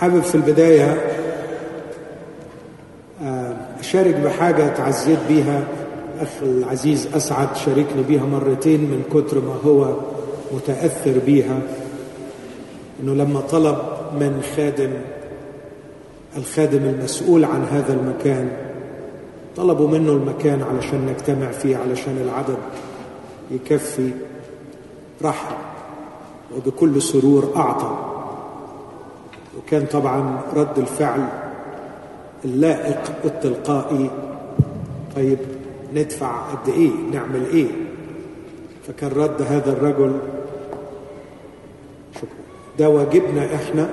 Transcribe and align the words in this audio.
حابب 0.00 0.22
في 0.22 0.34
البداية 0.34 1.10
آه، 3.22 3.56
أشارك 3.80 4.14
بحاجة 4.14 4.68
تعزيت 4.68 5.18
بيها. 5.28 5.64
أخ 6.20 6.28
العزيز 6.42 7.08
أسعد 7.14 7.56
شاركني 7.56 8.02
بيها 8.08 8.24
مرتين 8.24 8.80
من 8.80 9.02
كتر 9.14 9.40
ما 9.40 9.54
هو 9.64 9.96
متأثر 10.52 11.18
بيها. 11.26 11.58
أنه 13.02 13.14
لما 13.14 13.40
طلب 13.40 13.78
من 14.12 14.42
خادم 14.56 14.90
الخادم 16.36 16.84
المسؤول 16.84 17.44
عن 17.44 17.64
هذا 17.64 17.92
المكان 17.92 18.50
طلبوا 19.56 19.88
منه 19.88 20.12
المكان 20.12 20.62
علشان 20.62 21.06
نجتمع 21.06 21.50
فيه 21.50 21.76
علشان 21.76 22.18
العدد 22.24 22.58
يكفي. 23.50 24.10
رحب 25.22 25.56
وبكل 26.56 27.02
سرور 27.02 27.52
أعطى. 27.56 28.13
وكان 29.58 29.86
طبعا 29.86 30.40
رد 30.56 30.78
الفعل 30.78 31.20
اللائق 32.44 33.00
التلقائي 33.24 34.10
طيب 35.16 35.38
ندفع 35.94 36.40
قد 36.40 36.68
إيه؟ 36.68 36.90
نعمل 37.12 37.46
إيه؟ 37.52 37.66
فكان 38.86 39.10
رد 39.10 39.42
هذا 39.42 39.72
الرجل. 39.72 40.12
شكرا. 42.14 42.28
ده 42.78 42.88
واجبنا 42.88 43.54
إحنا 43.54 43.90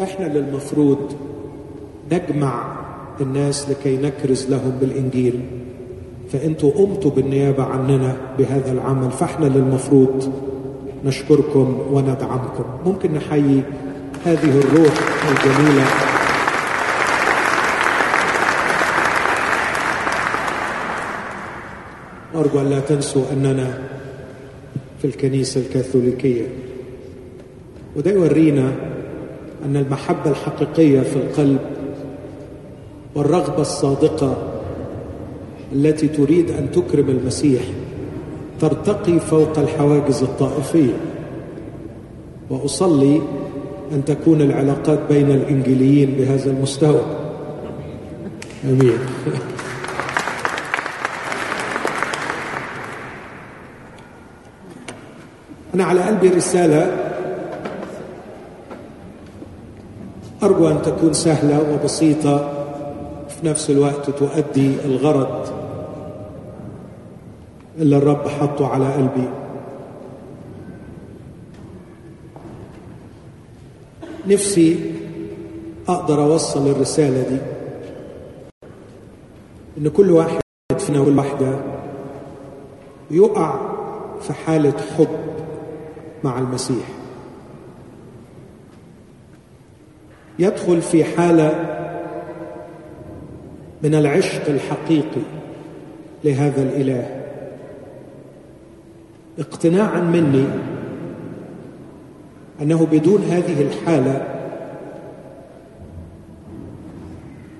وإحنا 0.00 0.26
اللي 0.26 0.38
المفروض 0.38 1.12
نجمع 2.12 2.64
الناس 3.20 3.70
لكي 3.70 3.96
نكرز 3.96 4.50
لهم 4.50 4.70
بالإنجيل. 4.80 5.40
فأنتوا 6.32 6.70
قمتوا 6.70 7.10
بالنيابة 7.10 7.64
عننا 7.64 8.16
بهذا 8.38 8.72
العمل 8.72 9.10
فإحنا 9.10 9.46
اللي 9.46 9.58
المفروض 9.58 10.32
نشكركم 11.04 11.78
وندعمكم. 11.90 12.64
ممكن 12.86 13.14
نحيي 13.14 13.62
هذه 14.24 14.58
الروح 14.58 14.94
الجميلة. 15.30 15.84
أرجو 22.34 22.60
أن 22.60 22.70
لا 22.70 22.80
تنسوا 22.80 23.22
أننا 23.32 23.78
في 24.98 25.04
الكنيسة 25.04 25.60
الكاثوليكية. 25.60 26.46
وده 27.96 28.10
يورينا 28.10 28.72
أن 29.64 29.76
المحبة 29.76 30.30
الحقيقية 30.30 31.00
في 31.00 31.16
القلب 31.16 31.60
والرغبة 33.14 33.60
الصادقة 33.60 34.36
التي 35.72 36.08
تريد 36.08 36.50
أن 36.50 36.70
تكرم 36.70 37.08
المسيح 37.08 37.62
ترتقي 38.60 39.20
فوق 39.20 39.58
الحواجز 39.58 40.22
الطائفية. 40.22 40.94
وأصلي 42.50 43.22
أن 43.92 44.04
تكون 44.04 44.40
العلاقات 44.40 44.98
بين 45.08 45.30
الإنجيليين 45.30 46.10
بهذا 46.10 46.50
المستوى. 46.50 47.00
آمين. 48.64 48.98
أنا 55.74 55.84
على 55.84 56.00
قلبي 56.00 56.28
رسالة. 56.28 56.96
أرجو 60.42 60.68
أن 60.68 60.82
تكون 60.82 61.12
سهلة 61.12 61.72
وبسيطة. 61.72 62.52
في 63.28 63.46
نفس 63.46 63.70
الوقت 63.70 64.10
تؤدي 64.10 64.72
الغرض 64.84 65.46
اللي 67.78 67.96
الرب 67.96 68.28
حطه 68.28 68.66
على 68.68 68.92
قلبي. 68.92 69.41
نفسي 74.26 74.92
أقدر 75.88 76.24
أوصل 76.24 76.70
الرسالة 76.70 77.28
دي. 77.28 77.38
إن 79.78 79.88
كل 79.88 80.10
واحد 80.10 80.40
فينا 80.78 81.00
وكل 81.00 81.18
واحدة 81.18 81.58
يقع 83.10 83.60
في 84.20 84.32
حالة 84.32 84.74
حب 84.98 85.08
مع 86.24 86.38
المسيح. 86.38 86.88
يدخل 90.38 90.82
في 90.82 91.04
حالة 91.04 91.50
من 93.82 93.94
العشق 93.94 94.48
الحقيقي 94.48 95.22
لهذا 96.24 96.62
الإله. 96.62 97.22
اقتناعا 99.38 100.00
مني 100.00 100.44
أنه 102.62 102.86
بدون 102.92 103.22
هذه 103.22 103.62
الحالة 103.62 104.28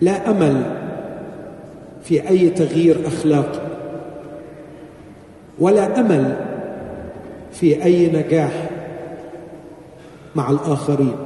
لا 0.01 0.31
أمل 0.31 0.63
في 2.03 2.29
أي 2.29 2.51
تغيير 2.51 3.07
أخلاقي 3.07 3.61
ولا 5.59 6.01
أمل 6.01 6.37
في 7.53 7.85
أي 7.85 8.09
نجاح 8.09 8.71
مع 10.35 10.51
الآخرين. 10.51 11.17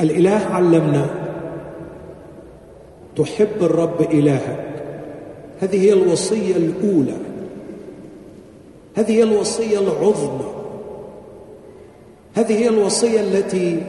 الإله 0.00 0.46
علمنا 0.50 1.06
تحب 3.16 3.62
الرب 3.62 4.00
إلهك. 4.00 4.64
هذه 5.60 5.80
هي 5.80 5.92
الوصية 5.92 6.56
الأولى. 6.56 7.27
هذه 8.98 9.12
هي 9.12 9.22
الوصية 9.22 9.78
العظمى. 9.78 10.50
هذه 12.34 12.52
هي 12.52 12.68
الوصية 12.68 13.20
التي 13.20 13.82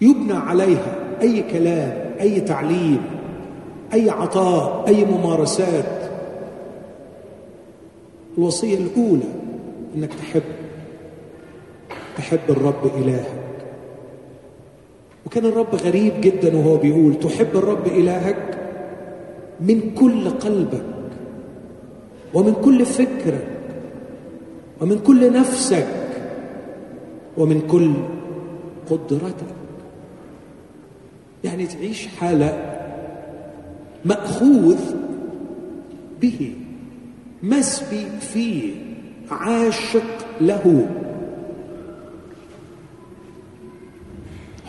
يبنى 0.00 0.32
عليها 0.32 0.96
أي 1.22 1.42
كلام 1.42 2.14
أي 2.20 2.40
تعليم 2.40 3.02
أي 3.92 4.10
عطاء 4.10 4.84
أي 4.88 5.04
ممارسات. 5.04 6.10
الوصية 8.38 8.78
الأولى 8.78 9.28
أنك 9.96 10.10
تحب 10.14 10.42
تحب 12.16 12.40
الرب 12.48 12.90
إلهك. 12.96 13.44
وكان 15.26 15.46
الرب 15.46 15.74
غريب 15.74 16.12
جدا 16.20 16.56
وهو 16.56 16.76
بيقول 16.76 17.18
تحب 17.20 17.56
الرب 17.56 17.86
إلهك 17.86 18.58
من 19.60 19.94
كل 19.94 20.30
قلبك. 20.30 20.84
ومن 22.34 22.54
كل 22.64 22.86
فكرك 22.86 23.48
ومن 24.80 24.98
كل 24.98 25.32
نفسك 25.32 25.86
ومن 27.38 27.60
كل 27.60 27.92
قدرتك. 28.90 29.54
يعني 31.44 31.66
تعيش 31.66 32.06
حالة 32.06 32.80
مأخوذ 34.04 34.94
به 36.20 36.54
مسبي 37.42 38.06
فيه 38.20 38.74
عاشق 39.30 40.26
له. 40.40 40.86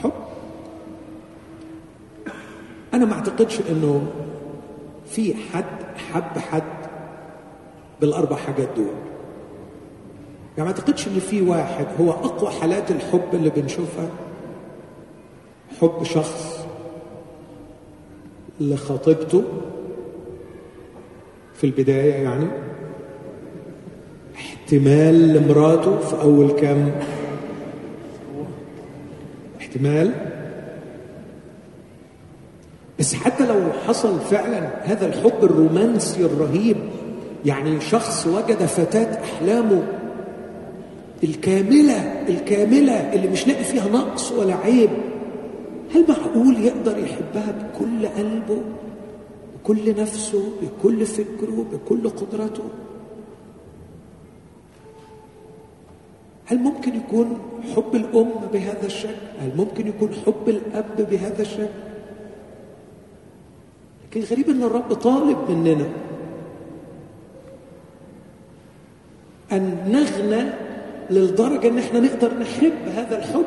حب. 0.04 0.12
أنا 2.94 3.06
ما 3.06 3.14
أعتقدش 3.14 3.60
أنه 3.70 4.08
في 5.10 5.34
حد 5.34 5.66
حب 6.12 6.38
حد 6.38 6.85
بالأربع 8.02 8.36
حاجات 8.36 8.68
دول. 8.76 8.86
يعني 10.58 10.70
ما 10.70 10.76
أعتقدش 10.76 11.08
أن 11.08 11.20
في 11.20 11.42
واحد 11.42 11.86
هو 12.02 12.12
أقوى 12.12 12.52
حالات 12.52 12.92
الحب 12.92 13.30
اللي 13.34 13.50
بنشوفها. 13.50 14.10
حب 15.82 16.04
شخص 16.04 16.66
لخطيبته 18.60 19.44
في 21.54 21.64
البداية 21.64 22.14
يعني. 22.14 22.48
احتمال 24.36 25.34
لمراته 25.34 26.00
في 26.00 26.22
أول 26.22 26.52
كام؟ 26.52 26.92
احتمال. 29.60 30.12
بس 33.00 33.14
حتى 33.14 33.46
لو 33.46 33.62
حصل 33.88 34.20
فعلا 34.20 34.92
هذا 34.92 35.06
الحب 35.06 35.44
الرومانسي 35.44 36.26
الرهيب 36.26 36.78
يعني 37.46 37.82
شخص 37.82 38.28
وجد 38.28 38.66
فتاة 38.66 39.24
أحلامه 39.24 39.84
الكاملة 41.24 42.26
الكاملة 42.30 43.14
اللي 43.14 43.28
مش 43.28 43.48
لاقي 43.48 43.64
فيها 43.64 43.90
نقص 43.90 44.32
ولا 44.32 44.56
عيب. 44.56 44.90
هل 45.96 46.06
معقول 46.10 46.60
يقدر 46.60 46.98
يحبها 46.98 47.52
بكل 47.52 48.08
قلبه 48.08 48.62
بكل 49.56 50.02
نفسه 50.02 50.44
بكل 50.62 51.06
فكره 51.06 51.66
بكل 51.74 52.10
قدرته 52.10 52.64
هل 56.46 56.58
ممكن 56.60 56.96
يكون 56.96 57.38
حب 57.76 57.96
الأم 57.96 58.30
بهذا 58.54 58.86
الشكل؟ 58.86 59.10
هل 59.40 59.52
ممكن 59.58 59.88
يكون 59.88 60.10
حب 60.26 60.50
الأب 60.50 61.08
بهذا 61.12 61.42
الشكل؟ 61.42 61.86
لكن 64.06 64.22
غريب 64.22 64.50
أن 64.50 64.64
الرب 64.64 64.94
طالب 64.94 65.38
مننا 65.50 65.86
أن 69.52 69.78
نغنى 69.88 70.50
للدرجة 71.10 71.68
أن 71.68 71.78
إحنا 71.78 72.00
نقدر 72.00 72.34
نحب 72.40 72.88
هذا 72.96 73.18
الحب 73.18 73.46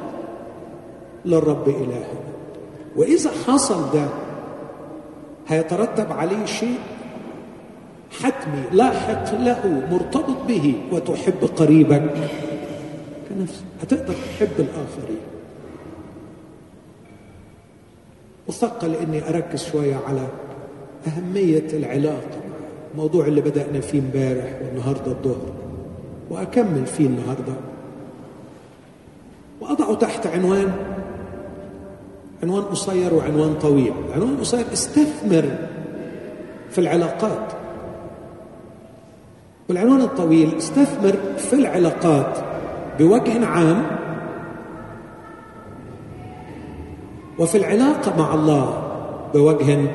للرب 1.24 1.68
إلهنا. 1.68 2.28
وإذا 2.96 3.30
حصل 3.46 3.92
ده 3.92 4.08
هيترتب 5.48 6.12
عليه 6.12 6.44
شيء 6.44 6.78
حتمي 8.22 8.62
لاحق 8.72 9.34
له 9.34 9.88
مرتبط 9.90 10.46
به 10.48 10.74
وتحب 10.92 11.44
قريبك 11.56 12.10
كنفسك 13.28 13.64
هتقدر 13.82 14.14
تحب 14.14 14.50
الآخرين. 14.58 15.20
وثقل 18.48 18.94
اني 18.94 19.28
أركز 19.28 19.64
شوية 19.64 19.96
على 20.08 20.26
أهمية 21.06 21.66
العلاقة 21.72 22.38
الموضوع 22.92 23.26
اللي 23.26 23.40
بدأنا 23.40 23.80
فيه 23.80 23.98
امبارح 24.00 24.52
والنهاردة 24.62 25.12
الظهر. 25.12 25.57
وأكمل 26.30 26.86
فيه 26.86 27.06
النهارده. 27.06 27.54
واضعه 29.60 29.94
تحت 29.94 30.26
عنوان 30.26 30.72
عنوان 32.42 32.62
قصير 32.62 33.14
وعنوان 33.14 33.54
طويل. 33.54 33.92
عنوان 34.14 34.36
قصير 34.36 34.64
استثمر 34.72 35.58
في 36.70 36.78
العلاقات. 36.78 37.52
والعنوان 39.68 40.00
الطويل 40.00 40.54
استثمر 40.58 41.16
في 41.36 41.52
العلاقات 41.52 42.38
بوجه 42.98 43.46
عام 43.46 43.86
وفي 47.38 47.58
العلاقة 47.58 48.16
مع 48.18 48.34
الله 48.34 48.82
بوجه 49.34 49.90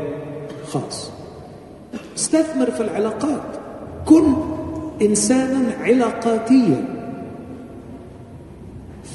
خاص. 0.67 1.11
استثمر 2.15 2.71
في 2.71 2.81
العلاقات. 2.81 3.41
كن 4.05 4.33
إنسانا 5.03 5.73
علاقاتيا. 5.81 6.85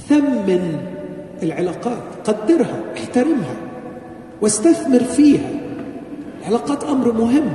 ثمن 0.08 0.81
العلاقات 1.43 2.02
قدرها 2.25 2.81
احترمها 2.96 3.56
واستثمر 4.40 5.00
فيها. 5.00 5.50
العلاقات 6.40 6.85
أمر 6.85 7.12
مهم. 7.12 7.55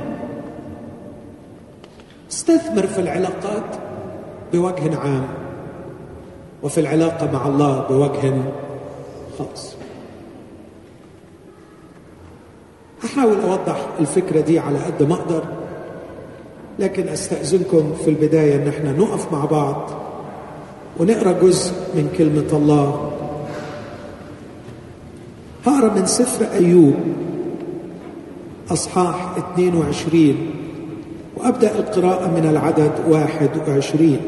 استثمر 2.30 2.86
في 2.86 3.00
العلاقات 3.00 3.76
بوجه 4.52 4.96
عام 4.98 5.28
وفي 6.62 6.80
العلاقة 6.80 7.32
مع 7.32 7.46
الله 7.46 7.88
بوجه 7.88 8.34
خاص. 9.38 9.76
أحاول 13.04 13.40
أوضح 13.40 13.86
الفكرة 14.00 14.40
دي 14.40 14.58
على 14.58 14.78
قد 14.78 15.02
ما 15.02 15.14
أقدر. 15.14 15.44
لكن 16.78 17.08
أستأذنكم 17.08 17.92
في 18.04 18.10
البداية 18.10 18.54
أن 18.56 18.68
إحنا 18.68 18.92
نقف 18.92 19.32
مع 19.32 19.44
بعض 19.44 19.90
ونقرأ 21.00 21.32
جزء 21.32 21.72
من 21.94 22.12
كلمة 22.18 22.46
الله. 22.52 23.10
هقرأ 25.66 25.94
من 25.94 26.06
سفر 26.06 26.52
أيوب 26.52 26.94
أصحاح 28.70 29.36
22 29.54 30.36
وأبدأ 31.36 31.78
القراءة 31.78 32.30
من 32.30 32.46
العدد 32.50 32.92
21 33.08 34.18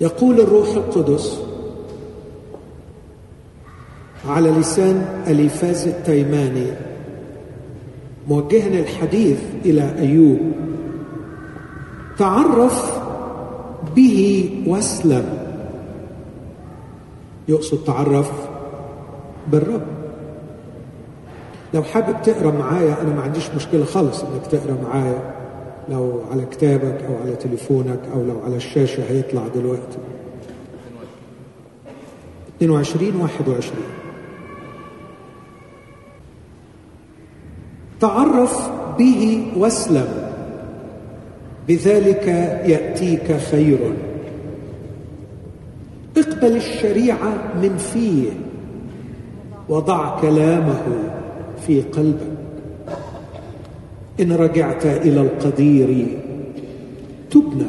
يقول 0.00 0.40
الروح 0.40 0.68
القدس 0.68 1.38
على 4.28 4.50
لسان 4.50 5.22
اليفاز 5.26 5.88
التيماني. 5.88 6.66
موجها 8.28 8.80
الحديث 8.80 9.38
إلى 9.64 9.94
أيوب. 9.98 10.38
تعرف 12.18 13.00
به 13.96 14.50
واسلم. 14.66 15.24
يقصد 17.48 17.84
تعرف 17.84 18.30
بالرب. 19.52 19.86
لو 21.74 21.82
حابب 21.82 22.22
تقرأ 22.22 22.50
معايا 22.50 23.02
أنا 23.02 23.14
ما 23.14 23.22
عنديش 23.22 23.50
مشكلة 23.56 23.84
خالص 23.84 24.22
إنك 24.22 24.46
تقرأ 24.46 24.76
معايا. 24.82 25.34
لو 25.88 26.22
على 26.30 26.44
كتابك 26.44 27.04
أو 27.08 27.16
على 27.22 27.36
تليفونك 27.36 28.00
أو 28.14 28.24
لو 28.24 28.40
على 28.44 28.56
الشاشة 28.56 29.02
هيطلع 29.10 29.42
دلوقتي. 29.54 29.98
22 32.56 33.20
21 33.20 33.97
تعرف 38.00 38.70
به 38.98 39.46
واسلم. 39.56 40.08
بذلك 41.68 42.26
يأتيك 42.66 43.36
خير. 43.36 43.78
اقبل 46.16 46.56
الشريعة 46.56 47.32
من 47.62 47.76
فيه. 47.76 48.30
وضع 49.68 50.20
كلامه 50.20 50.82
في 51.66 51.80
قلبك. 51.80 52.38
إن 54.20 54.32
رجعت 54.32 54.86
إلى 54.86 55.20
القدير 55.20 56.06
تبنى. 57.30 57.66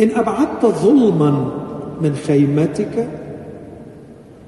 إن 0.00 0.10
أبعدت 0.10 0.66
ظلما 0.66 1.50
من 2.02 2.14
خيمتك 2.14 3.08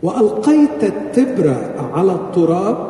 وألقيت 0.03 0.85
التبر 0.85 1.57
على 1.95 2.13
التراب 2.13 2.88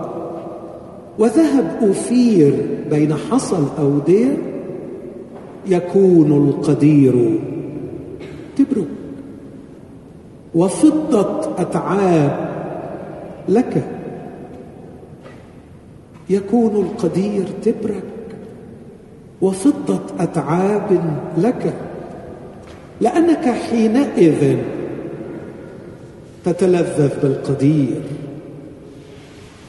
وذهب 1.18 1.76
أفير 1.82 2.66
بين 2.90 3.14
حصى 3.14 3.56
الأودية 3.56 4.36
يكون 5.66 6.48
القدير 6.48 7.38
تبرك 8.56 8.88
وفضة 10.54 11.48
أتعاب 11.58 12.48
لك 13.48 13.84
يكون 16.30 16.76
القدير 16.76 17.44
تبرك. 17.62 18.02
وفضة 19.42 20.00
أتعاب 20.20 21.00
لك 21.38 21.74
لأنك 23.00 23.48
حينئذ 23.48 24.56
تتلذذ 26.44 27.22
بالقدير. 27.22 28.00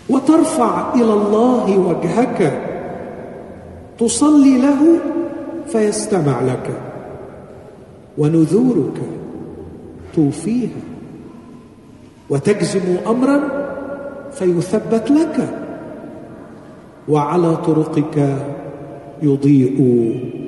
وترفع 0.09 0.93
إلى 0.93 1.13
الله 1.13 1.77
وجهك. 1.77 2.61
تصلي 3.99 4.57
له 4.57 4.99
فيستمع 5.67 6.41
لك. 6.41 6.81
ونذورك 8.17 9.01
توفيها 10.15 10.81
وتجزم 12.29 12.97
أمرا 13.07 13.39
فيثبت 14.31 15.11
لك. 15.11 15.49
وعلى 17.09 17.55
طرقك 17.55 18.37
يضيء 19.21 19.77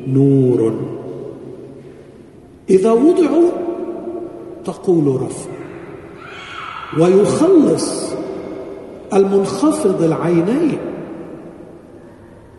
نور. 0.07 0.79
إذا 2.69 2.91
وضعوا 2.91 3.50
تقول 4.65 5.21
رفع. 5.21 5.51
ويخلص 7.00 8.13
المنخفض 9.13 10.03
العينين. 10.03 10.77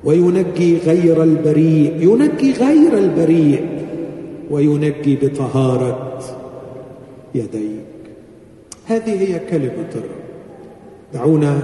وينجي 0.04 0.78
غير 0.78 1.22
البريء 1.22 1.92
ينجي 2.00 2.52
غير 2.52 2.98
البريء 2.98 3.66
وينجي 4.50 5.16
بطهارة 5.22 6.18
يديك. 7.34 7.82
هذه 8.86 9.20
هي 9.20 9.38
كلمة 9.38 9.90
الرب. 9.94 10.22
دعونا 11.14 11.58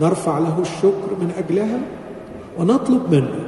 نرفع 0.00 0.38
له 0.38 0.60
الشكر 0.60 1.10
من 1.20 1.30
أجلها 1.38 1.80
ونطلب 2.58 3.02
منه 3.10 3.40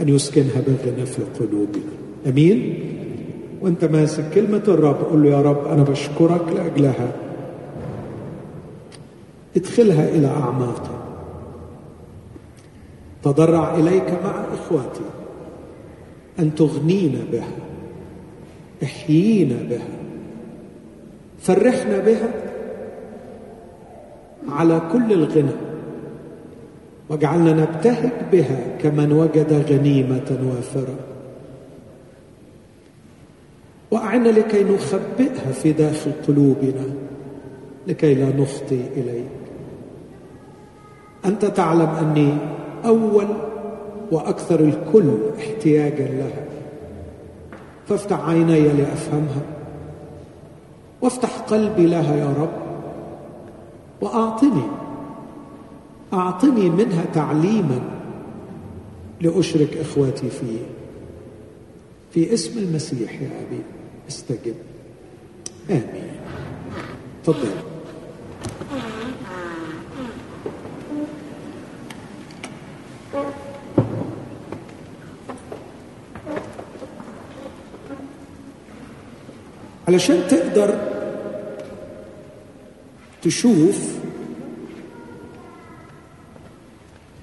أن 0.00 0.08
يسكنها 0.08 0.60
بغنى 0.66 1.06
في 1.06 1.22
قلوبنا. 1.40 1.92
أمين؟ 2.26 2.74
وانت 3.62 3.84
ماسك 3.84 4.24
كلمة 4.34 4.62
الرب 4.68 4.96
قل 5.12 5.22
له 5.22 5.30
يا 5.30 5.42
رب 5.42 5.66
أنا 5.66 5.82
بشكرك 5.82 6.42
لأجلها. 6.56 7.12
ادخلها 9.56 10.08
إلى 10.08 10.26
أعماقي. 10.26 11.02
تضرع 13.22 13.74
إليك 13.74 14.10
مع 14.24 14.44
إخواتي. 14.54 15.04
أن 16.38 16.54
تغنينا 16.54 17.18
بها. 17.32 17.52
احيينا 18.82 19.68
بها. 19.70 19.88
فرحنا 21.40 21.98
بها. 21.98 22.30
على 24.48 24.82
كل 24.92 25.12
الغنى. 25.12 25.52
واجعلنا 27.08 27.52
نبتهج 27.52 28.12
بها 28.32 28.76
كمن 28.78 29.12
وجد 29.12 29.52
غنيمة 29.52 30.38
وافرة. 30.48 30.96
وأعنا 33.90 34.28
لكي 34.28 34.64
نخبئها 34.64 35.52
في 35.52 35.72
داخل 35.72 36.12
قلوبنا. 36.28 36.84
لكي 37.86 38.14
لا 38.14 38.36
نخطي 38.36 38.80
إليك. 38.96 39.41
أنت 41.24 41.44
تعلم 41.44 41.88
أني 41.88 42.34
أول 42.84 43.26
وأكثر 44.10 44.60
الكل 44.60 45.14
احتياجا 45.38 46.06
لها. 46.06 46.44
فافتح 47.88 48.28
عيني 48.28 48.68
لأفهمها. 48.68 49.42
وافتح 51.02 51.38
قلبي 51.38 51.86
لها 51.86 52.16
يا 52.16 52.34
رب. 52.40 52.62
وأعطني. 54.00 54.62
أعطني 56.12 56.70
منها 56.70 57.04
تعليما 57.14 57.80
لأشرك 59.20 59.76
إخواتي 59.76 60.30
فيه. 60.30 60.58
في 62.10 62.34
اسم 62.34 62.58
المسيح 62.58 63.12
يا 63.22 63.26
أبي 63.26 63.60
استجب. 64.08 64.54
آمين. 65.70 66.12
تفضل. 67.24 67.48
علشان 79.88 80.20
تقدر 80.28 80.78
تشوف 83.22 83.96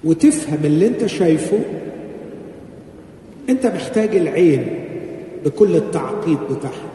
وتفهم 0.04 0.58
اللي 0.64 0.86
انت 0.86 1.06
شايفه 1.06 1.60
انت 3.48 3.66
محتاج 3.66 4.16
العين 4.16 4.84
بكل 5.44 5.76
التعقيد 5.76 6.38
بتاعها. 6.50 6.90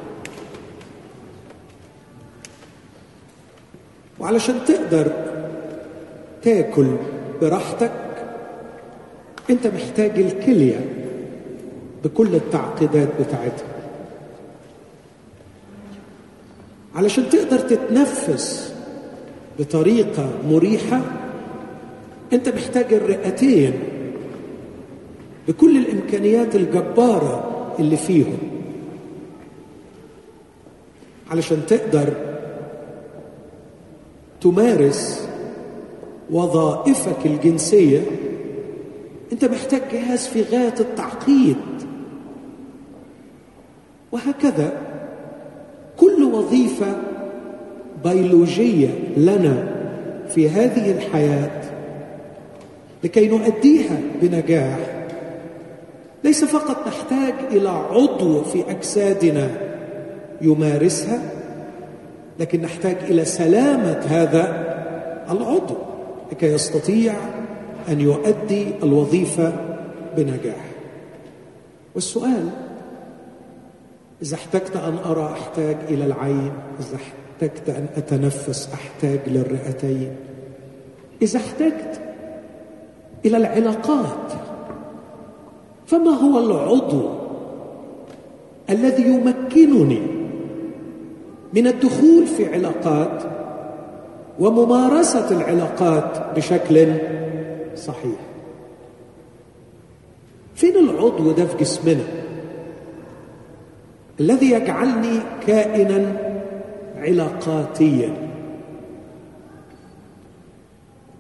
وعلشان 4.19 4.55
تقدر 4.67 5.11
تاكل 6.43 6.95
براحتك 7.41 7.91
انت 9.49 9.67
محتاج 9.67 10.19
الكلية 10.19 10.79
بكل 12.03 12.35
التعقيدات 12.35 13.09
بتاعتها. 13.19 13.74
علشان 16.95 17.29
تقدر 17.29 17.59
تتنفس 17.59 18.73
بطريقة 19.59 20.29
مريحة 20.49 21.01
أنت 22.33 22.49
محتاج 22.49 22.93
الرئتين 22.93 23.73
بكل 25.47 25.77
الإمكانيات 25.77 26.55
الجبارة 26.55 27.75
اللي 27.79 27.97
فيهم 27.97 28.37
علشان 31.31 31.65
تقدر 31.67 32.13
تمارس 34.41 35.27
وظائفك 36.31 37.25
الجنسية. 37.25 38.01
أنت 39.31 39.45
محتاج 39.45 39.81
جهاز 39.91 40.27
في 40.27 40.41
غاية 40.41 40.75
التعقيد. 40.79 41.55
وهكذا 44.11 44.84
كل 45.97 46.23
وظيفة 46.23 46.95
بيولوجية 48.05 48.89
لنا 49.17 49.75
في 50.29 50.49
هذه 50.49 50.91
الحياة 50.91 51.61
لكي 53.03 53.27
نؤديها 53.27 53.97
بنجاح 54.21 54.77
ليس 56.23 56.45
فقط 56.45 56.87
نحتاج 56.87 57.33
إلى 57.51 57.69
عضو 57.69 58.43
في 58.43 58.63
أجسادنا 58.69 59.49
يمارسها 60.41 61.19
لكن 62.39 62.61
نحتاج 62.61 62.95
إلى 63.09 63.25
سلامة 63.25 63.99
هذا 64.07 64.65
العضو 65.31 65.75
لكي 66.31 66.45
يستطيع 66.53 67.13
أن 67.89 68.01
يؤدي 68.01 68.67
الوظيفة 68.83 69.53
بنجاح. 70.17 70.65
والسؤال 71.95 72.49
إذا 74.25 74.35
احتجت 74.35 74.75
أن 74.75 74.97
أرى 75.05 75.25
أحتاج 75.33 75.77
إلى 75.89 76.05
العين 76.05 76.51
إذا 76.79 76.95
احتجت 76.95 77.69
أن 77.69 77.87
أتنفس 77.97 78.69
أحتاج 78.73 79.19
للرئتين. 79.27 80.15
إذا 81.21 81.39
احتجت 81.39 82.01
إلى 83.25 83.37
العلاقات 83.37 84.33
فما 85.87 86.09
هو 86.09 86.39
العضو 86.39 87.09
الذي 88.69 89.03
يمكنني 89.03 90.01
من 91.53 91.67
الدخول 91.67 92.27
في 92.27 92.53
علاقات 92.53 93.23
وممارسة 94.39 95.31
العلاقات 95.31 96.35
بشكل 96.35 96.93
صحيح؟ 97.75 98.19
فين 100.55 100.75
العضو 100.89 101.31
ده 101.31 101.45
في 101.45 101.57
جسمنا 101.57 102.24
الذي 104.19 104.51
يجعلني 104.51 105.19
كائنا 105.47 106.17
علاقاتيا. 106.97 108.13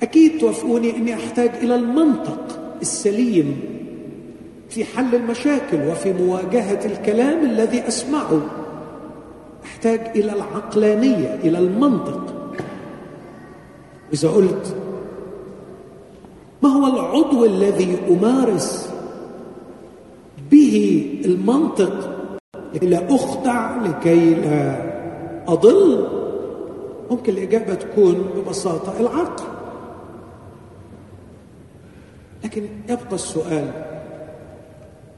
أكيد 0.01 0.37
توافقوني 0.37 0.97
إني 0.97 1.13
أحتاج 1.13 1.49
إلى 1.61 1.75
المنطق 1.75 2.59
السليم 2.81 3.59
في 4.69 4.85
حل 4.85 5.15
المشاكل 5.15 5.87
وفي 5.87 6.13
مواجهة 6.13 6.85
الكلام 6.85 7.45
الذي 7.45 7.87
أسمعه. 7.87 8.41
أحتاج 9.65 9.99
إلى 10.15 10.33
العقلانية 10.33 11.35
إلى 11.43 11.59
المنطق. 11.59 12.35
إذا 14.13 14.29
قلت 14.29 14.75
ما 16.63 16.69
هو 16.69 16.87
العضو 16.87 17.45
الذي 17.45 17.97
أمارس 18.09 18.89
به 20.51 21.05
المنطق 21.25 22.14
لكي 22.75 22.85
لا 22.85 23.15
اخدع 23.15 23.75
لكي 23.81 24.33
لا 24.33 24.81
أضل. 25.47 26.07
ممكن 27.11 27.33
الإجابة 27.33 27.73
تكون 27.73 28.25
ببساطة 28.35 28.99
العقل. 28.99 29.43
لكن 32.43 32.63
يبقى 32.89 33.13
السؤال 33.15 33.71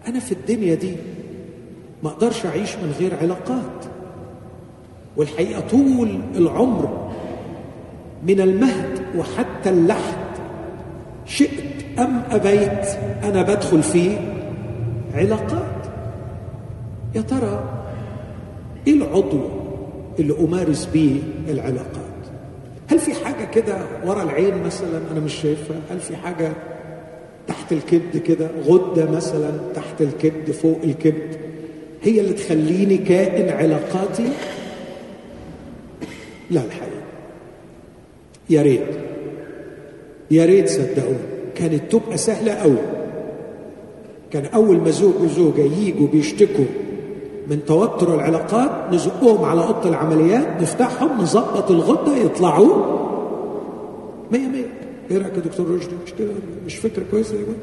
أنا 0.08 0.20
في 0.20 0.32
الدنيا 0.32 0.76
دي 0.76 0.96
ما 2.04 2.10
أقدرش 2.10 2.46
أعيش 2.46 2.76
من 2.76 2.94
غير 3.00 3.16
علاقات. 3.22 3.86
والحقيقة 5.18 5.62
طول 5.72 6.20
العمر 6.36 7.10
من 8.24 8.42
المهد 8.42 9.00
وحتى 9.18 9.70
اللحد 9.70 10.28
شئت 11.26 12.00
أم 12.00 12.22
أبيت 12.32 12.86
أنا 13.24 13.42
بدخل 13.42 13.84
في 13.84 14.18
علاقات. 15.14 15.77
يا 17.18 17.22
ترى 17.22 17.84
إيه 18.88 18.94
العضو 18.94 19.40
اللي 20.20 20.34
أمارس 20.40 20.86
به 20.94 21.22
العلاقات؟ 21.50 22.08
هل 22.88 23.00
في 23.00 23.14
حاجة 23.14 23.46
كده 23.46 23.78
ورا 24.06 24.24
العين 24.24 24.64
مثلا 24.64 25.02
أنا 25.12 25.20
مش 25.20 25.34
شايفها؟ 25.34 25.78
هل 25.92 26.00
في 26.00 26.16
حاجة 26.16 26.52
تحت 27.48 27.72
الكبد 27.74 28.18
كده؟ 28.18 28.48
غدة 28.66 29.12
مثلا 29.12 29.52
تحت 29.76 30.02
الكبد 30.02 30.52
فوق 30.52 30.80
الكبد 30.84 31.38
هي 32.04 32.20
اللي 32.22 32.34
تخليني 32.34 32.98
كائن 32.98 33.50
علاقاتي؟ 33.50 34.30
لا 36.52 36.66
الحقيقة. 36.66 37.02
يا 38.50 38.62
ريت. 38.62 38.88
يا 40.32 40.46
ريت 40.46 40.70
صدقوني. 40.70 41.18
كانت 41.56 41.92
تبقى 41.92 42.18
سهلة 42.18 42.52
قوي 42.54 42.78
كان 44.32 44.46
أول 44.46 44.78
ما 44.78 44.90
زوج 44.90 45.14
وزوجة 45.22 45.62
ييجوا 45.62 46.08
بيشتكوا 46.08 46.66
من 47.50 47.66
توتر 47.66 48.16
العلاقات 48.16 48.94
نزقهم 48.94 49.46
على 49.46 49.62
أوضة 49.64 49.90
العمليات 49.90 50.62
نفتحهم 50.62 51.22
نظبط 51.22 51.72
الغدة 51.72 52.16
يطلعوا. 52.16 52.98
مية 54.32 54.48
مية. 54.48 54.66
إيه 55.12 55.18
رأيك 55.18 55.34
يا 55.34 55.40
دكتور 55.40 55.76
رشدي؟ 55.76 55.96
مش 56.06 56.14
كده؟ 56.14 56.32
مش 56.66 56.76
فكرة 56.76 57.04
كويسة؟ 57.12 57.36
يا 57.36 57.42
جماعة 57.44 57.60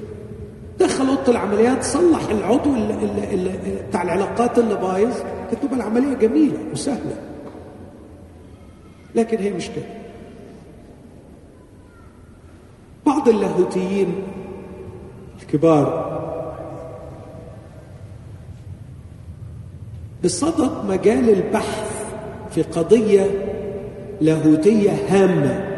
دخل 0.80 1.06
أوضة 1.08 1.32
العمليات 1.32 1.82
صلح 1.82 2.30
العضو 2.30 2.70
بتاع 3.88 4.02
العلاقات 4.02 4.58
اللي 4.58 4.74
بايظ. 4.74 5.14
كانت 5.50 5.62
تبقى 5.62 5.76
العملية 5.76 6.14
جميلة 6.14 6.58
وسهلة. 6.72 7.16
لكن 9.14 9.38
هي 9.38 9.52
مش 9.52 9.68
كده. 9.68 9.84
بعض 13.06 13.28
اللاهوتيين 13.28 14.14
الكبار 15.42 16.14
بصدد 20.24 20.70
مجال 20.88 21.30
البحث 21.30 22.04
في 22.50 22.62
قضية 22.62 23.30
لاهوتية 24.20 24.90
هامة. 25.08 25.70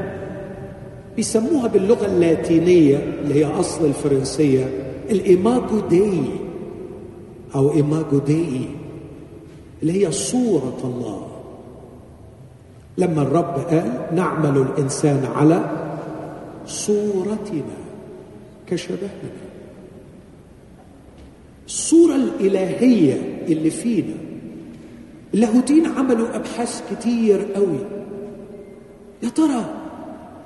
بيسموها 1.17 1.67
باللغة 1.67 2.07
اللاتينية 2.07 2.97
اللي 2.97 3.35
هي 3.35 3.45
أصل 3.45 3.85
الفرنسية 3.85 4.69
الإيماجو 5.11 5.81
دي 5.81 6.21
أو 7.55 7.73
إيماجو 7.75 8.19
دي 8.19 8.61
اللي 9.83 10.07
هي 10.07 10.13
صورة 10.13 10.79
الله. 10.85 11.27
لما 12.99 13.23
الرب 13.23 13.55
قال 13.71 14.07
نعمل 14.15 14.57
الإنسان 14.59 15.25
على 15.35 15.71
صورتنا 16.67 17.77
كشبهنا. 18.67 19.31
الصورة 21.67 22.15
الإلهية 22.15 23.45
اللي 23.49 23.71
فينا 23.71 24.26
اللاهوتين 25.35 25.87
عملوا 25.87 26.37
أبحاث 26.37 26.83
كتير 26.91 27.53
قوي. 27.55 27.79
يا 29.23 29.29
ترى 29.29 29.65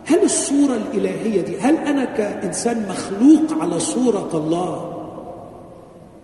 هل 0.07 0.23
الصورة 0.23 0.75
الإلهية 0.77 1.41
دي 1.41 1.59
هل 1.59 1.77
أنا 1.77 2.05
كإنسان 2.05 2.87
مخلوق 2.89 3.63
على 3.63 3.81
صورة 3.81 4.31
الله 4.35 4.97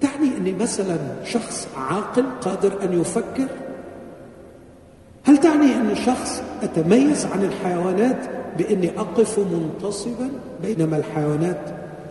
تعني 0.01 0.37
أني 0.37 0.53
مثلا 0.53 0.99
شخص 1.25 1.69
عاقل 1.77 2.25
قادر 2.41 2.83
أن 2.83 3.01
يفكر؟ 3.01 3.49
هل 5.25 5.37
تعني 5.37 5.75
أني 5.75 5.95
شخص 5.95 6.43
أتميز 6.63 7.27
عن 7.27 7.45
الحيوانات 7.45 8.31
بأني 8.59 8.91
أقف 8.99 9.39
منتصبا 9.39 10.31
بينما 10.63 10.97
الحيوانات 10.97 11.61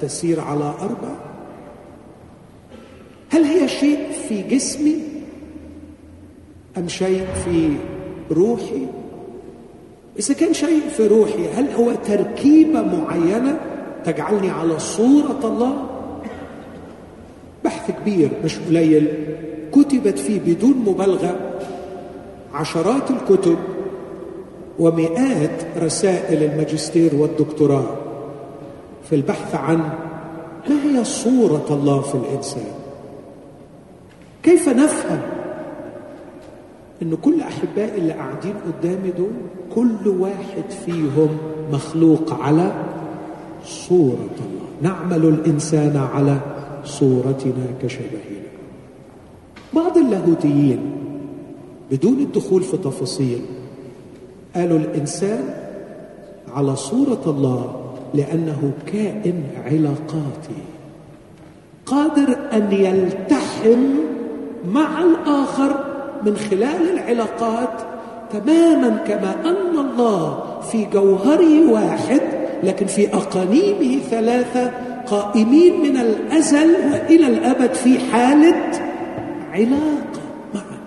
تسير 0.01 0.41
على 0.41 0.73
أربع؟ 0.81 1.15
هل 3.29 3.43
هي 3.43 3.67
شيء 3.67 4.11
في 4.27 4.41
جسمي 4.41 5.14
أم 6.77 6.87
شيء 6.87 7.25
في 7.45 7.69
روحي؟ 8.31 8.87
إذا 10.19 10.33
كان 10.33 10.53
شيء 10.53 10.81
في 10.97 11.07
روحي 11.07 11.49
هل 11.53 11.71
هو 11.71 11.91
تركيبة 11.91 12.81
معينة 12.81 13.59
تجعلني 14.05 14.49
على 14.49 14.79
صورة 14.79 15.39
الله؟ 15.43 15.73
بحث 17.63 17.91
كبير 17.91 18.29
مش 18.43 18.59
قليل. 18.59 19.07
كتبت 19.71 20.19
فيه 20.19 20.39
بدون 20.39 20.73
مبالغة 20.87 21.39
عشرات 22.53 23.11
الكتب 23.11 23.57
ومئات 24.79 25.63
رسائل 25.77 26.43
الماجستير 26.43 27.15
والدكتوراه 27.15 27.97
في 29.09 29.15
البحث 29.15 29.55
عن 29.55 29.77
ما 30.69 30.83
هي 30.83 31.03
صورة 31.03 31.65
الله 31.69 32.01
في 32.01 32.15
الإنسان؟ 32.15 32.71
كيف 34.43 34.69
نفهم 34.69 35.21
إن 37.01 37.15
كل 37.15 37.41
احبائي 37.41 37.97
اللي 37.97 38.13
قاعدين 38.13 38.53
قدامي 38.67 39.11
دول 39.17 39.31
كل 39.75 40.07
واحد 40.07 40.69
فيهم 40.85 41.37
مخلوق 41.71 42.33
على 42.41 42.71
صورة 43.65 44.35
الله. 44.45 44.69
نعمل 44.81 45.25
الإنسان 45.25 45.97
على 45.97 46.37
صورتنا 46.83 47.65
كشبهنا. 47.81 48.45
بعض 49.73 49.97
اللاهوتيين 49.97 50.79
بدون 51.91 52.19
الدخول 52.19 52.61
في 52.63 52.77
تفاصيل 52.77 53.41
قالوا 54.55 54.77
الإنسان 54.77 55.43
على 56.53 56.75
صورة 56.75 57.21
الله 57.27 57.81
لأنه 58.13 58.71
كائن 58.87 59.43
علاقاتي 59.65 60.61
قادر 61.85 62.37
أن 62.53 62.71
يلتحم 62.71 63.79
مع 64.73 65.03
الآخر 65.03 65.94
من 66.23 66.37
خلال 66.37 66.89
العلاقات 66.93 67.81
تماما 68.31 68.97
كما 69.07 69.35
أن 69.45 69.79
الله 69.79 70.43
في 70.71 70.85
جوهره 70.85 71.71
واحد 71.71 72.21
لكن 72.63 72.85
في 72.85 73.13
أقانيمه 73.13 73.99
ثلاثة 74.09 74.71
قائمين 75.07 75.81
من 75.81 75.97
الأزل 75.97 76.75
وإلى 76.91 77.27
الأبد 77.27 77.73
في 77.73 77.99
حالة 77.99 78.71
علاقة 79.51 80.21
معا 80.53 80.79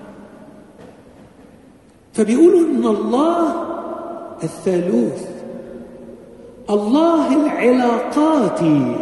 فبيقولوا 2.12 2.60
إن 2.60 2.84
الله 2.84 3.54
الثالوث. 4.42 5.28
الله 6.70 7.46
العلاقاتي 7.46 8.96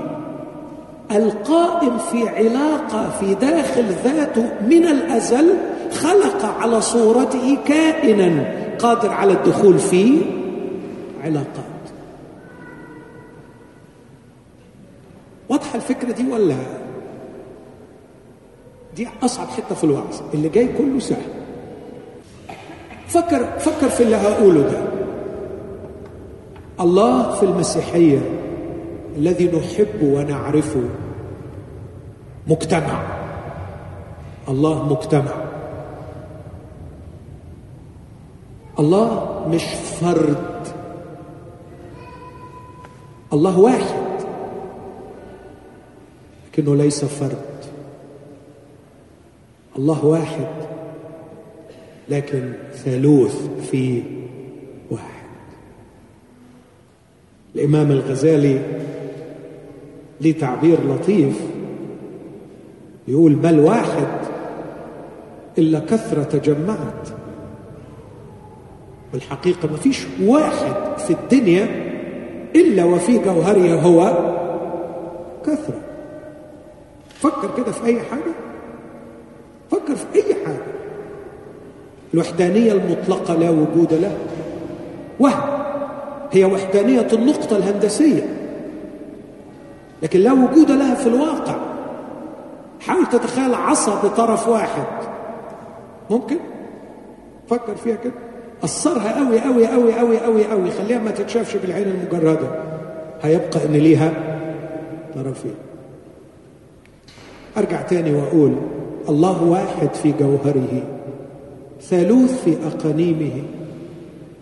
القائم 1.10 1.98
في 1.98 2.28
علاقة 2.28 3.10
في 3.20 3.34
داخل 3.34 3.84
ذاته 4.04 4.48
من 4.68 4.86
الأزل 4.86 5.54
خلق 5.92 6.44
على 6.44 6.80
صورته 6.80 7.58
كائنا 7.66 8.52
قادر 8.78 9.10
على 9.10 9.32
الدخول 9.32 9.78
في 9.78 10.18
علاقات. 11.24 11.66
واضحة 15.48 15.76
الفكرة 15.76 16.12
دي 16.12 16.32
ولا؟ 16.32 16.56
دي 18.96 19.08
أصعب 19.22 19.48
حتة 19.48 19.74
في 19.74 19.84
الوعظ 19.84 20.20
اللي 20.34 20.48
جاي 20.48 20.68
كله 20.78 20.98
سهل. 20.98 21.26
فكر 23.08 23.58
فكر 23.58 23.88
في 23.88 24.02
اللي 24.02 24.16
هقوله 24.16 24.60
ده. 24.60 24.78
الله 26.80 27.34
في 27.34 27.42
المسيحية 27.42 28.18
الذي 29.16 29.46
نحبه 29.46 30.04
ونعرفه 30.04 30.82
مجتمع. 32.46 33.02
الله 34.48 34.92
مجتمع. 34.92 35.45
الله 38.78 39.44
مش 39.48 39.64
فرد. 40.00 40.66
الله 43.32 43.58
واحد. 43.58 44.06
لكنه 46.52 46.76
ليس 46.76 47.04
فرد. 47.04 47.64
الله 49.78 50.04
واحد. 50.04 50.48
لكن 52.08 52.52
ثالوث 52.74 53.48
في 53.70 54.02
واحد. 54.90 55.26
الإمام 57.54 57.90
الغزالي 57.90 58.62
ليه 60.20 60.38
تعبير 60.38 60.78
لطيف. 60.94 61.40
يقول 63.08 63.36
ما 63.36 63.50
الواحد 63.50 64.26
إلا 65.58 65.78
كثرة 65.78 66.22
تجمعت 66.22 67.08
بالحقيقة 69.12 69.68
ما 69.70 69.76
فيش 69.76 70.06
واحد 70.22 70.98
في 70.98 71.10
الدنيا 71.10 71.66
إلا 72.56 72.84
وفي 72.84 73.18
جوهره 73.18 73.80
هو 73.80 74.12
كثرة. 75.46 75.80
فكر 77.14 77.50
كده 77.56 77.72
في 77.72 77.86
أي 77.86 78.00
حاجة. 78.00 78.34
فكر 79.70 79.94
في 79.94 80.06
أي 80.14 80.34
حاجة. 80.44 80.66
الوحدانية 82.14 82.72
المطلقة 82.72 83.34
لا 83.34 83.50
وجود 83.50 83.94
لها. 83.94 84.16
وهم. 85.20 85.56
هي 86.32 86.44
وحدانية 86.44 87.08
النقطة 87.12 87.56
الهندسية. 87.56 88.22
لكن 90.02 90.20
لا 90.20 90.32
وجود 90.32 90.70
لها 90.70 90.94
في 90.94 91.06
الواقع. 91.06 91.56
حاول 92.80 93.06
تتخيل 93.06 93.54
عصا 93.54 94.02
بطرف 94.02 94.48
واحد. 94.48 94.86
ممكن؟ 96.10 96.36
فكر 97.48 97.74
فيها 97.74 97.96
كده. 97.96 98.12
قصرها 98.66 99.24
قوي 99.24 99.40
قوي 99.40 99.66
قوي 99.66 99.92
قوي 99.94 100.18
قوي 100.18 100.44
قوي 100.44 100.70
خليها 100.70 100.98
ما 100.98 101.10
تتشافش 101.10 101.56
بالعين 101.56 101.86
المجردة. 101.88 102.48
هيبقى 103.22 103.64
ان 103.66 103.72
ليها 103.72 104.12
طرفين 105.14 105.54
أرجع 107.56 107.82
تاني 107.82 108.14
وأقول 108.14 108.52
الله 109.08 109.42
واحد 109.42 109.94
في 109.94 110.12
جوهره 110.20 110.82
ثالوث 111.82 112.44
في 112.44 112.56
أقانيمه 112.66 113.42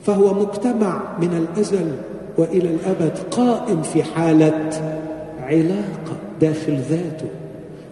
فهو 0.06 0.34
مجتمع 0.34 1.00
من 1.20 1.46
الأزل 1.54 1.92
وإلى 2.38 2.68
الأبد 2.68 3.18
قائم 3.30 3.82
في 3.82 4.02
حالة 4.02 4.70
علاقة 5.42 6.16
داخل 6.40 6.76
ذاته. 6.76 7.28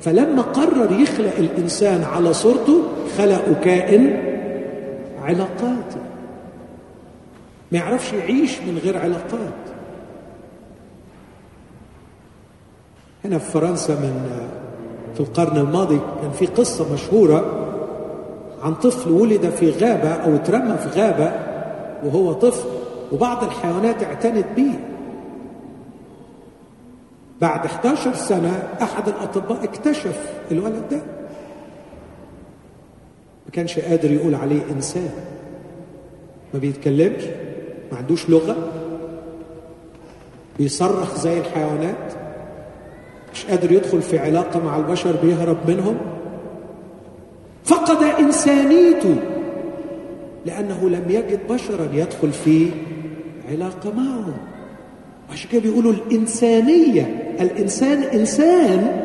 فلما 0.01 0.43
قرر 0.43 1.01
يخلق 1.01 1.33
الإنسان 1.39 2.05
على 2.05 2.33
صورته 2.33 2.79
خلقه 3.19 3.55
كائن 3.65 4.17
علاقاتي 5.25 5.92
ما 7.73 7.79
يعرفش 7.79 8.13
يعيش 8.13 8.61
من 8.61 8.79
غير 8.85 8.99
علاقات. 8.99 9.53
هنا 13.25 13.39
في 13.39 13.51
فرنسا 13.51 13.95
من 13.95 14.41
في 15.15 15.21
القرن 15.21 15.57
الماضي 15.57 16.01
كان 16.23 16.31
في 16.31 16.47
قصة 16.47 16.93
مشهورة 16.95 17.69
عن 18.63 18.75
طفل 18.75 19.11
ولد 19.11 19.51
في 19.51 19.71
غابة 19.71 20.09
أو 20.13 20.35
اترمى 20.37 20.77
في 20.77 20.89
غابة 21.01 21.33
وهو 22.05 22.33
طفل 22.33 22.69
وبعض 23.13 23.45
الحيوانات 23.45 24.03
اعتنت 24.05 24.47
به 24.57 24.75
بعد 27.41 27.65
11 27.67 28.15
سنة 28.15 28.69
أحد 28.83 29.09
الأطباء 29.09 29.65
اكتشف 29.65 30.33
الولد 30.51 30.89
ده. 30.91 30.97
ما 33.47 33.51
كانش 33.53 33.79
قادر 33.79 34.11
يقول 34.11 34.35
عليه 34.35 34.61
إنسان. 34.71 35.11
ما 36.55 36.61
بيتكلمش. 36.61 37.23
ما 37.93 37.99
عندوش 37.99 38.31
لغة 38.31 38.57
بيصرخ 40.59 41.19
زي 41.19 41.39
الحيوانات 41.39 42.13
مش 43.35 43.47
قادر 43.47 43.73
يدخل 43.73 44.03
في 44.03 44.19
علاقة 44.19 44.61
مع 44.65 44.77
البشر 44.77 45.17
بيهرب 45.23 45.57
منهم. 45.69 45.97
فقد 47.65 48.03
إنسانيته 48.21 49.17
لأنه 50.47 50.89
لم 50.89 51.05
يجد 51.09 51.41
بشرا 51.51 51.89
يدخل 51.93 52.33
في 52.33 52.69
علاقة 53.51 53.93
معهم 53.97 54.37
عشان 55.33 55.51
كده 55.51 55.61
بيقولوا 55.63 55.93
الإنسانية 55.93 57.35
الإنسان 57.41 58.03
إنسان 58.03 59.03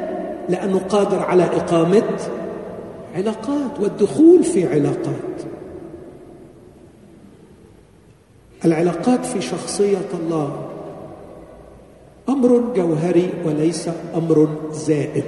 لأنه 0.49 0.79
قادر 0.79 1.19
على 1.19 1.43
إقامة 1.43 2.03
علاقات 3.15 3.79
والدخول 3.79 4.43
في 4.43 4.73
علاقات. 4.73 5.46
العلاقات 8.65 9.25
في 9.25 9.41
شخصية 9.41 10.09
الله 10.13 10.67
أمر 12.29 12.63
جوهري 12.75 13.29
وليس 13.45 13.89
أمر 14.15 14.47
زائد. 14.71 15.23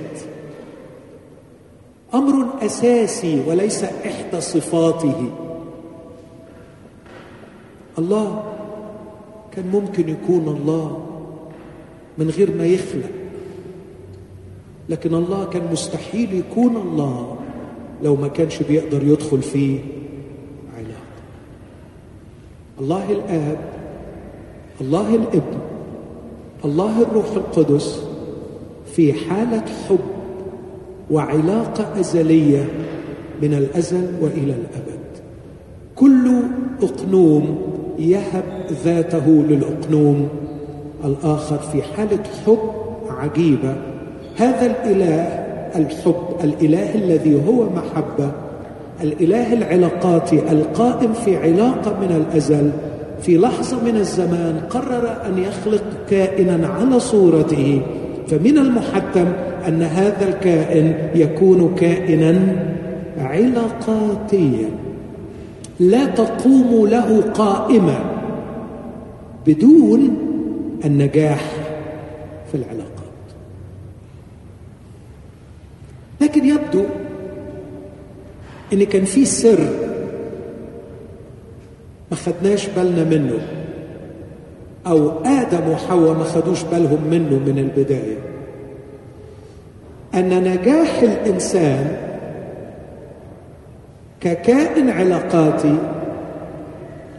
أمر 2.13 2.65
أساسي 2.65 3.43
وليس 3.47 3.83
إحدى 3.83 4.41
صفاته. 4.41 5.29
الله 7.97 8.43
كان 9.51 9.67
ممكن 9.71 10.09
يكون 10.09 10.47
الله 10.47 11.05
من 12.17 12.29
غير 12.29 12.55
ما 12.55 12.65
يخلق 12.65 13.09
لكن 14.89 15.13
الله 15.13 15.45
كان 15.45 15.71
مستحيل 15.71 16.33
يكون 16.33 16.75
الله 16.75 17.37
لو 18.03 18.15
ما 18.15 18.27
كانش 18.27 18.63
بيقدر 18.63 19.03
يدخل 19.03 19.41
في 19.41 19.79
علاقة 19.79 19.98
الله 22.79 23.11
الآب 23.11 23.57
الله 24.81 25.15
الابن 25.15 25.57
الله 26.65 27.01
الروح 27.01 27.25
القدس 27.35 28.03
في 28.95 29.13
حالة 29.13 29.65
حب 29.89 29.99
وعلاقة 31.11 31.99
أزلية 31.99 32.65
من 33.41 33.53
الأزل 33.53 34.07
وإلى 34.21 34.53
الأبد. 34.53 34.99
كل 35.95 36.41
أقنوم 36.83 37.57
يهب 37.99 38.43
ذاته 38.83 39.27
للأقنوم 39.27 40.27
الآخر 41.05 41.57
في 41.57 41.81
حالة 41.81 42.23
حب 42.45 42.71
عجيبة. 43.09 43.75
هذا 44.37 44.65
الإله 44.65 45.23
الحب 45.75 46.25
الإله 46.43 46.95
الذي 46.95 47.47
هو 47.47 47.69
محبة 47.69 48.31
الإله 49.03 49.53
العلاقاتي 49.53 50.51
القائم 50.51 51.13
في 51.13 51.37
علاقة 51.37 51.99
من 51.99 52.15
الأزل 52.15 52.71
في 53.21 53.37
لحظة 53.37 53.83
من 53.83 53.95
الزمان 53.95 54.61
قرر 54.69 55.25
أن 55.25 55.37
يخلق 55.37 55.83
كائنا 56.09 56.67
على 56.67 56.99
صورته 56.99 57.81
فمن 58.27 58.57
المحتم 58.57 59.25
أن 59.67 59.81
هذا 59.81 60.29
الكائن 60.29 61.09
يكون 61.15 61.75
كائنا 61.75 62.55
علاقاتيا. 63.17 64.69
لا 65.79 66.05
تقوم 66.05 66.87
له 66.87 67.21
قائمة 67.21 67.99
بدون 69.47 70.17
النجاح 70.85 71.41
في 72.51 72.57
العلاقات. 72.57 72.89
لكن 76.21 76.45
يبدو 76.45 76.83
إن 78.73 78.83
كان 78.83 79.05
في 79.05 79.25
سر 79.25 79.59
ما 82.11 82.17
خدناش 82.17 82.67
بالنا 82.67 83.03
منه 83.03 83.39
أو 84.87 85.11
آدم 85.25 85.69
وحواء 85.69 86.13
ما 86.13 86.23
خدوش 86.23 86.63
بالهم 86.63 87.07
منه 87.11 87.39
من 87.45 87.59
البداية. 87.59 88.17
أن 90.13 90.43
نجاح 90.43 91.01
الإنسان 91.01 91.97
ككائن 94.21 94.89
علاقاتي 94.89 95.75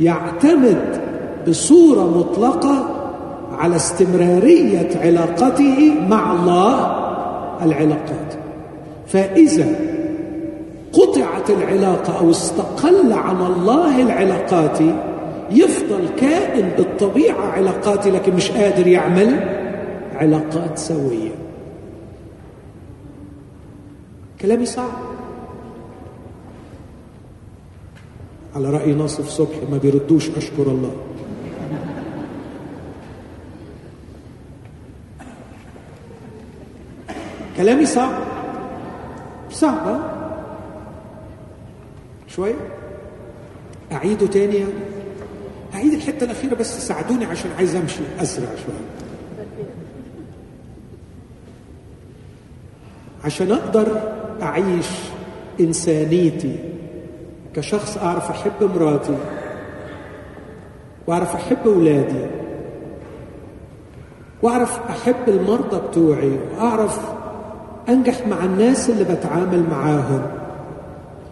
يعتمد 0.01 1.01
بصورة 1.49 2.19
مطلقة 2.19 2.97
على 3.53 3.77
استمرارية 3.77 4.89
علاقته 4.97 5.95
مع 6.09 6.33
الله 6.33 6.97
العلاقات. 7.65 8.35
فإذا 9.07 9.69
قطعت 11.41 11.51
العلاقة 11.51 12.19
أو 12.19 12.31
استقل 12.31 13.13
عن 13.13 13.37
الله 13.37 14.03
العلاقاتي 14.03 14.95
يفضل 15.51 16.09
كائن 16.17 16.69
بالطبيعة 16.77 17.47
علاقاتي 17.47 18.11
لكن 18.11 18.35
مش 18.35 18.51
قادر 18.51 18.87
يعمل 18.87 19.41
علاقات 20.15 20.79
سوية. 20.79 21.31
كلامي 24.41 24.67
صعب. 24.67 24.91
على 28.57 28.71
رأي 28.71 28.93
ناصف 28.93 29.29
صبحي 29.29 29.61
ما 29.71 29.79
بيردوش 29.79 30.31
أشكر 30.31 30.63
الله. 30.63 30.93
كلامي 37.57 37.87
صعب. 37.87 38.23
صعب 39.51 40.20
شوية 42.37 42.55
أعيده 43.93 44.27
تاني. 44.27 44.65
أعيد 45.75 45.93
الحتة 45.93 46.25
الأخيرة 46.25 46.55
بس 46.55 46.87
ساعدوني 46.87 47.25
عشان 47.25 47.51
عايز 47.59 47.77
أمشي 47.77 48.01
أسرع 48.21 48.47
شوية 48.67 48.85
عشان 53.25 53.53
أقدر 53.53 54.01
أعيش 54.43 54.89
إنسانيتي 55.61 56.57
كشخص 57.55 57.99
أعرف 57.99 58.31
أحب 58.31 58.53
مراتي 58.77 59.17
وأعرف 61.07 61.35
أحب 61.35 61.59
أولادي 61.67 62.27
وأعرف 64.43 64.79
أحب 64.91 65.29
المرضى 65.29 65.89
بتوعي 65.89 66.39
وأعرف 66.57 67.01
أنجح 67.89 68.27
مع 68.27 68.45
الناس 68.45 68.91
اللي 68.91 69.05
بتعامل 69.05 69.65
معاهم. 69.71 70.40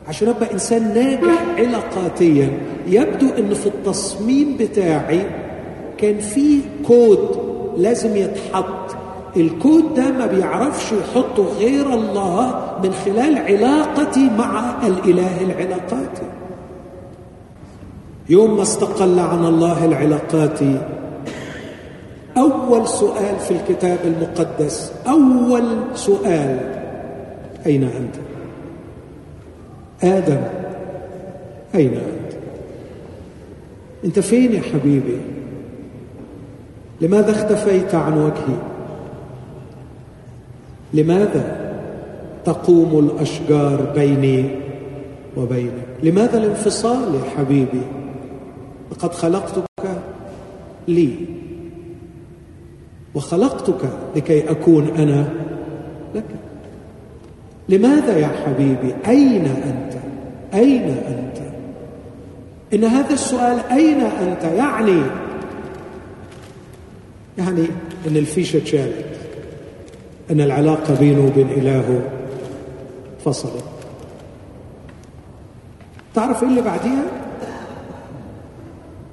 عشان 0.09 0.29
أبقى 0.29 0.53
إنسان 0.53 0.95
ناجح 0.95 1.45
علاقاتيا 1.59 2.51
يبدو 2.87 3.29
إن 3.39 3.55
في 3.55 3.67
التصميم 3.67 4.57
بتاعي 4.61 5.23
كان 5.99 6.19
في 6.19 6.59
كود 6.87 7.39
لازم 7.77 8.17
يتحط 8.17 8.97
الكود 9.37 9.95
ده 9.95 10.11
ما 10.11 10.27
بيعرفش 10.27 10.93
يحطه 10.93 11.45
غير 11.59 11.95
الله 11.95 12.77
من 12.85 12.93
خلال 12.93 13.39
علاقتي 13.39 14.31
مع 14.39 14.87
الإله 14.87 15.41
العلاقاتي 15.41 16.27
يوم 18.29 18.57
ما 18.57 18.63
استقل 18.63 19.19
عن 19.19 19.45
الله 19.45 19.85
العلاقاتي 19.85 20.79
أول 22.37 22.89
سؤال 22.89 23.37
في 23.39 23.51
الكتاب 23.51 23.99
المقدس 24.05 24.93
أول 25.09 25.65
سؤال 25.95 26.59
أين 27.67 27.83
أنت؟ 27.83 28.15
آدم. 30.03 30.41
أين 31.75 31.93
أنت؟ 31.95 32.35
أنت 34.05 34.19
فين 34.19 34.53
يا 34.53 34.61
حبيبي؟ 34.61 35.19
لماذا 37.01 37.31
اختفيت 37.31 37.95
عن 37.95 38.19
وجهي؟ 38.19 38.59
لماذا 40.95 41.69
تقوم 42.45 42.99
الأشجار 42.99 43.93
بيني 43.95 44.51
وبينك؟ 45.37 45.73
لماذا 46.03 46.39
الانفصال 46.39 47.15
يا 47.15 47.31
حبيبي؟ 47.37 47.83
لقد 48.93 49.13
خلقتك 49.13 49.65
لي. 50.89 51.11
وخلقتك 53.15 53.89
لكي 54.17 54.51
أكون 54.51 54.89
أنا 54.99 55.29
لك. 56.15 56.25
لماذا 57.69 58.19
يا 58.19 58.27
حبيبي؟ 58.27 58.95
أين 59.09 59.45
أنت؟ 59.45 59.88
أين 60.55 60.83
أنت؟ 60.83 61.39
إن 62.75 62.85
هذا 62.85 63.15
السؤال 63.15 63.61
أين 63.71 64.01
أنت؟ 64.01 64.45
يعني 64.45 65.03
يعني 67.39 67.67
إن 68.09 68.17
الفيشة 68.17 68.57
اتشالت 68.57 69.07
إن 70.31 70.41
العلاقه 70.41 70.95
بينه 70.95 71.27
وبين 71.27 71.49
إلهه 71.51 72.03
فصلت 73.25 73.65
تعرف 76.15 76.43
إيه 76.43 76.49
اللي 76.49 76.63
بعديها؟ 76.63 77.05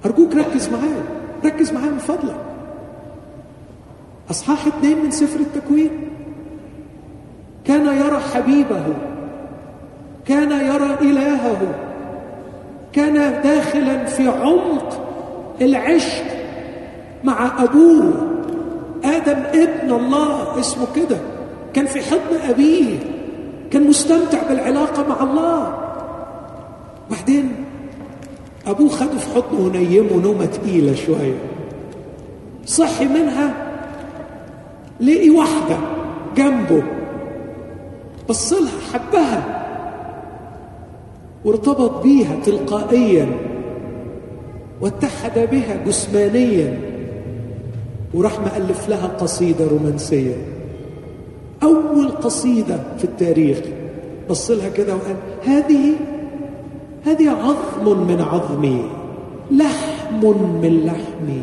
أرجوك 0.05 0.35
ركز 0.35 0.69
معايا 0.69 1.03
ركز 1.45 1.71
معايا 1.71 1.89
من 1.89 1.97
فضلك. 1.97 2.35
أصحاح 4.29 4.67
اثنين 4.67 5.03
من 5.03 5.11
سفر 5.11 5.39
التكوين. 5.39 5.89
كان 7.65 7.97
يرى 7.97 8.19
حبيبه 8.19 8.85
كان 10.27 10.51
يرى 10.51 10.97
إلهه 11.01 11.75
كان 12.93 13.41
داخلا 13.43 14.05
في 14.05 14.27
عمق 14.27 15.01
العشق 15.61 16.23
مع 17.23 17.63
أبوه. 17.63 18.13
آدم 19.03 19.43
ابن 19.53 19.91
الله 19.91 20.59
اسمه 20.59 20.85
كده. 20.95 21.17
كان 21.73 21.85
في 21.85 22.01
حضن 22.01 22.49
أبيه 22.49 22.99
كان 23.71 23.87
مستمتع 23.87 24.43
بالعلاقة 24.49 25.07
مع 25.07 25.23
الله. 25.23 25.77
بعدين 27.11 27.51
أبوه 28.67 28.89
خده 28.89 29.17
في 29.17 29.35
حضنه 29.35 29.59
ونيمه 29.65 30.21
نومه 30.23 30.45
تقيلة 30.45 30.95
شوية. 30.95 31.37
صحي 32.65 33.05
منها 33.05 33.53
لقي 35.01 35.29
واحدة 35.29 35.77
جنبه 36.37 36.83
بص 38.29 38.53
لها 38.53 38.71
حبها. 38.93 39.64
وارتبط 41.45 42.03
بيها 42.03 42.35
تلقائيا 42.45 43.27
واتحد 44.81 45.39
بها 45.51 45.83
جسمانيا 45.87 46.77
وراح 48.13 48.39
مألف 48.39 48.89
لها 48.89 49.07
قصيدة 49.07 49.67
رومانسية. 49.67 50.35
أول 51.63 52.09
قصيدة 52.09 52.79
في 52.97 53.03
التاريخ 53.03 53.59
بص 54.29 54.51
لها 54.51 54.69
كده 54.69 54.95
وقال 54.95 55.15
هذه 55.45 55.93
هذه 57.05 57.29
عظم 57.29 58.07
من 58.07 58.21
عظمي 58.21 58.81
لحم 59.51 60.21
من 60.61 60.85
لحمي. 60.85 61.41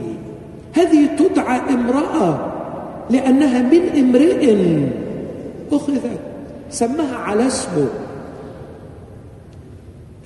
هذه 0.73 1.17
تدعى 1.17 1.61
امرأة 1.75 2.53
لأنها 3.11 3.63
من 3.63 3.83
امرئ 3.99 4.57
أخذت 5.73 6.19
سماها 6.71 7.17
على 7.17 7.47
اسمه. 7.47 7.89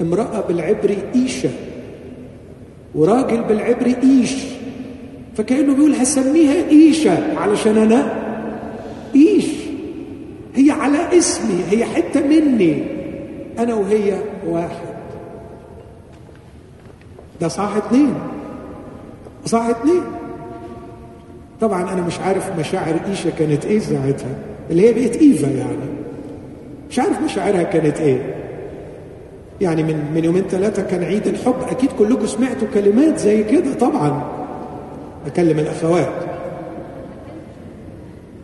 امرأة 0.00 0.40
بالعبري 0.40 0.98
إيشة 1.14 1.50
وراجل 2.94 3.42
بالعبري 3.42 3.96
إيش؟ 4.02 4.34
فكأنه 5.36 5.74
بيقول 5.74 5.92
هسميها 5.94 6.68
إيشة 6.70 7.38
علشان 7.38 7.78
أنا 7.78 8.12
إيش؟ 9.14 9.46
هي 10.54 10.70
على 10.70 11.18
اسمي 11.18 11.60
هي 11.70 11.84
حتة 11.84 12.26
مني 12.26 12.82
أنا 13.58 13.74
وهي 13.74 14.18
واحد. 14.46 14.86
ده 17.40 17.48
صح 17.48 17.76
اتنين. 17.76 18.14
صح 19.46 19.66
اتنين. 19.66 20.02
طبعا 21.60 21.92
أنا 21.92 22.02
مش 22.02 22.18
عارف 22.20 22.58
مشاعر 22.58 23.00
إيشة 23.08 23.30
كانت 23.38 23.64
إيه 23.64 23.78
ساعتها 23.78 24.38
اللي 24.70 24.88
هي 24.88 24.92
بقت 24.92 25.16
إيفا 25.16 25.46
يعني. 25.46 25.86
مش 26.90 26.98
عارف 26.98 27.20
مشاعرها 27.20 27.62
كانت 27.62 28.00
إيه. 28.00 28.35
يعني 29.60 29.82
من 29.82 30.12
من 30.14 30.24
يومين 30.24 30.42
ثلاثة 30.42 30.82
كان 30.82 31.04
عيد 31.04 31.26
الحب 31.26 31.54
أكيد 31.70 31.90
كلكم 31.98 32.26
سمعتوا 32.26 32.68
كلمات 32.74 33.18
زي 33.18 33.42
كده 33.44 33.74
طبعا 33.74 34.22
أكلم 35.26 35.58
الأخوات 35.58 36.12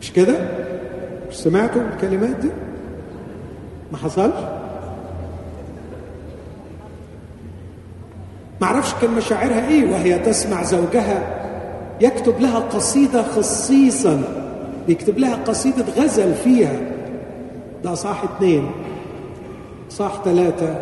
مش 0.01 0.11
كده؟ 0.13 0.35
مش 1.29 1.35
سمعتوا 1.35 1.81
الكلمات 1.81 2.35
دي؟ 2.35 2.49
ما 3.91 3.97
حصلش؟ 3.97 4.33
ما 8.61 8.67
أعرفش 8.67 8.93
كان 9.01 9.11
مشاعرها 9.11 9.67
إيه 9.67 9.91
وهي 9.91 10.19
تسمع 10.19 10.63
زوجها 10.63 11.39
يكتب 12.01 12.39
لها 12.39 12.59
قصيدة 12.59 13.23
خصيصا 13.23 14.21
بيكتب 14.87 15.17
لها 15.17 15.35
قصيدة 15.35 15.85
غزل 15.97 16.33
فيها 16.33 16.79
ده 17.83 17.93
صح 17.95 18.23
اثنين 18.23 18.71
صح 19.89 20.21
ثلاثة 20.25 20.75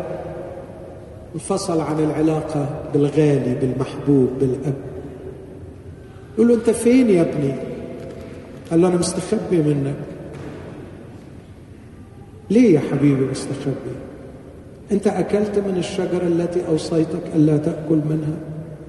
انفصل 1.34 1.80
عن 1.80 1.98
العلاقة 1.98 2.66
بالغالي 2.94 3.54
بالمحبوب 3.60 4.28
بالأب. 4.40 4.74
يقول 6.34 6.48
له 6.48 6.54
أنت 6.54 6.70
فين 6.70 7.10
يا 7.10 7.22
ابني؟ 7.22 7.52
قال 8.70 8.80
له 8.82 8.88
أنا 8.88 8.96
مستخبي 8.96 9.56
منك. 9.56 9.94
ليه 12.50 12.74
يا 12.74 12.80
حبيبي 12.92 13.24
مستخبي؟ 13.24 13.94
أنت 14.92 15.06
أكلت 15.06 15.58
من 15.58 15.76
الشجرة 15.78 16.26
التي 16.26 16.60
أوصيتك 16.68 17.22
ألا 17.34 17.56
تأكل 17.56 18.00
منها. 18.10 18.36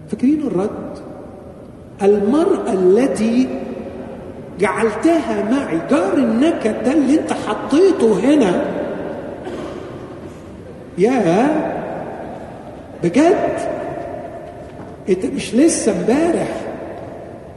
فاكرين 0.09 0.41
الرد؟ 0.47 0.97
المرأة 2.03 2.73
التي 2.73 3.47
جعلتها 4.59 5.51
معي 5.51 5.79
جار 5.89 6.17
النكد 6.17 6.83
ده 6.83 6.93
اللي 6.93 7.19
أنت 7.19 7.33
حطيته 7.33 8.19
هنا 8.19 8.65
يا 10.97 11.82
بجد؟ 13.03 13.57
انت 15.09 15.25
مش 15.25 15.55
لسه 15.55 15.91
امبارح. 15.91 16.61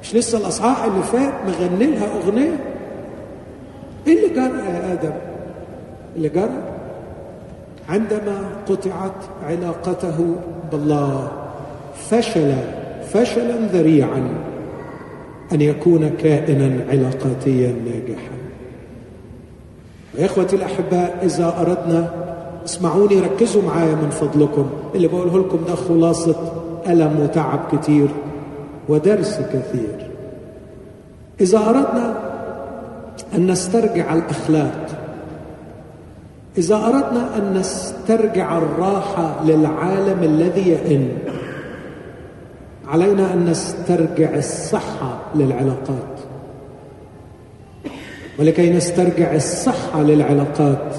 مش 0.03 0.15
لسه 0.15 0.39
الأصحاح 0.39 0.85
اللي 0.85 1.03
فات 1.03 1.35
مغني 1.47 1.87
لها 1.87 2.07
أغنية؟ 2.17 2.57
إيه 4.07 4.17
اللي 4.17 4.35
جرى 4.35 4.59
يا 4.59 4.93
آدم؟ 4.93 5.13
اللي 6.17 6.29
جرى؟ 6.29 6.63
عندما 7.89 8.39
قطعت 8.69 9.13
علاقته 9.47 10.37
بالله 10.73 11.33
فشل 12.11 12.53
فشلا 13.13 13.57
ذريعا 13.73 14.29
أن 15.53 15.61
يكون 15.61 16.09
كائنا 16.23 16.85
علاقاتيا 16.91 17.75
ناجحا. 17.87 18.37
يا 20.19 20.27
اخوتي 20.27 20.57
الأحباء 20.57 21.19
إذا 21.23 21.55
أردنا 21.61 22.26
اسمعوني 22.67 23.21
ركزوا 23.21 23.63
معايا 23.63 23.95
من 23.95 24.11
فضلكم. 24.11 24.71
اللي 24.95 25.09
بقوله 25.09 25.39
لكم 25.39 25.59
ده 25.69 25.75
خلاصة 25.75 26.37
ألم 26.87 27.21
وتعب 27.21 27.61
كتير 27.73 28.09
ودرس 28.89 29.41
كثير. 29.53 30.11
إذا 31.41 31.59
أردنا 31.59 32.15
أن 33.35 33.51
نسترجع 33.51 34.15
الأخلاق 34.15 34.87
إذا 36.59 36.77
أردنا 36.77 37.37
أن 37.37 37.55
نسترجع 37.55 38.59
الراحة 38.59 39.45
للعالم 39.45 40.23
الذي 40.23 40.69
يئن 40.71 41.09
علينا 42.89 43.33
أن 43.33 43.45
نسترجع 43.45 44.35
الصحة 44.35 45.19
للعلاقات. 45.35 46.17
ولكي 48.39 48.71
نسترجع 48.71 49.35
الصحة 49.35 50.03
للعلاقات 50.03 50.95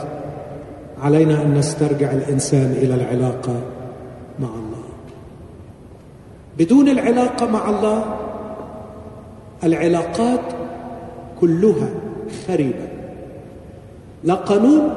علينا 1.02 1.42
أن 1.42 1.54
نسترجع 1.54 2.12
الإنسان 2.12 2.72
إلى 2.72 2.94
العلاقة 2.94 3.62
مع 4.40 4.48
الله. 4.48 4.78
بدون 6.58 6.90
العلاقة 6.90 7.46
مع 7.46 7.70
الله 7.70 8.16
العلاقات 9.64 10.40
كلها 11.42 11.90
خربه 12.48 12.88
لا 14.24 14.34
قانون 14.34 14.90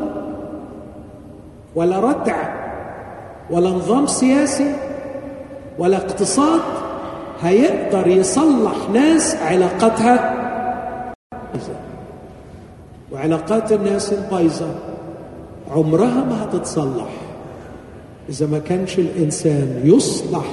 ولا 1.74 2.00
ردع 2.00 2.36
ولا 3.50 3.70
نظام 3.70 4.06
سياسي 4.06 4.72
ولا 5.78 5.96
اقتصاد 5.96 6.60
هيقدر 7.42 8.06
يصلح 8.06 8.90
ناس 8.92 9.34
علاقتها 9.36 10.36
وعلاقات 13.12 13.72
الناس 13.72 14.12
البايظة. 14.12 14.74
عمرها 15.70 16.24
ما 16.24 16.44
هتتصلح 16.44 17.10
إذا 18.28 18.46
ما 18.46 18.58
كانش 18.58 18.98
الإنسان 18.98 19.80
يصلح 19.84 20.44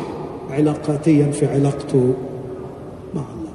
علاقاتيا 0.50 1.32
في 1.32 1.46
علاقته 1.46 2.14
مع 3.16 3.22
الله. 3.22 3.52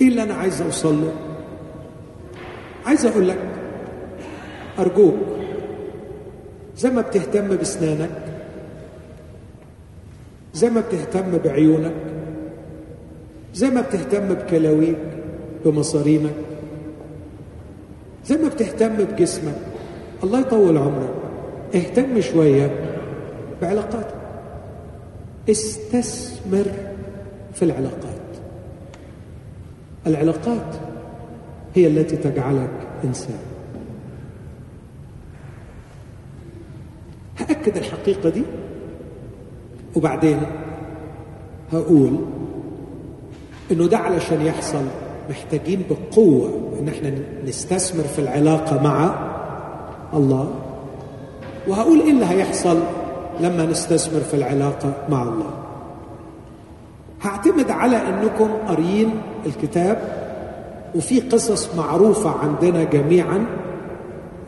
إيه 0.00 0.08
اللي 0.08 0.22
أنا 0.22 0.34
عايز 0.34 0.62
اوصل 0.62 1.00
له 1.02 1.12
عايز 2.86 3.06
أقول 3.06 3.28
لك 3.28 3.38
أرجوك 4.78 5.14
زي 6.76 6.90
ما 6.90 7.00
بتهتم 7.00 7.48
بأسنانك 7.48 8.10
زي 10.54 10.70
ما 10.70 10.80
بتهتم 10.80 11.38
بعيونك 11.44 11.92
زي 13.54 13.70
ما 13.70 13.80
بتهتم 13.80 14.34
بكلاويك 14.34 14.98
بمصارينك 15.64 16.34
زي 18.26 18.36
ما 18.36 18.48
بتهتم 18.48 18.96
بجسمك. 18.96 19.54
الله 20.24 20.40
يطول 20.40 20.78
عمرك. 20.78 21.14
اهتم 21.74 22.20
شوية 22.20 22.70
بعلاقاتك 23.62 24.14
استثمر 25.50 26.66
في 27.54 27.62
العلاقات. 27.62 28.18
العلاقات 30.06 30.74
هي 31.74 31.86
التي 31.86 32.16
تجعلك 32.16 32.70
إنسان. 33.04 33.38
هأكد 37.38 37.76
الحقيقة 37.76 38.28
دي 38.28 38.42
وبعدين 39.96 40.40
هقول 41.72 42.18
إنه 43.72 43.86
ده 43.86 43.98
علشان 43.98 44.46
يحصل 44.46 44.82
محتاجين 45.30 45.82
بقوة 45.90 46.50
إن 46.80 46.88
إحنا 46.88 47.12
نستثمر 47.46 48.04
في 48.04 48.18
العلاقة 48.18 48.82
مع 48.82 49.14
الله. 50.14 50.48
وهقول 51.68 52.00
إيه 52.00 52.10
اللي 52.10 52.24
هيحصل 52.26 52.78
لما 53.40 53.66
نستثمر 53.66 54.20
في 54.20 54.34
العلاقة 54.34 54.92
مع 55.08 55.22
الله. 55.22 55.50
هعتمد 57.22 57.70
على 57.70 57.96
إنكم 57.96 58.48
قاريين 58.68 59.10
الكتاب 59.46 59.98
وفي 60.94 61.20
قصص 61.20 61.74
معروفة 61.76 62.30
عندنا 62.30 62.84
جميعا 62.84 63.46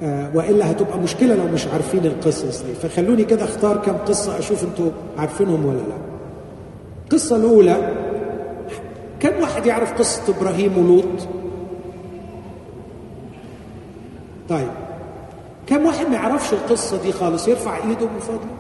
آه 0.03 0.31
وإلا 0.37 0.71
هتبقى 0.71 0.99
مشكلة 0.99 1.35
لو 1.35 1.45
مش 1.55 1.67
عارفين 1.67 2.05
القصص 2.07 2.63
دي. 2.63 2.73
فخلوني 2.75 3.25
كده 3.25 3.45
أختار 3.45 3.77
كم 3.77 3.93
قصة 3.93 4.39
أشوف 4.39 4.65
أنتوا 4.65 4.91
عارفينهم 5.19 5.67
ولا 5.67 5.77
لا. 5.77 5.97
القصة 7.05 7.37
الأولى 7.37 7.77
واحد 9.61 9.69
يعرف 9.69 9.93
قصة 9.93 10.23
إبراهيم 10.37 10.79
ولوط؟ 10.79 11.29
طيب 14.49 14.71
كم 15.67 15.87
واحد 15.87 16.07
ما 16.07 16.15
يعرفش 16.15 16.53
القصة 16.53 17.03
دي 17.03 17.13
خالص؟ 17.13 17.49
يرفع 17.49 17.77
إيده 17.77 18.07
من 18.07 18.19
فضله. 18.21 18.57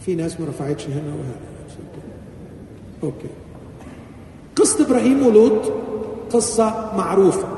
في 0.00 0.14
ناس 0.14 0.40
ما 0.40 0.46
رفعتش 0.48 0.86
هنا 0.86 1.08
وهنا. 1.08 1.36
أوكي. 3.02 3.28
قصة 4.56 4.86
إبراهيم 4.86 5.26
ولوط 5.26 5.72
قصة 6.32 6.92
معروفة. 6.96 7.48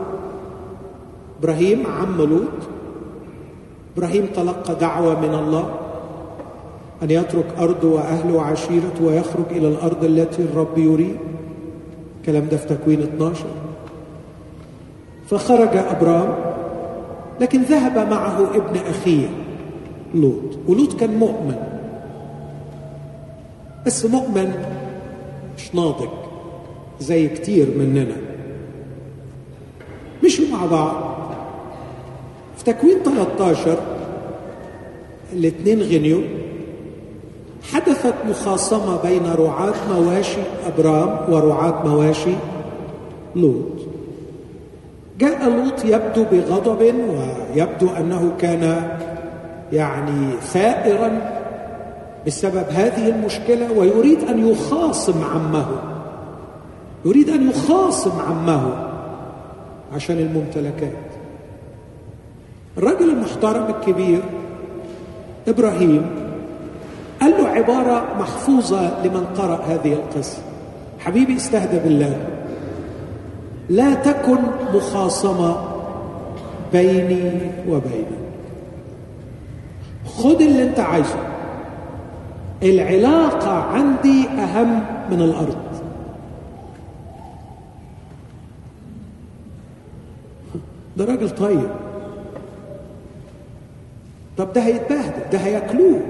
إبراهيم 1.40 1.87
عم 1.87 2.22
لوط. 2.22 2.48
إبراهيم 3.96 4.27
تلقى 4.27 4.74
دعوة 4.74 5.20
من 5.20 5.35
الله. 5.35 5.88
أن 7.02 7.11
يترك 7.11 7.46
ارضه 7.58 7.88
وأهله 7.88 8.34
وعشيرته 8.34 9.04
ويخرج 9.04 9.44
إلى 9.50 9.68
الأرض 9.68 10.04
التي 10.04 10.42
الرب 10.42 10.78
يريد. 10.78 11.16
الكلام 12.20 12.48
ده 12.48 12.56
في 12.56 12.66
تكوين 12.66 13.02
12 13.02 13.44
فخرج 15.30 15.76
أبرام 15.76 16.34
لكن 17.40 17.62
ذهب 17.62 18.11
معه 18.11 18.56
ابن 18.56 18.76
أخيه 18.88 19.28
لوط 20.14 20.58
ولوط 20.68 21.00
كان 21.00 21.16
مؤمن. 21.16 21.56
بس 23.87 24.06
مؤمن 24.06 24.52
مش 25.56 25.74
ناضج 25.74 26.08
زي 27.00 27.28
كتير 27.28 27.66
مننا. 27.78 28.16
مشوا 30.24 30.44
مع 30.52 30.66
بعض. 30.66 30.94
في 32.56 32.64
تكوين 32.64 32.98
13 33.02 33.78
الاثنين 35.32 35.82
غنيوا. 35.82 36.22
حدثت 37.72 38.14
مخاصمة 38.28 39.02
بين 39.02 39.26
رعاة 39.38 39.74
مواشي 39.92 40.40
أبرام 40.66 41.33
ورعاة 41.33 41.87
مواشي 41.87 42.35
لوط. 43.37 43.78
جاء 45.18 45.50
لوط 45.50 45.85
يبدو 45.85 46.24
بغضب 46.33 46.83
ويبدو 46.83 47.88
أنه 47.96 48.33
كان 48.40 48.90
يعني 49.72 50.31
ثائرا 50.42 51.20
بسبب 52.26 52.64
هذه 52.70 53.09
المشكلة 53.09 53.72
ويريد 53.72 54.24
أن 54.24 54.48
يخاصم 54.48 55.24
عمه. 55.35 55.66
يريد 57.04 57.28
أن 57.28 57.50
يخاصم 57.50 58.20
عمه 58.20 58.88
عشان 59.94 60.18
الممتلكات. 60.18 61.09
الرجل 62.78 63.11
المحترم 63.11 63.66
الكبير 63.74 64.20
إبراهيم 65.48 66.27
قال 67.20 67.31
له 67.31 67.48
عبارة 67.48 68.18
محفوظة 68.18 69.02
لمن 69.04 69.24
قرأ 69.37 69.64
هذه 69.64 69.92
القصة. 69.92 70.38
حبيبي 70.98 71.37
استهدى 71.37 71.78
بالله. 71.78 72.26
لا 73.70 73.94
تكن 73.94 74.38
مخاصمة 74.74 75.57
بيني 76.72 77.40
وبينك. 77.68 78.18
خد 80.07 80.40
اللي 80.40 80.62
انت 80.62 80.81
عايزه. 80.81 81.18
العلاقة 82.62 83.50
عندي 83.50 84.28
أهم 84.28 84.85
من 85.11 85.22
الأرض. 85.22 85.57
ده 90.96 91.04
راجل 91.04 91.31
طيب. 91.31 91.70
طب 94.38 94.52
ده 94.52 94.61
هيتبهدل 94.61 95.31
ده 95.33 95.38
هياكلوه. 95.38 96.00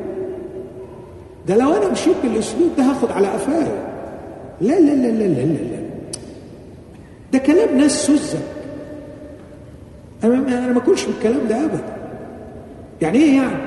ده 1.49 1.57
لو 1.57 1.77
أنا 1.77 1.93
مشيت 1.93 2.17
بالأسلوب 2.23 2.71
ده 2.77 2.83
هاخد 2.83 3.11
على 3.11 3.27
قفايا. 3.27 3.89
لا 4.61 4.81
لا 4.81 4.91
لا 4.91 5.07
لا 5.07 5.25
لا 5.25 5.43
لا 5.43 5.53
لا. 5.53 5.89
ده 7.33 7.39
كلام 7.39 7.79
ناس 7.79 8.07
سذج. 8.07 8.41
أنا 10.25 10.35
أنا 10.35 10.73
ما 10.73 10.79
اكلش 10.79 11.05
بالكلام 11.05 11.49
ده 11.49 11.65
ابدا. 11.65 11.97
يعني 13.03 13.19
إيه 13.19 13.37
يعني؟ 13.37 13.59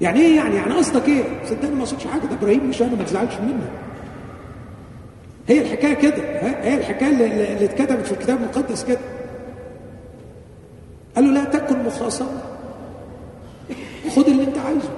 يعني 0.00 0.20
إيه 0.20 0.36
يعني؟ 0.36 0.56
يعني 0.56 0.72
قصدك 0.74 1.08
إيه؟ 1.08 1.22
صدقني 1.46 1.74
ما 1.74 1.82
قصدش 1.82 2.06
حاجة. 2.06 2.20
ده 2.20 2.34
إبراهيم 2.34 2.68
مش 2.68 2.82
أنا 2.82 2.94
ما 2.94 3.04
تزعلش 3.04 3.34
منه 3.34 3.70
هي 5.48 5.60
الحكاية 5.60 5.94
كده 5.94 6.22
هي 6.62 6.74
الحكاية 6.78 7.10
اللي, 7.10 7.52
اللي 7.52 7.64
اتكتبت 7.64 8.06
في 8.06 8.12
الكتاب 8.12 8.36
المقدس 8.38 8.84
كده. 8.84 8.98
قال 11.16 11.24
له 11.24 11.30
لا 11.32 11.44
تكن 11.44 11.78
مخاصمة. 11.86 12.42
خد 14.16 14.26
اللي 14.28 14.42
أنت 14.44 14.58
عايزه. 14.58 14.90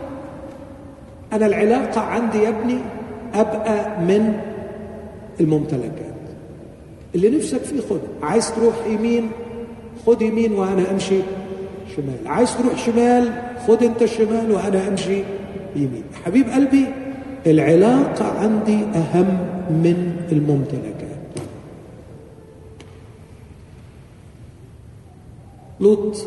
أنا 1.33 1.47
العلاقة 1.47 2.01
عندي 2.01 2.39
يا 2.39 2.49
ابني 2.49 2.79
أبقى 3.35 4.01
من 4.01 4.41
الممتلكات 5.41 6.13
اللي 7.15 7.31
نفسك 7.37 7.59
فيه 7.63 7.81
خد. 7.81 8.01
عايز 8.23 8.55
تروح 8.55 8.75
يمين 8.87 9.31
خد 10.07 10.23
يمين 10.23 10.53
وأنا 10.53 10.91
أمشي 10.91 11.21
شمال. 11.97 12.19
عايز 12.27 12.57
تروح 12.57 12.77
شمال 12.87 13.33
خد 13.69 13.83
أنت 13.83 14.03
الشمال 14.03 14.53
وأنا 14.53 14.89
أمشي 14.89 15.23
يمين. 15.77 16.05
حبيب 16.25 16.49
قلبي 16.49 16.87
العلاقة 17.47 18.39
عندي 18.39 18.79
أهم 18.95 19.39
من 19.71 20.17
الممتلكات 20.33 21.13
لوط 25.81 26.27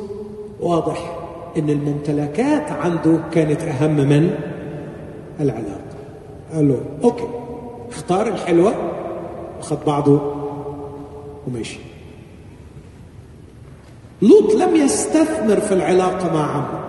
واضح 0.60 1.18
إن 1.58 1.70
الممتلكات 1.70 2.72
عنده 2.72 3.20
كانت 3.34 3.62
أهم 3.62 3.96
من 3.96 4.36
العلاقة. 5.40 5.96
قال 6.54 6.68
له 6.68 6.82
أوكي 7.04 7.28
اختار 7.90 8.28
الحلوة 8.28 8.74
وخد 9.60 9.78
بعضه 9.88 10.22
ومشي. 11.48 11.80
لوط 14.22 14.56
لم 14.56 14.76
يستثمر 14.76 15.60
في 15.60 15.74
العلاقة 15.74 16.34
مع 16.34 16.52
عمه 16.52 16.80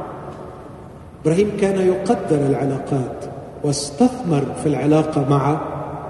إبراهيم 1.23 1.57
كان 1.61 1.87
يقدر 1.87 2.37
العلاقات 2.37 3.25
واستثمر 3.65 4.45
في 4.63 4.67
العلاقة 4.67 5.31
مع 5.31 5.61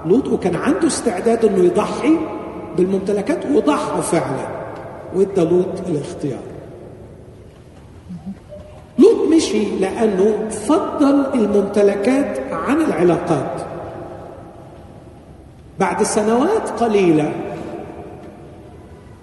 لوط 0.05 0.27
وكان 0.27 0.55
عنده 0.55 0.87
استعداد 0.87 1.45
إنه 1.45 1.63
يضحي 1.63 2.17
بالممتلكات 2.77 3.45
وضحى 3.45 4.01
فعلا 4.01 4.47
وإدى 5.15 5.41
لوط 5.41 5.87
الاختيار. 5.87 6.46
مشي 9.47 9.79
لأنه 9.79 10.49
فضل 10.49 11.25
الممتلكات 11.33 12.39
عن 12.51 12.81
العلاقات. 12.81 13.61
بعد 15.79 16.03
سنوات 16.03 16.69
قليلة 16.69 17.31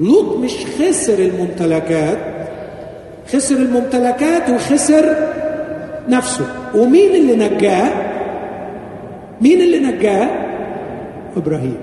لوط 0.00 0.36
مش 0.36 0.66
خسر 0.66 1.18
الممتلكات 1.18 2.18
خسر 3.32 3.56
الممتلكات 3.56 4.50
وخسر 4.50 5.16
نفسه. 6.08 6.46
ومين 6.74 7.14
اللي 7.14 7.48
نجاه؟ 7.48 7.90
مين 9.40 9.60
اللي 9.60 9.78
نجاه؟ 9.80 10.28
إبراهيم. 11.36 11.76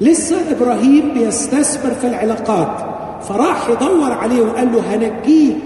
لسه 0.00 0.36
إبراهيم 0.50 1.14
بيستثمر 1.14 1.90
في 1.94 2.06
العلاقات 2.06 2.92
فراح 3.22 3.68
يدور 3.68 4.12
عليه 4.12 4.42
وقال 4.42 4.72
له 4.72 4.80
هنجيك 4.94 5.56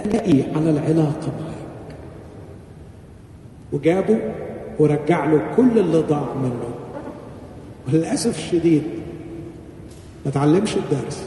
نقي 0.00 0.42
على 0.56 0.70
العلاقة 0.70 1.32
معك. 1.40 1.96
وجابه 3.72 4.18
ورجع 4.78 5.24
له 5.24 5.42
كل 5.56 5.78
اللي 5.78 5.98
ضاع 5.98 6.34
منه. 6.42 6.68
وللأسف 7.88 8.38
الشديد 8.38 8.82
ما 10.24 10.30
تعلمش 10.30 10.76
الدرس. 10.76 11.26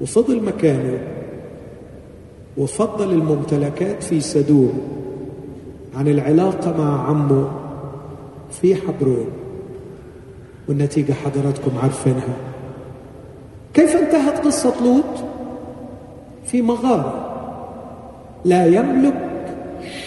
وفضل 0.00 0.42
مكانه. 0.42 0.98
وفضل 2.56 3.10
الممتلكات 3.10 4.02
في 4.02 4.20
سدوم 4.20 4.80
عن 5.96 6.08
العلاقة 6.08 6.78
مع 6.78 7.08
عمه 7.08 7.50
في 8.50 8.74
حبرون. 8.74 9.26
والنتيجة 10.68 11.12
حضراتكم 11.12 11.78
عارفينها. 11.82 12.36
كيف 13.74 13.96
انتهت 13.96 14.44
قصة 14.44 14.74
لوط؟ 14.84 15.24
في 16.46 16.62
مغارة. 16.62 17.33
لا 18.44 18.66
يملك 18.66 19.14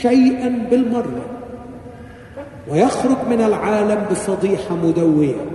شيئا 0.01 0.67
بالمرة 0.69 1.25
ويخرج 2.67 3.17
من 3.29 3.41
العالم 3.41 4.05
بفضيحة 4.09 4.75
مدوية. 4.75 5.45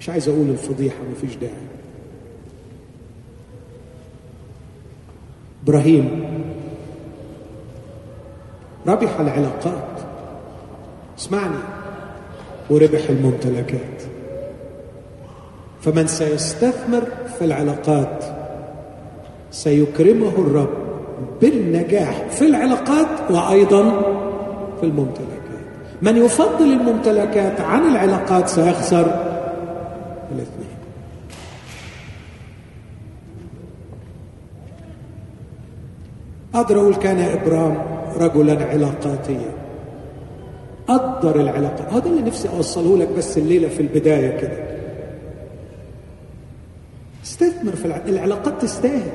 مش 0.00 0.08
عايز 0.08 0.28
أقول 0.28 0.50
الفضيحة 0.50 0.96
مفيش 1.12 1.36
داعي. 1.36 1.52
إبراهيم 5.64 6.24
ربح 8.86 9.20
العلاقات. 9.20 10.00
اسمعني. 11.18 11.56
وربح 12.70 13.08
الممتلكات. 13.10 13.93
فمن 15.84 16.06
سيستثمر 16.06 17.02
في 17.38 17.44
العلاقات 17.44 18.24
سيكرمه 19.50 20.28
الرب 20.28 20.68
بالنجاح 21.40 22.26
في 22.30 22.46
العلاقات 22.46 23.30
وأيضا 23.30 23.90
في 24.80 24.86
الممتلكات. 24.86 25.34
من 26.02 26.16
يفضل 26.16 26.64
الممتلكات 26.64 27.60
عن 27.60 27.82
العلاقات 27.82 28.48
سيخسر 28.48 29.06
الاثنين. 30.32 30.74
أقدر 36.54 36.80
أقول 36.80 36.94
كان 36.94 37.18
إبرام 37.18 37.82
رجلا 38.20 38.64
علاقاتيا. 38.64 39.54
قدر 40.88 41.40
العلاقات 41.40 41.92
هذا 41.92 42.06
اللي 42.06 42.22
نفسي 42.22 42.48
أوصله 42.48 42.98
لك 42.98 43.08
بس 43.18 43.38
الليلة 43.38 43.68
في 43.68 43.80
البداية 43.80 44.36
كده. 44.36 44.73
استثمر 47.68 47.96
في 47.96 48.10
العلاقات 48.10 48.62
تستاهل. 48.62 49.10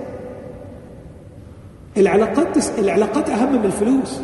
العلاقات 1.97 2.55
تس... 2.55 2.71
العلاقات 2.79 3.29
أهم 3.29 3.59
من 3.59 3.65
الفلوس. 3.65 4.19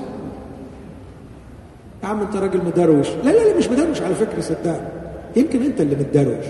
يا 2.04 2.08
عم 2.08 2.22
أنت 2.22 2.36
راجل 2.36 2.66
مدروش. 2.66 3.10
لا 3.10 3.30
لا 3.30 3.50
لا 3.50 3.58
مش 3.58 3.70
مدروش 3.70 4.02
على 4.02 4.16
فكرة 4.16 4.42
صدقني. 4.42 4.88
يمكن 5.36 5.62
أنت 5.62 5.82
اللي 5.82 5.96
متدروش. 5.96 6.46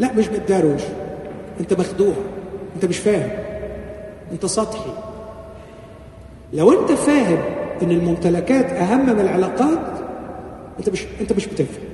لا 0.00 0.12
مش 0.12 0.28
متدروش. 0.28 0.82
أنت 1.60 1.72
مخدوع. 1.72 2.14
أنت 2.76 2.84
مش 2.84 2.98
فاهم. 2.98 3.30
أنت 4.32 4.46
سطحي. 4.46 4.90
لو 6.52 6.80
أنت 6.80 6.92
فاهم 6.92 7.38
إن 7.82 7.90
الممتلكات 7.90 8.72
أهم 8.72 9.06
من 9.06 9.20
العلاقات 9.20 9.78
أنت 10.78 10.88
مش 10.88 11.04
أنت 11.20 11.32
مش 11.32 11.46
بتفهم. 11.46 11.84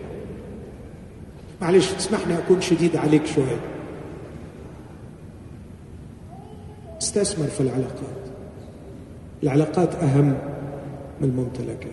معلش 1.63 1.93
تسمحني 1.93 2.39
أكون 2.39 2.61
شديد 2.61 2.97
عليك 2.97 3.27
شوية. 3.27 3.61
استثمر 7.17 7.47
في 7.47 7.61
العلاقات. 7.61 8.23
العلاقات 9.43 9.95
أهم 9.95 10.35
من 11.21 11.29
الممتلكات. 11.29 11.93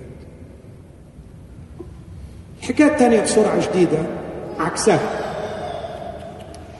الحكاية 2.59 2.87
الثانية 2.87 3.21
بسرعة 3.21 3.59
شديده 3.59 3.97
عكسها. 4.59 4.99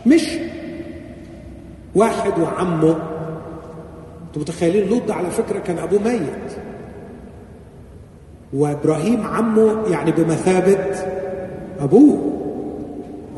مش 0.05 0.37
واحد 1.95 2.39
وعمه. 2.39 2.89
أنتوا 4.27 4.41
متخيلين؟ 4.41 4.89
لوط 4.89 5.11
على 5.11 5.29
فكرة 5.29 5.59
كان 5.59 5.77
أبوه 5.77 5.99
ميت. 5.99 6.51
وإبراهيم 8.53 9.27
عمه 9.27 9.87
يعني 9.87 10.11
بمثابة 10.11 10.95
أبوه. 11.79 12.35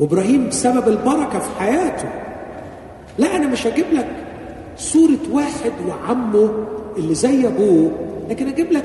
وإبراهيم 0.00 0.50
سبب 0.50 0.88
البركة 0.88 1.38
في 1.38 1.58
حياته. 1.58 2.08
لا 3.18 3.36
أنا 3.36 3.46
مش 3.46 3.66
هجيب 3.66 3.86
لك 3.92 4.21
صورة 4.76 5.18
واحد 5.32 5.72
وعمه 5.88 6.50
اللي 6.96 7.14
زي 7.14 7.46
أبوه. 7.46 7.90
لكن 8.30 8.48
أجيب 8.48 8.72
لك 8.72 8.84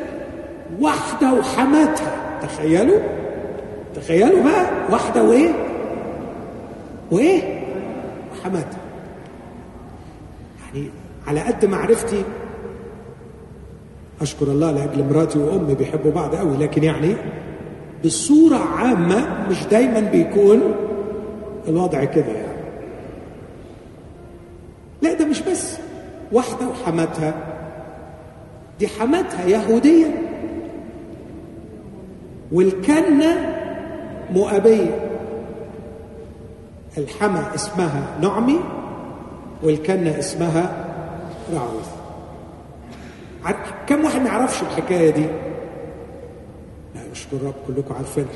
واحدة 0.80 1.34
وحماتها. 1.34 2.40
تخيلوا؟ 2.42 3.00
تخيلوا 3.96 4.44
بقى. 4.44 4.66
واحدة 4.92 5.24
وإيه؟ 5.24 5.50
وإيه؟ 7.12 7.64
وحماتها. 8.32 8.80
يعني 10.74 10.90
على 11.28 11.40
قد 11.40 11.66
معرفتي 11.66 12.24
أشكر 14.22 14.46
الله 14.48 14.72
لأجل 14.72 15.04
مراتي 15.10 15.40
وأمي 15.40 15.76
بيحبوا 15.76 16.12
بعض 16.12 16.36
قوي. 16.36 16.58
لكن 16.58 16.84
يعني 16.84 17.16
بصوره 18.06 18.58
عامة 18.78 19.48
مش 19.50 19.64
دايما 19.72 20.00
بيكون 20.00 20.62
الوضع 21.68 22.04
كده 22.04 22.26
يعني. 22.26 22.47
لا 25.08 25.14
ده 25.14 25.26
مش 25.26 25.41
بس. 25.41 25.78
واحدة 26.32 26.68
وحماتها. 26.68 27.34
دي 28.80 28.88
حماتها 28.88 29.45
يهودية. 29.45 30.22
والكنة 32.51 33.55
مؤبية. 34.32 35.10
الحما 36.97 37.55
اسمها 37.55 38.03
نعمي 38.22 38.60
والكنة 39.64 40.20
اسمها 40.20 40.86
رعوث 41.53 41.89
كم 43.88 44.03
واحد 44.03 44.22
ما 44.22 44.28
يعرفش 44.28 44.62
الحكاية 44.62 45.10
دي؟ 45.10 45.26
لا 46.95 47.01
اشكر 47.12 47.38
رب 47.43 47.53
كلكم 47.68 47.95
عارفينها. 47.95 48.30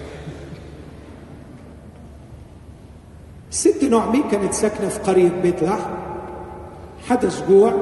الست 3.51 3.83
نعمي 3.83 4.23
كانت 4.31 4.53
ساكنة 4.53 4.87
في 4.87 4.99
قرية 4.99 5.29
بيت 5.29 5.63
لحم. 5.63 6.00
حدث 7.09 7.49
جوع 7.49 7.73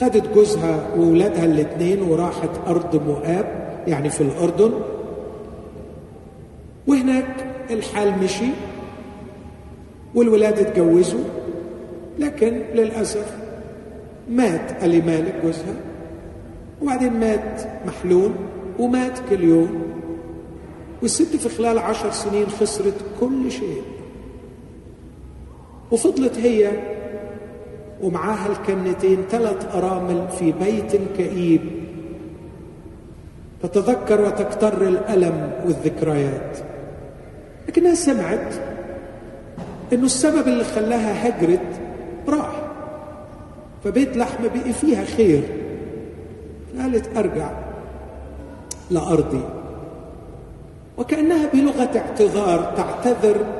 خدت 0.00 0.34
جوزها 0.34 0.94
وولادها 0.96 1.44
الاثنين 1.44 2.02
وراحت 2.02 2.50
أرض 2.66 3.02
مؤاب 3.06 3.60
يعني 3.86 4.10
في 4.10 4.20
الأردن. 4.20 4.72
وهناك 6.86 7.46
الحال 7.70 8.18
مشي 8.22 8.50
والولاد 10.14 10.58
اتجوزوا 10.58 11.24
لكن 12.18 12.62
للأسف 12.74 13.36
مات 14.30 14.84
ألي 14.84 15.00
مالك 15.00 15.34
جوزها. 15.44 15.74
وبعدين 16.82 17.12
مات 17.12 17.62
محلول 17.86 18.30
ومات 18.78 19.18
كليون 19.30 19.82
والست 21.02 21.36
في 21.36 21.48
خلال 21.48 21.78
عشر 21.78 22.10
سنين 22.10 22.46
خسرت 22.46 22.94
كل 23.20 23.50
شيء. 23.50 23.82
وفضلت 25.92 26.38
هي 26.38 26.70
ومعاها 28.02 28.46
الكنتين 28.46 29.18
ثلاث 29.30 29.74
أرامل 29.74 30.28
في 30.38 30.52
بيت 30.52 31.00
كئيب. 31.16 31.60
تتذكر 33.62 34.20
وتكتر 34.20 34.88
الألم 34.88 35.52
والذكريات. 35.66 36.58
لكنها 37.68 37.94
سمعت 37.94 38.54
إنه 39.92 40.04
السبب 40.04 40.48
اللي 40.48 40.64
خلاها 40.64 41.28
هجرت 41.28 41.80
راح. 42.28 42.62
فبيت 43.84 44.16
لحم 44.16 44.42
بقي 44.42 44.72
فيها 44.72 45.04
خير. 45.04 45.42
قالت 46.80 47.16
أرجع 47.16 47.50
لأرضي. 48.90 49.44
وكأنها 50.98 51.48
بلغة 51.54 51.98
اعتذار 51.98 52.72
تعتذر 52.76 53.59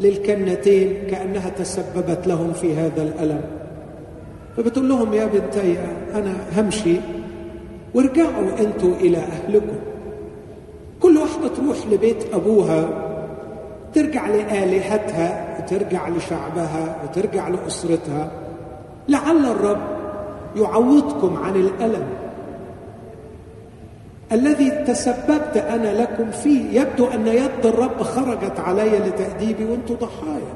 للكنتين 0.00 1.06
كأنها 1.10 1.48
تسببت 1.48 2.26
لهم 2.26 2.52
في 2.52 2.74
هذا 2.74 3.02
الألم. 3.02 3.40
فبتقول 4.56 4.88
لهم 4.88 5.14
يا 5.14 5.26
بنتي 5.26 5.78
أنا 6.14 6.34
همشي 6.56 6.96
وارجعوا 7.94 8.58
أنتوا 8.60 8.94
إلى 8.94 9.18
أهلكم. 9.18 9.76
كل 11.00 11.16
واحدة 11.16 11.48
تروح 11.48 11.76
لبيت 11.92 12.34
أبوها 12.34 12.88
ترجع 13.94 14.26
لآلهتها 14.26 15.58
وترجع 15.58 16.08
لشعبها 16.08 16.96
وترجع 17.04 17.48
لأسرتها. 17.48 18.30
لعل 19.08 19.46
الرب 19.46 19.82
يعوضكم 20.56 21.36
عن 21.36 21.56
الألم. 21.56 22.04
الذي 24.32 24.70
تسببت 24.70 25.56
أنا 25.56 26.02
لكم 26.02 26.30
فيه 26.30 26.80
يبدو 26.80 27.06
أن 27.06 27.26
يد 27.26 27.66
الرب 27.66 28.02
خرجت 28.02 28.60
علي 28.60 28.98
لتأديبي 28.98 29.64
وأنتم 29.64 29.94
ضحايا. 29.94 30.54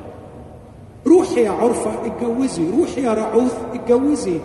روحي 1.07 1.43
يا 1.43 1.51
عرفة 1.51 2.07
اتجوزي. 2.07 2.71
روحي 2.71 3.03
يا 3.03 3.15
رعوث 3.15 3.57
اتجوزي. 3.75 4.39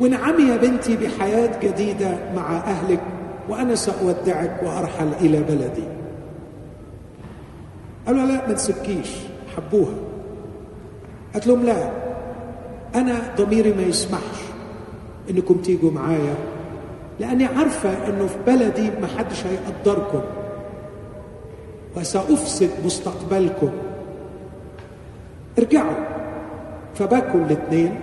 وانعمي 0.00 0.42
يا 0.42 0.56
بنتي 0.56 0.96
بحياة 0.96 1.60
جديدة 1.62 2.18
مع 2.36 2.56
أهلك 2.56 3.00
وأنا 3.48 3.74
سأودعك 3.74 4.60
وأرحل 4.62 5.08
إلى 5.20 5.40
بلدي. 5.40 5.88
قالوا 8.06 8.26
لا 8.26 8.48
ما 8.48 8.54
تسكيش. 8.54 9.16
حبوها. 9.56 9.94
قالت 11.32 11.46
لهم 11.46 11.64
لا 11.64 11.90
أنا 12.94 13.14
ضميري 13.36 13.72
ما 13.72 13.82
يسمحش 13.82 14.40
إنكم 15.30 15.54
تيجوا 15.54 15.90
معايا. 15.90 16.34
لأني 17.20 17.44
عارفة 17.44 18.08
إنه 18.08 18.26
في 18.26 18.36
بلدي 18.46 18.90
ما 19.00 19.06
حدش 19.18 19.44
هيقدركم. 19.46 20.20
وسأفسد 21.96 22.70
مستقبلكم. 22.84 23.70
ارجعوا. 25.58 26.04
فبكوا 26.94 27.40
الاثنين 27.40 27.94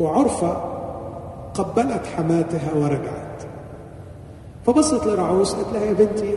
وعرفة 0.00 0.52
قبلت 1.54 2.06
حماتها 2.16 2.74
ورجعت. 2.74 3.42
فبصت 4.66 5.06
لرعوس 5.06 5.54
قالت 5.54 5.72
لها 5.72 5.84
يا 5.84 5.92
بنتي 5.92 6.34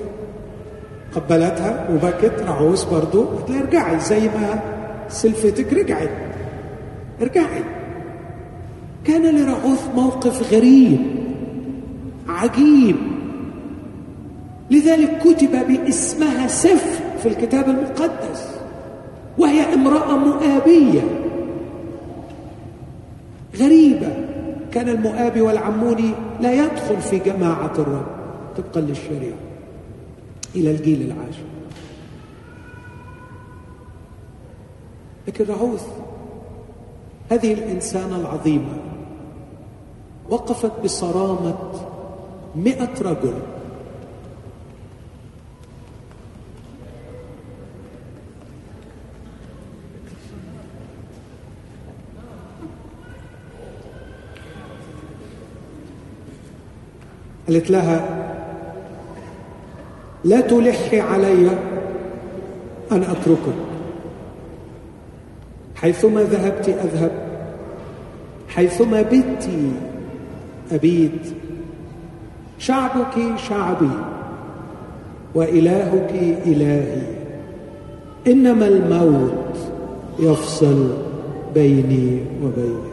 قبلتها 1.16 1.88
وبكت 1.94 2.44
رعوس 2.48 2.84
برضو. 2.84 3.24
قالت 3.24 3.50
لها 3.50 3.62
ارجعي 3.62 4.00
زي 4.00 4.28
ما 4.28 4.60
سلفتك 5.10 5.74
رجعت. 5.74 6.10
ارجعي. 7.22 7.64
كان 9.06 9.36
لرعوث 9.36 9.90
موقف 9.96 10.54
غريب. 10.54 11.21
عجيب. 12.28 12.96
لذلك 14.72 15.20
كتب 15.20 15.68
باسمها 15.68 16.48
سفر 16.48 17.20
في 17.20 17.28
الكتاب 17.28 17.70
المقدس 17.70 18.48
وهي 19.38 19.74
امرأة 19.74 20.18
مؤابية. 20.18 21.02
غريبة 23.60 24.10
كان 24.72 24.90
المؤابي 24.90 25.42
والعموني 25.42 26.12
لا 26.42 26.54
يدخل 26.54 27.02
في 27.02 27.20
جماعة 27.20 27.74
الرب 27.80 28.08
طبقا 28.58 28.82
للشريعة 28.82 29.38
إلى 30.56 30.72
الجيل 30.72 31.02
العاشر. 31.02 31.44
لكن 35.28 35.46
رعوث 35.46 35.88
هذه 37.32 37.54
الإنسانة 37.54 38.16
العظيمة 38.16 38.78
وقفت 40.30 40.72
بصرامة 40.84 41.56
مئة 42.56 43.02
رجل. 43.02 43.34
قالت 57.48 57.72
لها 57.72 58.22
لا 60.24 60.42
تلحي 60.42 61.00
علي 61.00 61.50
أن 62.92 63.04
أتركك. 63.04 63.72
حيثما 65.76 66.24
ذهبت 66.24 66.70
أذهب 66.70 67.12
حيثما 68.48 69.02
بت 69.02 69.50
أبيت 70.72 71.41
شعبك 72.62 73.38
شعبي 73.38 73.98
وإلهك 75.36 76.12
إلهي. 76.46 77.02
إنما 78.28 78.68
الموت 78.68 79.58
يفصل 80.20 80.90
بيني 81.54 82.22
وبينك. 82.44 82.92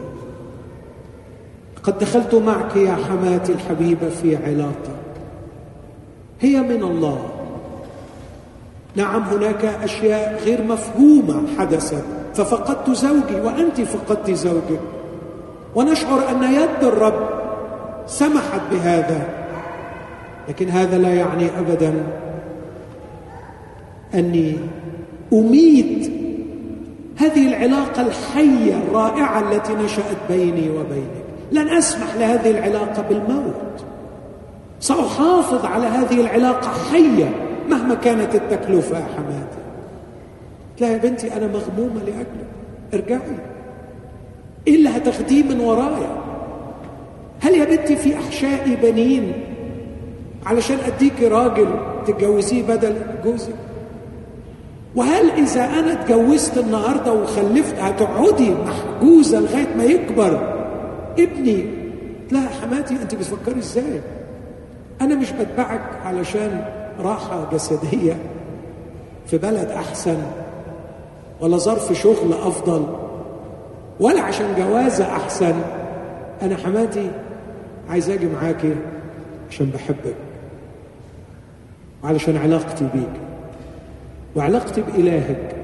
قد 1.83 1.99
دخلت 1.99 2.35
معك 2.35 2.75
يا 2.75 2.95
حماتي 2.95 3.53
الحبيبة 3.53 4.09
في 4.09 4.35
علاقة 4.35 4.95
هي 6.41 6.61
من 6.61 6.83
الله. 6.83 7.19
نعم 8.95 9.21
هناك 9.21 9.65
أشياء 9.65 10.41
غير 10.45 10.63
مفهومة 10.63 11.41
حدثت 11.57 12.03
ففقدت 12.33 12.89
زوجي 12.89 13.41
وأنت 13.43 13.81
فقدت 13.81 14.31
زوجك. 14.31 14.81
ونشعر 15.75 16.29
أن 16.29 16.53
يد 16.53 16.83
الرب 16.83 17.29
سمحت 18.07 18.61
بهذا. 18.71 19.39
لكن 20.49 20.69
هذا 20.69 20.97
لا 20.97 21.13
يعني 21.13 21.59
أبدا 21.59 21.93
أني 24.13 24.55
أميت 25.33 26.11
هذه 27.17 27.47
العلاقة 27.47 28.01
الحية 28.01 28.77
الرائعة 28.77 29.51
التي 29.51 29.73
نشأت 29.73 30.17
بيني 30.29 30.69
وبينك. 30.69 31.23
لن 31.51 31.69
أسمح 31.69 32.15
لهذه 32.15 32.51
العلاقة 32.51 33.01
بالموت. 33.01 33.83
سأحافظ 34.79 35.65
على 35.65 35.87
هذه 35.87 36.21
العلاقة 36.21 36.71
حية 36.91 37.35
مهما 37.69 37.95
كانت 37.95 38.35
التكلفة 38.35 38.99
يا 38.99 39.05
حماتي 39.17 39.59
لا 40.81 40.87
يا 40.87 40.97
بنتي 40.97 41.33
أنا 41.33 41.47
مغمومة 41.47 42.03
لأجلك. 42.03 42.49
ارجعي. 42.93 43.37
إيه 44.67 44.75
اللي 44.75 44.89
هتاخديه 44.89 45.43
من 45.43 45.59
ورايا. 45.59 46.17
هل 47.41 47.55
يا 47.55 47.65
بنتي 47.65 47.95
في 47.95 48.15
أحشائي 48.15 48.75
بنين 48.75 49.33
علشان 50.45 50.77
أديكي 50.79 51.27
راجل 51.27 51.67
تتجوزيه 52.07 52.63
بدل 52.63 52.95
جوزك. 53.23 53.53
وهل 54.95 55.31
إذا 55.31 55.65
أنا 55.65 55.91
اتجوزت 55.93 56.57
النهاردة 56.57 57.13
وخلفت 57.13 57.79
هتقعدي 57.79 58.49
محجوزة 58.51 59.39
لغاية 59.39 59.75
ما 59.77 59.83
يكبر؟ 59.83 60.55
ابني 61.19 61.65
لا 62.31 62.39
حماتي 62.61 62.93
أنت 62.93 63.15
بتفكري 63.15 63.59
إزاي؟ 63.59 64.01
أنا 65.01 65.15
مش 65.15 65.31
بتبعك 65.31 65.81
علشان 66.05 66.65
راحة 66.99 67.49
جسدية 67.53 68.17
في 69.27 69.37
بلد 69.37 69.71
أحسن 69.71 70.17
ولا 71.41 71.57
ظرف 71.57 71.93
شغل 71.93 72.33
أفضل 72.33 72.85
ولا 73.99 74.21
عشان 74.21 74.55
جوازة 74.57 75.05
أحسن. 75.05 75.55
أنا 76.41 76.57
حماتي 76.57 77.11
عايز 77.89 78.09
أجي 78.09 78.27
معاكي 78.27 78.75
عشان 79.49 79.65
بحبك. 79.65 80.15
وعلشان 82.03 82.37
علاقتي 82.37 82.87
بيك 82.93 83.21
وعلاقتي 84.35 84.81
بإلهك. 84.81 85.55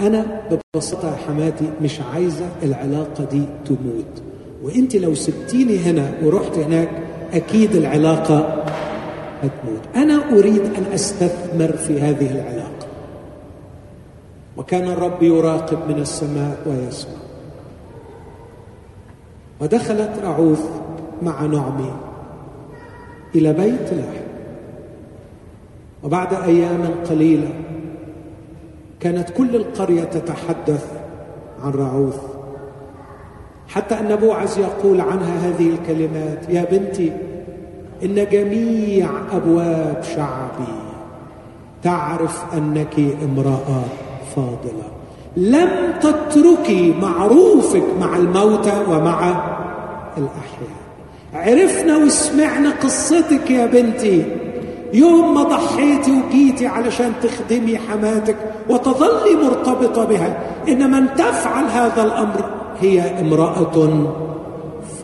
أنا 0.00 0.40
ببساطة 0.74 1.10
يا 1.10 1.16
حماتي 1.16 1.70
مش 1.82 2.00
عايزة 2.14 2.46
العلاقة 2.62 3.24
دي 3.24 3.42
تموت. 3.64 4.22
وإنت 4.62 4.96
لو 4.96 5.14
سبتيني 5.14 5.78
هنا 5.78 6.12
ورحت 6.22 6.58
هناك 6.58 6.88
أكيد 7.32 7.76
العلاقة 7.76 8.64
هتموت. 9.42 9.82
أنا 9.96 10.38
أريد 10.38 10.62
أن 10.64 10.84
أستثمر 10.94 11.72
في 11.72 12.00
هذه 12.00 12.32
العلاقة. 12.32 12.86
وكان 14.56 14.88
الرب 14.88 15.22
يراقب 15.22 15.78
من 15.88 15.98
السماء 16.00 16.58
ويسمع. 16.66 17.12
ودخلت 19.60 20.10
رعوث 20.24 20.64
مع 21.22 21.46
نعمي 21.46 21.92
إلى 23.34 23.52
بيت 23.52 23.92
لحم 23.92 24.27
وبعد 26.04 26.34
أيام 26.34 26.94
قليلة 27.10 27.48
كانت 29.00 29.30
كل 29.30 29.56
القرية 29.56 30.04
تتحدث 30.04 30.86
عن 31.64 31.70
رعوث 31.70 32.20
حتى 33.68 33.94
أن 33.94 34.16
بوعز 34.16 34.58
يقول 34.58 35.00
عنها 35.00 35.48
هذه 35.48 35.70
الكلمات 35.70 36.48
يا 36.48 36.64
بنتي 36.70 37.12
إن 38.04 38.26
جميع 38.32 39.08
أبواب 39.32 40.02
شعبي 40.14 40.72
تعرف 41.82 42.44
أنك 42.54 42.94
امرأة 43.24 43.84
فاضلة. 44.36 44.88
لم 45.36 45.70
تتركي 46.00 46.94
معروفك 47.02 47.84
مع 48.00 48.16
الموتى 48.16 48.84
ومع 48.88 49.30
الأحياء. 50.18 50.78
عرفنا 51.34 51.96
وسمعنا 51.96 52.70
قصتك 52.70 53.50
يا 53.50 53.66
بنتي. 53.66 54.24
يوم 54.92 55.34
ما 55.34 55.42
ضحيتي 55.42 56.12
وجيتي 56.12 56.66
علشان 56.66 57.12
تخدمي 57.22 57.78
حماتك 57.78 58.36
وتظلي 58.70 59.34
مرتبطة 59.44 60.04
بها 60.04 60.38
إن 60.68 60.90
من 60.90 61.14
تفعل 61.14 61.64
هذا 61.64 62.02
الأمر 62.02 62.44
هي 62.80 63.20
امرأة 63.20 63.88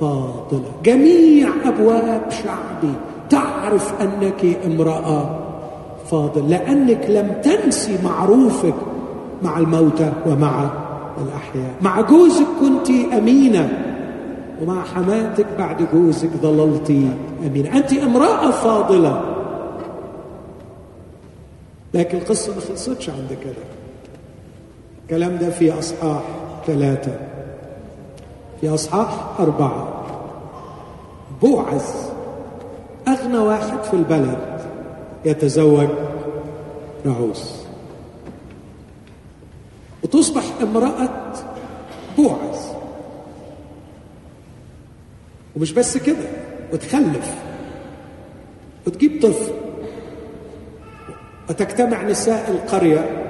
فاضلة. 0.01 0.71
جميع 0.85 1.49
أبواب 1.65 2.23
شعبي 2.31 2.95
تعرف 3.31 3.93
أنك 4.01 4.57
امرأة 4.67 5.39
فاضل 6.11 6.51
لأنك 6.51 7.07
لم 7.09 7.33
تنسي 7.43 7.99
معروفك 8.05 8.75
مع 9.43 9.59
الموتى 9.59 10.13
ومع 10.27 10.71
الأحياء. 11.25 11.75
مع 11.83 12.01
جوزك 12.01 12.47
كنت 12.61 12.91
أمينة 13.19 13.69
ومع 14.63 14.83
حماتك 14.95 15.47
بعد 15.59 15.87
جوزك 15.95 16.31
ظللت 16.43 16.91
أمينة. 17.47 17.77
أنت 17.77 17.93
امرأة 17.93 18.51
فاضلة. 18.51 19.34
لكن 21.95 22.19
القصة 22.19 22.55
ما 22.55 22.61
خلصتش 22.61 23.11
عند 23.11 23.37
كده 23.45 23.65
الكلام 25.05 25.37
ده 25.39 25.51
في 25.51 25.79
أصحاح 25.79 26.23
ثلاثة. 26.67 27.19
في 28.61 28.69
أصحاح 28.69 29.41
أربعة. 29.41 30.05
بوعز 31.43 31.93
أغنى 33.09 33.39
واحد 33.39 33.83
في 33.83 33.95
البلد 33.95 34.61
يتزوج 35.25 35.89
رعوس 37.07 37.55
وتصبح 40.03 40.43
امرأة 40.63 41.33
بوعز 42.17 42.69
ومش 45.57 45.73
بس 45.73 45.97
كده 45.97 46.29
وتخلف. 46.73 47.35
وتجيب 48.87 49.23
طفل. 49.23 49.64
وتجتمع 51.51 52.03
نساء 52.03 52.51
القرية؟ 52.51 53.21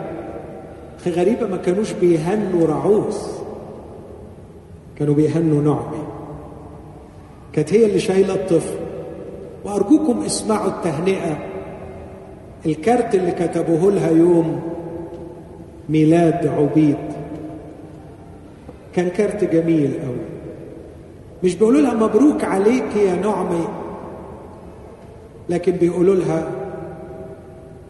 غريبة 1.06 1.46
ما 1.46 1.56
كانوش 1.56 1.92
بيهنوا 1.92 2.66
رعوس. 2.66 3.30
كانوا 4.98 5.14
بيهنوا 5.14 5.62
نعمي 5.62 6.04
كانت 7.52 7.74
هي 7.74 7.86
اللي 7.86 7.98
شايلة 7.98 8.34
الطفل. 8.34 8.74
وأرجوكم 9.64 10.22
اسمعوا 10.22 10.68
التهنئة. 10.68 11.38
الكارت 12.66 13.14
اللي 13.14 13.30
كتبوه 13.30 13.92
لها 13.92 14.10
يوم 14.10 14.60
ميلاد 15.88 16.46
عبيد. 16.46 16.96
كان 18.94 19.08
كارت 19.08 19.44
جميل 19.44 19.92
قوي 20.04 20.24
مش 21.44 21.54
بيقولوا 21.54 21.80
لها 21.80 21.94
مبروك 21.94 22.44
عليك 22.44 22.96
يا 22.96 23.14
نعمي 23.14 23.68
لكن 25.48 25.72
بيقولوا 25.72 26.14
لها 26.14 26.50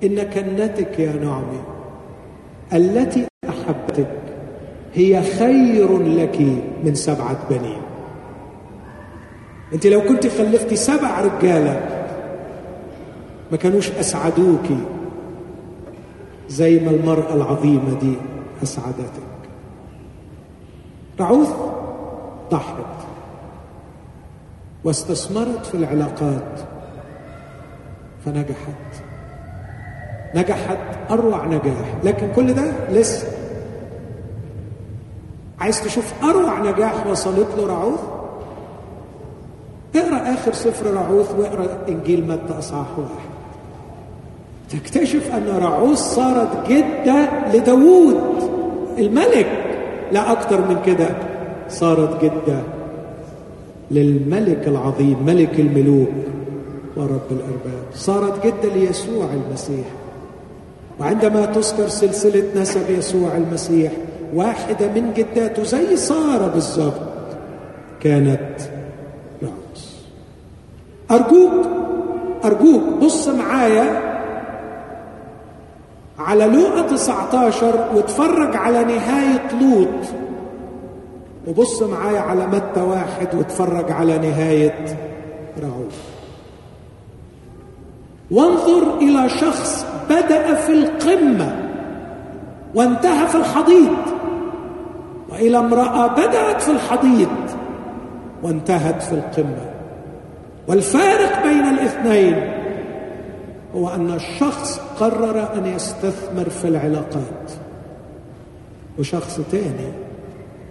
إن 0.05 0.22
كنتك 0.22 0.98
يا 0.98 1.12
نعمي 1.12 1.62
التي 2.72 3.26
أحبتك 3.48 4.16
هي 4.94 5.22
خير 5.22 5.98
لك 5.98 6.40
من 6.84 6.94
سبعة 6.94 7.48
بنين. 7.50 7.82
أنت 9.72 9.86
لو 9.86 10.00
كنت 10.00 10.26
خلفتي 10.26 10.76
سبع 10.76 11.20
رجالة 11.20 11.80
ما 13.50 13.57
كانوش 13.57 13.90
أسعدوك 13.90 14.66
زي 16.48 16.78
ما 16.80 16.90
المرأة 16.90 17.34
العظيمة 17.34 17.98
دي 18.00 18.14
أسعدتك. 18.62 19.34
رعوث 21.20 21.55
ضحت 22.50 22.76
واستثمرت 24.84 25.66
في 25.66 25.74
العلاقات 25.74 26.61
فنجحت. 28.24 29.03
نجحت 30.35 30.78
أروع 31.11 31.47
نجاح. 31.47 31.95
لكن 32.05 32.28
كل 32.37 32.55
ده 32.55 32.72
لسه. 32.93 33.26
عايز 35.61 35.80
تشوف 35.85 36.12
أروع 36.24 36.59
نجاح 36.70 37.07
وصلت 37.07 37.47
له 37.59 37.66
رعوث 37.66 38.01
اقرأ 39.97 40.35
آخر 40.35 40.53
سفر 40.53 40.95
رعوث 40.95 41.35
واقرأ 41.39 41.78
إنجيل 41.89 42.28
متى 42.28 42.59
اصحاح 42.59 42.99
واحد. 42.99 43.35
تكتشف 44.70 45.35
أن 45.35 45.49
رعوث 45.49 45.99
صارت 45.99 46.68
جده 46.68 47.28
لداوود 47.55 48.20
الملك. 48.99 49.47
لا 50.12 50.32
أكتر 50.32 50.61
من 50.61 50.82
كده. 50.87 51.09
صارت 51.68 52.24
جده 52.24 52.59
للملك 53.91 54.68
العظيم 54.68 55.22
ملك 55.26 55.61
الملوك 55.61 56.09
ورب 56.97 57.30
الأرباب. 57.30 57.85
صارت 57.95 58.47
جده 58.47 58.74
ليسوع 58.74 59.26
المسيح. 59.32 59.87
وعندما 61.01 61.47
تذكر 61.47 61.88
سلسلة 61.88 62.45
نسب 62.57 62.90
يسوع 62.90 63.36
المسيح 63.36 63.92
واحدة 64.34 64.88
من 64.88 65.12
جداته 65.16 65.62
زي 65.62 65.97
سارة 65.97 66.47
بالظبط 66.55 67.01
كانت 68.01 68.61
رعوس 69.42 69.97
أرجوك 71.11 71.66
أرجوك 72.45 72.82
بص 73.03 73.28
معايا 73.28 74.14
على 76.18 76.45
لوقا 76.47 76.82
19 76.82 77.88
واتفرج 77.95 78.57
على 78.57 78.84
نهاية 78.84 79.49
لوط. 79.61 79.88
وبص 81.49 81.82
معايا 81.82 82.20
على 82.20 82.47
متى 82.47 82.80
واحد 82.80 83.34
واتفرج 83.34 83.92
على 83.92 84.18
نهاية 84.18 84.97
رعوف 85.62 85.95
وانظر 88.30 88.99
إلى 88.99 89.28
شخص 89.28 89.86
بدأ 90.11 90.55
في 90.55 90.72
القمة 90.72 91.57
وانتهى 92.74 93.26
في 93.26 93.34
الحضيض. 93.34 93.96
وإلى 95.28 95.59
امرأة 95.59 96.07
بدأت 96.07 96.62
في 96.62 96.70
الحضيض 96.70 97.28
وانتهت 98.42 99.02
في 99.02 99.12
القمة. 99.12 99.70
والفارق 100.68 101.42
بين 101.42 101.64
الاثنين 101.64 102.52
هو 103.76 103.88
أن 103.88 104.11
الشخص 104.11 104.80
قرر 105.00 105.48
أن 105.55 105.66
يستثمر 105.66 106.48
في 106.48 106.68
العلاقات. 106.68 107.52
وشخص 108.98 109.40
تاني 109.52 109.92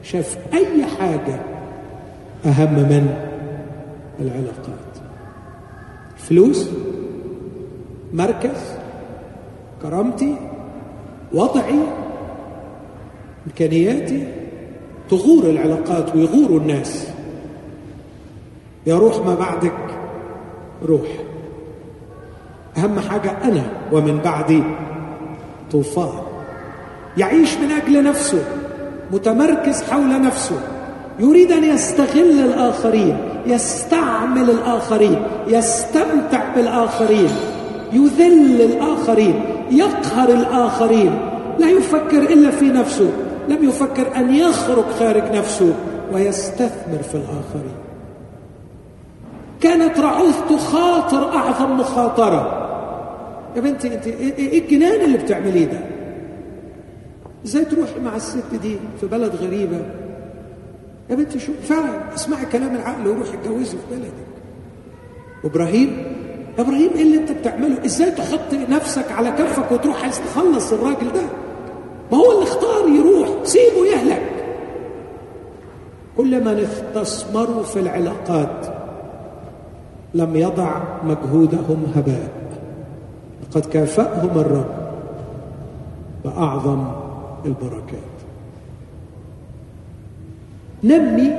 شاف 0.04 0.38
أي 0.54 0.86
حاجة 0.86 1.40
أهم 2.46 2.74
من 2.74 3.16
العلاقات. 4.20 4.94
فلوس 6.18 6.70
مركز 8.14 8.74
كرامتي 9.84 10.36
وضعي 11.34 11.80
إمكانياتي 13.48 14.28
تغور 15.10 15.44
العلاقات 15.44 16.16
ويغور 16.16 16.62
الناس. 16.62 17.08
يا 18.88 18.96
روح 18.96 19.26
ما 19.26 19.36
بعدك 19.36 19.82
روح. 20.86 21.08
أهم 22.78 23.00
حاجة 23.00 23.32
أنا 23.44 23.64
ومن 23.92 24.18
بعدي 24.18 24.64
طوفان. 25.72 26.12
يعيش 27.18 27.58
من 27.58 27.72
أجل 27.72 28.04
نفسه 28.04 28.46
متمركز 29.12 29.84
حول 29.84 30.22
نفسه. 30.22 30.60
يريد 31.20 31.52
ان 31.52 31.64
يستغل 31.64 32.40
الآخرين 32.40 33.18
يستعمل 33.46 34.50
الآخرين 34.50 35.22
يستمتع 35.48 36.54
بالآخرين 36.56 37.30
يذل 37.94 38.62
الآخرين. 38.62 39.53
يقهر 39.78 40.30
الآخرين 40.30 41.20
لا 41.60 41.70
يفكر 41.70 42.18
إلا 42.18 42.52
في 42.52 42.66
نفسه 42.66 43.12
لم 43.50 43.64
يفكر 43.70 44.16
أن 44.16 44.36
يخرج 44.36 44.86
خارج 45.00 45.24
نفسه 45.36 45.76
ويستثمر 46.14 47.04
في 47.12 47.16
الآخرين. 47.16 47.76
كانت 49.62 50.00
رعوث 50.00 50.42
تخاطر 50.50 51.36
أعظم 51.36 51.78
مخاطرة. 51.78 52.60
يا 53.56 53.62
بنتي 53.62 53.96
أنت 53.96 54.08
إيه 54.08 54.60
الجنان 54.60 55.02
اللي 55.02 55.18
بتعمليه 55.18 55.66
ده؟ 55.66 55.80
إزاي 57.46 57.66
تروحي 57.66 58.00
مع 58.00 58.16
الست 58.16 58.56
دي 58.62 58.78
في 59.00 59.08
بلد 59.08 59.36
غريبة؟ 59.36 59.78
يا 61.10 61.16
بنتي 61.16 61.40
شو؟ 61.40 61.52
فعلا 61.64 62.14
اسمعي 62.16 62.46
كلام 62.46 62.76
العقل 62.76 63.08
وروحي 63.08 63.34
اتجوزي 63.34 63.78
في 63.78 63.96
بلدك. 63.96 64.14
وابراهيم 65.44 66.13
يا 66.58 66.64
إبراهيم 66.64 66.90
إيه 66.96 67.02
اللي 67.02 67.18
أنت 67.18 67.32
بتعمله؟ 67.32 67.86
إزاي 67.86 68.12
تحط 68.12 68.54
نفسك 68.70 69.12
على 69.12 69.32
كفك 69.32 69.72
وتروح 69.72 70.04
عايز 70.04 70.20
تخلص 70.22 70.74
الراجل 70.74 71.12
ده؟ 71.14 71.22
ما 72.12 72.18
هو 72.18 72.32
اللي 72.32 72.44
اختار 72.44 72.88
يروح. 72.88 73.30
سيبه 73.44 73.86
يهلك. 73.86 74.22
كل 76.18 76.44
من 76.44 76.68
استثمروا 76.94 77.64
في 77.64 77.80
العلاقات 77.80 78.66
لم 80.14 80.36
يضع 80.36 80.82
مجهودهم 81.04 81.92
هباء. 81.96 82.32
لقد 83.44 83.66
كافأهم 83.66 84.40
الرب 84.40 84.72
بأعظم 86.26 86.86
البركات. 87.46 88.14
نمي 90.84 91.32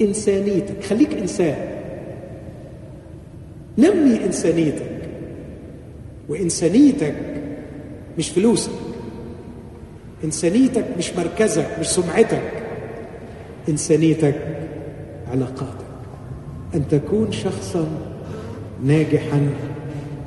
إنسانيتك. 0.00 0.84
خليك 0.84 1.14
إنسان. 1.14 1.77
نمي 3.78 4.24
إنسانيتك. 4.26 4.98
وإنسانيتك 6.28 7.14
مش 8.18 8.28
فلوسك. 8.28 8.70
إنسانيتك 10.24 10.84
مش 10.98 11.16
مركزك 11.16 11.66
مش 11.80 11.88
سمعتك. 11.88 12.42
إنسانيتك 13.68 14.34
علاقاتك. 15.32 15.88
أن 16.74 16.88
تكون 16.88 17.32
شخصا 17.32 17.88
ناجحا 18.84 19.50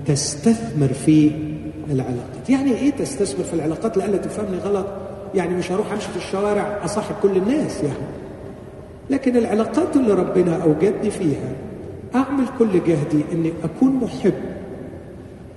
تستثمر 0.06 0.88
في 0.88 1.32
العلاقات. 1.92 2.50
يعني 2.50 2.76
إيه 2.76 2.90
تستثمر 2.90 3.44
في 3.44 3.54
العلاقات؟ 3.54 3.98
لألا 3.98 4.18
تفهمني 4.18 4.58
غلط. 4.58 4.88
يعني 5.36 5.56
مش 5.56 5.72
هروح 5.72 5.92
أمشي 5.92 6.08
في 6.08 6.18
الشوارع 6.18 6.86
أصاحب 6.86 7.16
كل 7.24 7.38
الناس 7.38 7.84
يعني. 7.84 8.12
لكن 9.10 9.38
العلاقات 9.38 9.96
اللي 9.96 10.14
ربنا 10.14 10.64
أوجدني 10.64 11.12
فيها 11.12 11.56
أعمل 12.16 12.46
كل 12.60 12.72
جهدي 12.74 13.24
إني 13.32 13.54
أكون 13.64 13.90
محب. 13.96 14.34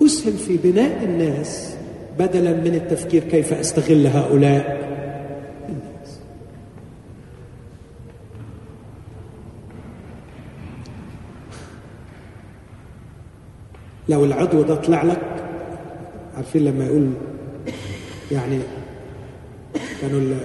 أسهم 0.05 0.33
في 0.37 0.57
بناء 0.57 1.05
الناس 1.05 1.77
بدلا 2.19 2.53
من 2.53 2.75
التفكير 2.75 3.25
كيف 3.25 3.53
أستغل 3.53 4.07
هؤلاء. 4.07 4.85
الناس 5.69 6.19
لو 14.09 14.25
العضو 14.25 14.63
ده 14.63 14.75
طلع 14.75 15.03
لك 15.03 15.21
عارفين 16.37 16.65
لما 16.65 16.85
يقول 16.85 17.11
يعني 18.33 18.59
كانوا 20.01 20.37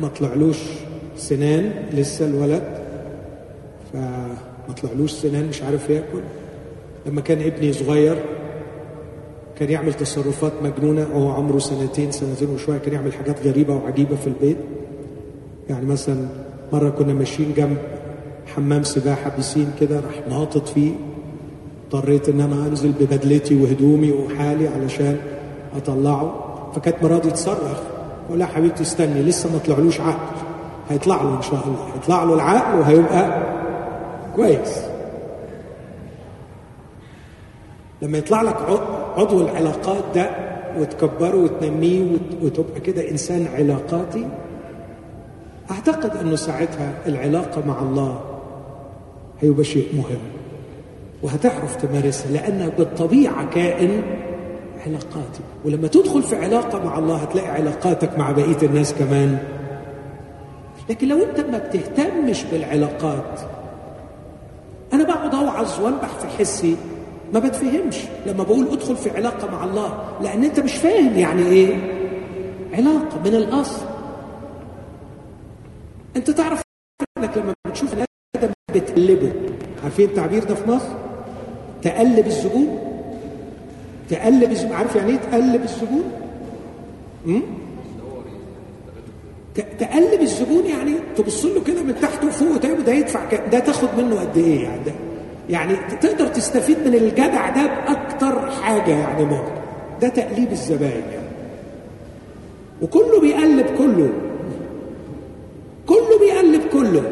ما 0.00 0.08
طلعلوش 0.08 0.58
سنان 1.16 1.72
لسه 1.92 2.26
الولد 2.26 2.78
فما 4.68 4.76
طلعلوش 4.76 5.12
سنان 5.12 5.48
مش 5.48 5.62
عارف 5.62 5.90
ياكل. 5.90 6.20
لما 7.06 7.20
كان 7.20 7.40
ابني 7.42 7.72
صغير 7.72 8.16
كان 9.58 9.70
يعمل 9.70 9.94
تصرفات 9.94 10.52
مجنونة. 10.62 11.06
وهو 11.14 11.30
عمره 11.30 11.58
سنتين 11.58 12.10
سنتين 12.10 12.50
وشوية 12.50 12.78
كان 12.78 12.94
يعمل 12.94 13.12
حاجات 13.12 13.46
غريبة 13.46 13.74
وعجيبة 13.74 14.16
في 14.16 14.26
البيت. 14.26 14.56
يعني 15.70 15.86
مثلا 15.86 16.28
مرة 16.72 16.88
كنا 16.88 17.12
ماشيين 17.12 17.54
جنب 17.56 17.76
حمام 18.46 18.82
سباحة 18.82 19.32
بيسين 19.36 19.70
كده 19.80 19.96
راح 19.96 20.28
ناطط 20.28 20.68
فيه. 20.68 20.92
اضطريت 21.86 22.28
إن 22.28 22.40
أنا 22.40 22.66
أنزل 22.66 22.92
ببدلتي 23.00 23.62
وهدومي 23.62 24.12
وحالي 24.12 24.68
علشان 24.68 25.16
أطلعه. 25.76 26.44
فكانت 26.76 26.96
مراتي 27.02 27.30
تصرخ. 27.30 27.78
أقول 28.26 28.38
لها 28.38 28.46
حبيبتي 28.46 28.82
استني 28.82 29.22
لسه 29.22 29.52
ما 29.52 29.58
طلعلوش 29.58 30.00
عقل. 30.00 30.36
هيطلع 30.90 31.22
له 31.22 31.36
إن 31.36 31.42
شاء 31.42 31.64
الله. 31.66 31.94
هيطلع 31.94 32.24
له 32.24 32.34
العقل 32.34 32.78
وهيبقى 32.78 33.47
كويس. 34.38 34.80
لما 38.02 38.18
يطلع 38.18 38.42
لك 38.42 38.56
عضو 39.16 39.40
العلاقات 39.40 40.04
ده 40.14 40.30
وتكبره 40.78 41.36
وتنميه 41.36 42.04
وتبقى 42.42 42.80
كده 42.80 43.10
إنسان 43.10 43.46
علاقاتي 43.54 44.26
أعتقد 45.70 46.16
إنه 46.16 46.36
ساعتها 46.36 46.92
العلاقة 47.06 47.66
مع 47.66 47.82
الله 47.82 48.20
هيبقى 49.40 49.64
شيء 49.64 49.88
مهم 49.96 50.20
وهتعرف 51.22 51.76
تمارسها 51.76 52.30
لانك 52.32 52.74
بالطبيعة 52.78 53.50
كائن 53.50 54.02
علاقاتي. 54.86 55.40
ولما 55.64 55.88
تدخل 55.88 56.22
في 56.22 56.36
علاقة 56.36 56.84
مع 56.84 56.98
الله 56.98 57.16
هتلاقي 57.16 57.48
علاقاتك 57.48 58.18
مع 58.18 58.30
بقية 58.32 58.62
الناس 58.62 58.94
كمان. 58.94 59.38
لكن 60.90 61.08
لو 61.08 61.16
أنت 61.22 61.40
ما 61.40 61.58
بتهتمش 61.58 62.44
بالعلاقات 62.44 63.40
اوعظ 65.58 65.80
وانبح 65.80 66.08
في 66.08 66.26
حسي. 66.38 66.76
ما 67.34 67.40
بتفهمش. 67.40 67.96
لما 68.26 68.44
بقول 68.44 68.68
ادخل 68.72 68.96
في 68.96 69.10
علاقة 69.10 69.50
مع 69.50 69.64
الله 69.64 70.04
لأن 70.22 70.44
أنت 70.44 70.60
مش 70.60 70.74
فاهم 70.74 71.18
يعني 71.18 71.46
إيه؟ 71.46 71.74
علاقة 72.74 73.20
من 73.24 73.34
الأصل. 73.34 73.86
أنت 76.16 76.30
تعرف 76.30 76.62
إنك 77.18 77.36
لما 77.38 77.54
بتشوف 77.68 77.94
آدم 78.36 78.52
بتقلبه. 78.74 79.32
عارفين 79.84 80.08
التعبير 80.08 80.44
ده 80.44 80.54
في 80.54 80.70
مصر؟ 80.70 80.88
تقلب 81.82 82.26
الزبون. 82.26 82.78
تقلب 84.10 84.50
الزبون. 84.50 84.72
عارف 84.72 84.96
يعني 84.96 85.10
إيه 85.10 85.16
تقلب 85.16 85.62
الزبون؟ 85.62 86.04
تقلب 89.78 90.20
الزبون 90.20 90.66
يعني 90.66 90.94
تبص 91.16 91.44
له 91.44 91.64
كده 91.64 91.82
من 91.82 91.94
تحت 92.02 92.24
وفوق 92.24 92.50
وتقول 92.54 92.84
ده 92.84 92.92
يدفع 92.92 93.24
ده 93.52 93.58
تاخد 93.58 93.88
منه 93.98 94.20
قد 94.20 94.36
إيه 94.38 94.62
يعني؟ 94.62 94.84
ده 94.84 94.92
يعني 95.48 95.76
تقدر 96.00 96.26
تستفيد 96.26 96.76
من 96.88 96.94
الجدع 96.94 97.48
ده 97.50 97.66
بأكتر 97.66 98.50
حاجة 98.50 98.90
يعني 98.90 99.24
ممكن 99.24 99.52
ده 100.02 100.08
تقليب 100.08 100.52
الزباين 100.52 101.02
يعني. 101.12 101.28
وكله 102.82 103.20
بيقلب 103.20 103.66
كله. 103.78 104.08
كله 105.86 106.18
بيقلب 106.20 106.62
كله. 106.72 107.02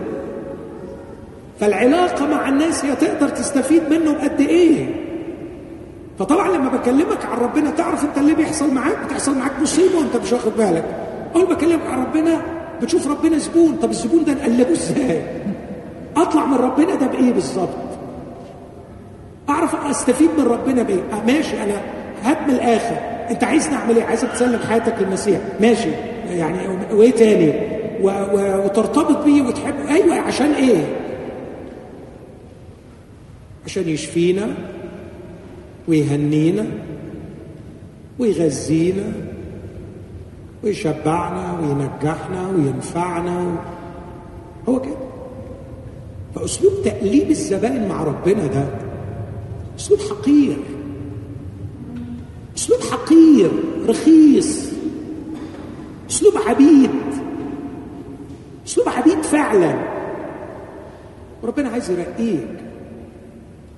فالعلاقة 1.61 2.27
مع 2.27 2.49
الناس 2.49 2.85
هي 2.85 2.97
تقدر 2.97 3.29
تستفيد 3.29 3.83
منه 3.91 4.13
بقد 4.13 4.41
إيه. 4.41 4.95
فطبعا 6.19 6.49
لما 6.49 6.69
بكلمك 6.69 7.25
عن 7.27 7.39
ربنا 7.39 7.71
تعرف 7.71 8.05
أنت 8.05 8.19
اللي 8.19 8.35
بيحصل 8.35 8.75
معاك؟ 8.75 8.97
بتحصل 9.07 9.39
معاك 9.39 9.53
مصيبة 9.63 9.99
وأنت 9.99 10.17
مش 10.17 10.33
واخد 10.33 10.53
بالك. 10.59 10.85
أول 11.35 11.45
ما 11.49 11.55
بكلمك 11.55 11.87
عن 11.87 12.05
ربنا 12.05 12.43
بتشوف 12.83 13.07
ربنا 13.11 13.39
زبون. 13.39 13.77
طب 13.83 13.91
الزبون 13.91 14.25
ده 14.25 14.33
نقلبه 14.35 14.73
إزاي؟ 14.73 15.23
أطلع 16.17 16.47
من 16.47 16.55
ربنا 16.57 16.95
ده 16.95 17.07
بإيه 17.07 17.33
بالظبط؟ 17.33 17.69
أعرف 19.49 19.75
أستفيد 19.75 20.31
من 20.39 20.45
ربنا 20.45 20.83
بإيه؟ 20.83 21.01
آه 21.13 21.25
ماشي 21.27 21.63
أنا 21.63 21.81
هات 22.23 22.39
من 22.49 22.55
الآخر. 22.55 22.97
أنت 23.31 23.45
عايز 23.45 23.69
نعمل 23.69 23.97
إيه؟ 23.97 24.05
عايزك 24.05 24.29
تسلم 24.29 24.59
حياتك 24.69 24.95
للمسيح. 25.01 25.41
ماشي. 25.61 25.91
يعني 26.31 26.59
وإيه 26.93 27.11
تاني؟ 27.11 27.53
و... 28.03 28.09
و... 28.09 28.65
وترتبط 28.65 29.25
بيه 29.25 29.43
وتحب. 29.43 29.75
أيوه 29.89 30.19
عشان 30.19 30.53
إيه؟ 30.53 30.85
عشان 33.65 33.89
يشفينا 33.89 34.49
ويهنينا 35.89 36.67
ويغذينا 38.19 39.13
ويشبعنا 40.65 41.59
وينجحنا 41.61 42.49
وينفعنا 42.57 43.57
هو 44.69 44.81
كده. 44.81 44.97
فأسلوب 46.35 46.73
تقليب 46.85 47.31
الزبائن 47.31 47.89
مع 47.89 48.03
ربنا 48.03 48.47
ده 48.47 48.65
اسلوب 49.79 50.01
حقير. 50.01 50.57
اسلوب 52.57 52.81
حقير 52.81 53.51
رخيص. 53.89 54.71
اسلوب 56.11 56.35
عبيد. 56.47 56.91
اسلوب 58.67 58.89
عبيد 58.89 59.23
فعلا. 59.23 59.75
وربنا 61.43 61.69
عايز 61.69 61.91
يرقيك 61.91 62.49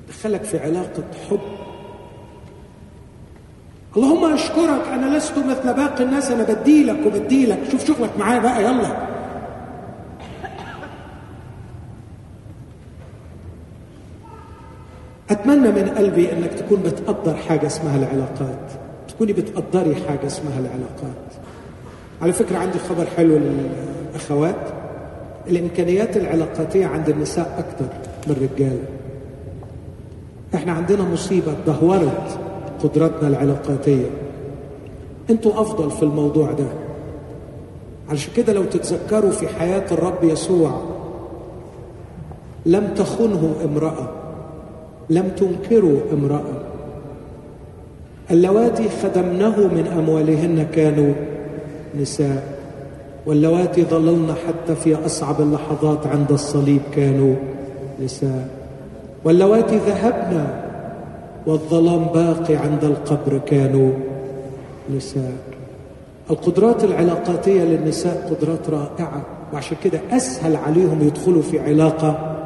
دخلك 0.09 0.44
في 0.44 0.59
علاقة 0.59 1.05
حب. 1.30 1.40
اللهم 3.96 4.32
أشكرك 4.32 4.88
أنا 4.92 5.16
لست 5.16 5.38
مثل 5.38 5.74
باقي 5.74 6.05
الناس 6.05 6.30
أنا 6.30 6.42
بديلك 6.42 7.07
وبديلك. 7.07 7.59
شوف 7.70 7.86
شغلك 7.86 8.11
معايا 8.18 8.38
بقى 8.38 8.62
يلا. 8.64 9.07
أتمنى 15.30 15.70
من 15.72 15.88
قلبي 15.88 16.32
إنك 16.32 16.54
تكون 16.54 16.82
بتقدر 16.82 17.34
حاجة 17.34 17.66
اسمها 17.66 17.96
العلاقات. 17.96 18.72
تكوني 19.08 19.32
بتقدري 19.32 19.94
حاجة 19.94 20.26
اسمها 20.26 20.58
العلاقات. 20.58 21.24
على 22.22 22.32
فكرة 22.32 22.58
عندي 22.58 22.78
خبر 22.78 23.06
حلو 23.16 23.38
للأخوات. 23.38 24.68
الإمكانيات 25.48 26.16
العلاقاتية 26.16 26.86
عند 26.86 27.08
النساء 27.08 27.54
أكثر 27.58 27.94
من 28.26 28.36
الرجال. 28.36 28.78
إحنا 30.54 30.72
عندنا 30.72 31.02
مصيبة 31.02 31.54
دهورت 31.66 32.38
قدراتنا 32.82 33.28
العلاقاتية. 33.28 34.10
أنتوا 35.30 35.60
أفضل 35.60 35.90
في 35.90 36.02
الموضوع 36.02 36.52
ده. 36.52 36.66
علشان 38.10 38.32
كده 38.36 38.52
لو 38.52 38.64
تتذكروا 38.64 39.30
في 39.30 39.48
حياة 39.48 39.84
الرب 39.92 40.24
يسوع 40.24 40.82
لم 42.66 42.94
تخنه 42.96 43.54
امرأة. 43.64 44.17
لم 45.11 45.28
تنكروا 45.28 46.00
امرأة. 46.12 46.62
اللواتي 48.30 48.88
خدمنه 49.02 49.56
من 49.59 49.86
أموالهن 49.98 50.66
كانوا 50.74 51.12
نساء 52.00 52.59
واللواتي 53.26 53.84
ظللن 53.84 54.34
حتى 54.46 54.74
في 54.74 55.06
أصعب 55.06 55.40
اللحظات 55.40 56.06
عند 56.06 56.32
الصليب 56.32 56.80
كانوا 56.94 57.34
نساء. 58.02 58.48
واللواتي 59.24 59.76
ذهبن 59.76 60.46
والظلام 61.46 62.04
باقي 62.04 62.56
عند 62.56 62.84
القبر 62.84 63.38
كانوا 63.38 63.92
نساء. 64.96 65.32
القدرات 66.30 66.84
العلاقاتية 66.84 67.62
للنساء 67.62 68.30
قدرات 68.30 68.70
رائعة 68.70 69.22
وعشان 69.52 69.76
كده 69.84 70.00
أسهل 70.11 70.56
عليهم 70.56 71.02
يدخلوا 71.02 71.42
في 71.42 71.61
علاقة 71.61 72.36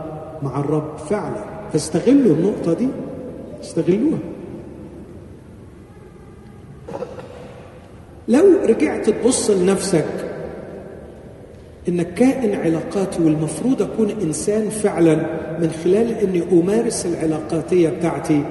مع 0.43 0.61
الرب 0.61 0.97
فعلا. 1.11 1.52
فاستغلوا 1.73 2.37
النقطة 2.37 2.73
دي. 2.75 2.89
استغلوها. 3.63 4.19
لو 8.29 8.45
رجعت 8.65 9.11
تبص 9.11 9.51
لنفسك 9.51 10.29
انك 11.89 12.15
كائن 12.15 12.55
علاقاتي 12.61 13.23
والمفروض 13.23 13.83
أكون 13.83 14.11
إنسان 14.11 14.71
فعلا 14.71 15.15
من 15.61 15.71
خلال 15.85 16.13
إني 16.13 16.43
أمارس 16.53 17.07
العلاقاتية 17.07 17.89
بتاعتي. 17.89 18.45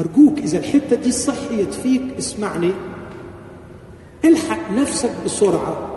أرجوك 0.00 0.38
إذا 0.38 0.58
الحتة 0.58 0.96
دي 0.96 1.12
صحيت 1.12 1.74
فيك 1.74 2.02
اسمعني. 2.18 2.70
الحق 4.24 4.72
نفسك 4.72 5.10
بسرعة 5.24 5.90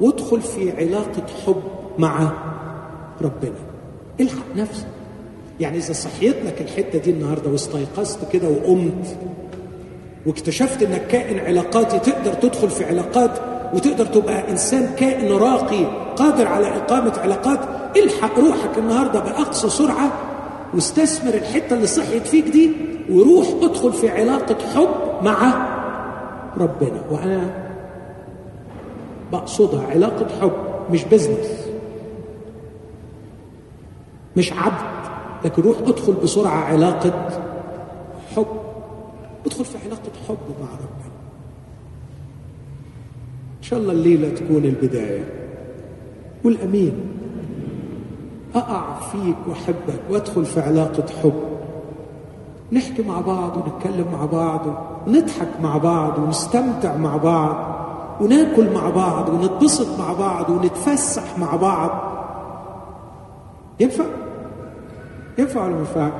وادخل 0.00 0.40
في 0.40 0.70
علاقة 0.76 1.22
حب 1.46 1.62
مع 1.98 2.32
ربنا. 3.22 3.60
الحق 4.20 4.56
نفسك. 4.56 4.99
يعني 5.60 5.78
إذا 5.78 5.92
صحيت 5.92 6.36
لك 6.46 6.60
الحتة 6.60 6.98
دي 6.98 7.10
النهارده 7.10 7.50
واستيقظت 7.50 8.32
كده 8.32 8.48
وقمت 8.48 9.16
واكتشفت 10.26 10.82
إنك 10.82 11.06
كائن 11.06 11.38
علاقاتي 11.38 11.98
تقدر 11.98 12.32
تدخل 12.32 12.70
في 12.70 12.84
علاقات 12.84 13.30
وتقدر 13.74 14.06
تبقى 14.06 14.50
إنسان 14.50 14.94
كائن 14.98 15.32
راقي 15.32 15.84
قادر 16.16 16.46
على 16.48 16.66
إقامة 16.76 17.18
علاقات 17.18 17.60
الحق 17.96 18.38
روحك 18.38 18.78
النهارده 18.78 19.20
بأقصى 19.20 19.68
سرعة 19.70 20.12
واستثمر 20.74 21.34
الحتة 21.34 21.74
اللي 21.76 21.86
صحيت 21.86 22.26
فيك 22.26 22.44
دي 22.48 22.70
وروح 23.10 23.46
ادخل 23.62 23.92
في 23.92 24.08
علاقة 24.08 24.56
حب 24.74 24.88
مع 25.24 25.66
ربنا. 26.56 27.02
وأنا 27.10 27.50
بقصدها 29.32 29.86
علاقة 29.86 30.26
حب 30.40 30.52
مش 30.90 31.04
بزنس 31.04 31.66
مش 34.36 34.52
عبد. 34.52 34.99
لكن 35.44 35.62
روح 35.62 35.76
ادخل 35.78 36.12
بسرعة 36.12 36.58
علاقة 36.64 37.28
حب. 38.36 38.46
ادخل 39.46 39.64
في 39.64 39.78
علاقة 39.86 40.10
حب 40.28 40.38
مع 40.60 40.68
ربنا. 40.72 41.10
إن 43.58 43.62
شاء 43.62 43.78
الله 43.78 43.92
الليلة 43.92 44.34
تكون 44.34 44.64
البداية. 44.64 45.24
قول 46.44 46.58
أمين 46.64 46.92
أقع 48.54 49.00
فيك 49.00 49.36
وأحبك 49.48 50.00
وأدخل 50.10 50.44
في 50.44 50.60
علاقة 50.60 51.04
حب. 51.22 51.42
نحكي 52.72 53.02
مع 53.02 53.20
بعض 53.20 53.56
ونتكلم 53.56 54.06
مع 54.12 54.26
بعض 54.26 54.60
ونضحك 55.06 55.48
مع 55.62 55.76
بعض 55.76 56.18
ونستمتع 56.18 56.96
مع 56.96 57.16
بعض 57.16 57.56
وناكل 58.20 58.72
مع 58.74 58.90
بعض 58.90 59.28
ونتبسط 59.28 59.98
مع 59.98 60.12
بعض 60.12 60.50
ونتفسح 60.50 61.38
مع 61.38 61.56
بعض. 61.56 61.90
ينفع؟ 63.80 64.04
ينفع 65.38 65.64
ولا 65.64 65.72
ما 65.72 65.78
ينفعش؟ 65.78 66.12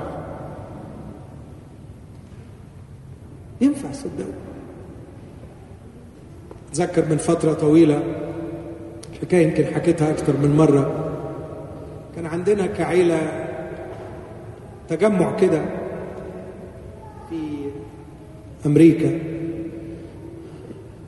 ينفع 3.61 3.93
صدقوا 3.93 4.33
اتذكر 6.71 7.09
من 7.11 7.17
فترة 7.17 7.53
طويلة 7.53 8.03
حكاية 9.23 9.47
يمكن 9.47 9.75
حكيتها 9.75 10.11
أكثر 10.11 10.37
من 10.37 10.57
مرة. 10.57 11.11
كان 12.17 12.27
عندنا 12.27 12.67
كعيلة 12.67 13.47
تجمع 14.89 15.37
كده 15.37 15.63
في 17.31 17.41
أمريكا. 18.67 19.19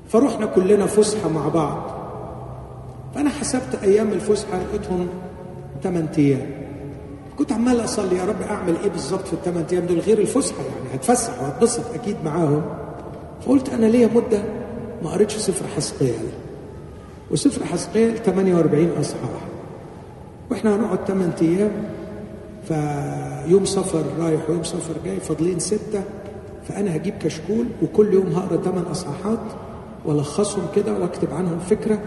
فرحنا 0.09 0.46
كلنا 0.46 0.86
فسحة 0.86 1.28
مع 1.28 1.48
بعض. 1.48 1.90
فأنا 3.14 3.30
حسبت 3.30 3.78
أيام 3.82 4.09
الفسحة 4.09 4.59
لقيتهم 4.59 5.09
8 5.82 6.09
أيام. 6.18 6.61
كنت 7.38 7.52
عمال 7.52 7.84
أصلي 7.84 8.16
يا 8.16 8.24
رب 8.24 8.42
أعمل 8.50 8.76
إيه 8.84 8.90
بالظبط 8.90 9.26
في 9.26 9.32
الثمان 9.32 9.64
أيام 9.72 9.86
دول؟ 9.86 9.98
غير 10.00 10.18
الفسحة 10.18 10.58
يعني 10.58 10.94
هتفسح 10.96 11.42
وهتبسط 11.42 11.82
أكيد 11.94 12.16
معاهم. 12.24 12.62
فقلت 13.46 13.68
أنا 13.68 13.86
ليا 13.86 14.08
مدة 14.14 14.42
ما 15.02 15.10
قريتش 15.10 15.36
سفر 15.36 15.66
حسقيال 15.76 16.26
وسفر 17.30 17.64
حسقيال 17.64 18.22
48 18.22 18.90
أصحاح. 19.00 19.40
وإحنا 20.50 20.76
هنقعد 20.76 20.98
8 21.08 21.32
أيام 21.42 21.70
فيوم 22.68 23.64
سفر 23.64 24.02
رايح 24.20 24.50
ويوم 24.50 24.62
سفر 24.64 24.94
جاي 25.04 25.20
فاضلين 25.20 25.58
ستة 25.58 26.02
فأنا 26.68 26.96
هجيب 26.96 27.14
كشكول 27.18 27.66
وكل 27.82 28.14
يوم 28.14 28.26
هقرأ 28.26 28.62
ثمان 28.62 28.82
أصحاحات 28.90 29.38
وألخصهم 30.04 30.62
كده 30.76 30.92
وأكتب 30.92 31.34
عنهم 31.34 31.58
فكرة. 31.58 31.98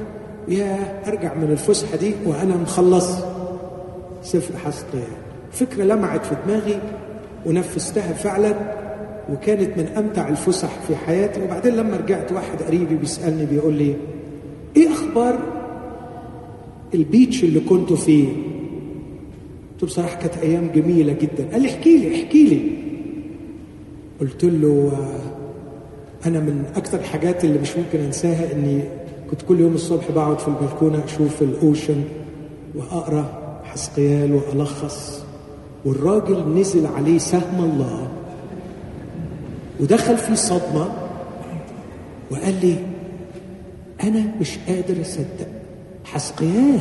يا 0.48 1.02
أرجع 1.08 1.34
من 1.34 1.52
الفسحة 1.52 1.98
دي 1.98 2.14
وأنا 2.26 2.56
مخلص. 2.56 3.10
سفر 4.26 4.58
حسقيال 4.58 5.08
فكرة 5.52 5.84
لمعت 5.84 6.26
في 6.26 6.36
دماغي 6.48 6.80
ونفذتها 7.46 8.14
فعلا 8.14 8.54
وكانت 9.30 9.78
من 9.78 9.88
أمتع 9.98 10.28
الفسح 10.30 10.70
في 10.88 10.96
حياتي. 10.96 11.44
وبعدين 11.44 11.76
لما 11.76 11.98
رجعت 11.98 12.32
واحد 12.32 12.64
قريبي 12.64 12.96
بيسألني 12.96 13.46
بيقول 13.46 13.74
لي 13.74 13.96
إيه 14.78 14.88
أخبار 14.94 15.40
البيتش 16.94 17.44
اللي 17.44 17.60
كنت 17.60 17.94
فيه؟ 17.94 18.28
قلت 18.28 19.82
له 19.82 19.88
بصراحة 19.88 20.16
كانت 20.20 20.38
أيام 20.38 20.70
جميلة 20.76 21.14
جدا. 21.14 21.48
قال 21.52 21.62
لي 21.62 21.70
احكي 21.70 21.98
لي 21.98 22.16
احكي 22.16 22.44
لي. 22.44 22.62
قلت 24.22 24.44
له 24.44 24.92
أنا 26.26 26.40
من 26.40 26.64
أكثر 26.76 27.00
الحاجات 27.00 27.46
اللي 27.46 27.60
مش 27.60 27.78
ممكن 27.78 28.00
أنساها 28.00 28.54
إني 28.54 28.82
كنت 29.32 29.42
كل 29.42 29.60
يوم 29.60 29.74
الصبح 29.74 30.12
بقعد 30.12 30.40
في 30.40 30.48
البلكونة 30.48 31.04
أشوف 31.06 31.42
الأوشن 31.42 32.04
حسقيال 33.76 34.34
وألخص. 34.34 35.24
والراجل 35.86 36.60
نزل 36.60 36.86
عليه 36.86 37.18
سهم 37.18 37.64
الله 37.64 38.08
ودخل 39.80 40.18
في 40.18 40.36
صدمة 40.36 40.94
وقال 42.32 42.54
لي 42.62 42.76
أنا 44.04 44.26
مش 44.42 44.58
قادر 44.68 45.02
أصدق 45.02 45.48
حسقيال 46.06 46.80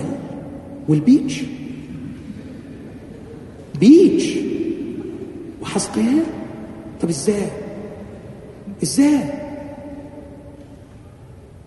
والبيتش. 0.89 1.43
بيتش؟ 3.81 4.39
وحسقيال 5.63 6.23
طب 7.03 7.09
إزاي؟ 7.09 7.51
إزاي؟ 8.83 9.21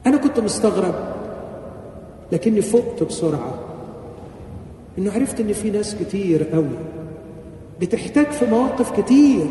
أنا 0.05 0.17
كنت 0.17 0.39
مستغرب 0.39 0.95
لكني 2.31 2.61
فقت 2.61 3.03
بسرعة. 3.03 3.66
إنه 4.97 5.11
عرفت 5.11 5.39
إن 5.39 5.53
في 5.53 5.69
ناس 5.69 5.95
كتير 5.95 6.43
قوي 6.43 6.77
بتحتاج 7.81 8.25
في 8.31 8.45
مواقف 8.45 8.99
كتير. 8.99 9.45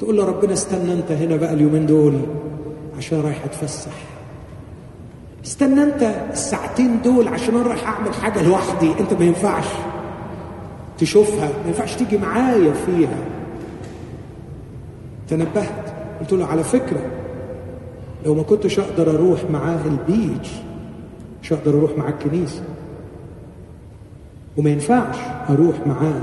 تقول 0.00 0.16
له 0.16 0.24
ربنا 0.24 0.52
استنى 0.52 0.92
أنت 0.92 1.12
هنا 1.12 1.36
بقى 1.36 1.52
اليومين 1.52 1.86
دول 1.86 2.14
عشان 2.98 3.20
رايح 3.20 3.44
أتفسح. 3.44 3.92
استنى 5.44 5.82
أنت 5.82 6.14
الساعتين 6.32 7.02
دول 7.02 7.28
عشان 7.28 7.54
أنا 7.54 7.66
رايح 7.66 7.88
أعمل 7.88 8.14
حاجة 8.14 8.42
لوحدي. 8.48 8.92
أنت 9.00 9.12
ما 9.14 9.24
ينفعش 9.24 9.66
تشوفها 10.98 11.48
ما 11.48 11.68
ينفعش 11.68 11.94
تيجي 11.94 12.18
معايا 12.18 12.72
فيها. 12.72 13.18
تنبهت. 15.28 15.94
قلت 16.20 16.32
له 16.32 16.46
على 16.46 16.64
فكرة 16.64 17.10
لو 18.26 18.34
ما 18.34 18.42
كنتش 18.42 18.78
أقدر 18.78 19.10
أروح 19.10 19.40
معاه 19.50 19.80
البيتش 19.86 20.50
مش 21.42 21.52
هقدر 21.52 21.78
أروح 21.78 21.90
معاه 21.98 22.10
الكنيسة. 22.10 22.62
وما 24.58 24.70
ينفعش 24.70 25.16
أروح 25.50 25.76
معاه. 25.86 26.22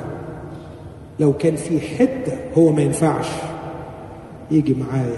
لو 1.19 1.33
كان 1.33 1.55
في 1.55 1.79
حتة 1.79 2.37
هو 2.57 2.71
ما 2.71 2.81
ينفعش 2.81 3.27
يجي 4.51 4.73
معايا 4.73 5.17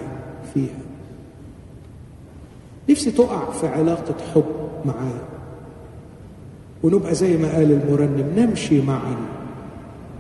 فيها. 0.54 0.80
نفسي 2.90 3.12
تقع 3.12 3.52
في 3.52 3.68
علاقة 3.68 4.16
حب 4.36 4.46
معاه. 4.86 5.22
ونبقى 6.84 7.16
زي 7.16 7.38
ما 7.38 7.52
قال 7.56 7.72
المرنم 7.72 8.34
نمشي 8.38 8.82
معا 8.82 9.16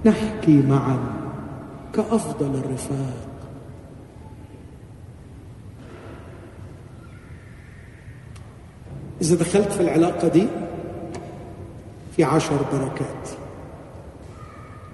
نحكي 0.06 0.62
معا 0.62 1.00
كأفضل 1.93 2.56
الرفاق. 2.56 3.28
إذا 9.22 9.36
دخلت 9.36 9.72
في 9.72 9.82
العلاقة 9.82 10.28
دي 10.28 10.48
في 12.16 12.24
عشر 12.24 12.55
بركات. 12.74 13.30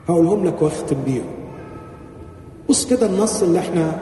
هقولهم 0.10 0.46
لك 0.46 0.62
واختم 0.62 0.96
بيهم 1.06 1.26
بص 2.70 2.86
كده 2.86 3.06
النص 3.06 3.44
اللي 3.44 3.60
إحنا 3.60 4.00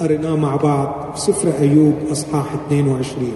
قريناه 0.00 0.36
مع 0.36 0.56
بعض 0.56 1.12
في 1.14 1.20
سفر 1.20 1.58
أيوب 1.58 1.94
أصحاح 2.12 2.52
22 2.66 3.32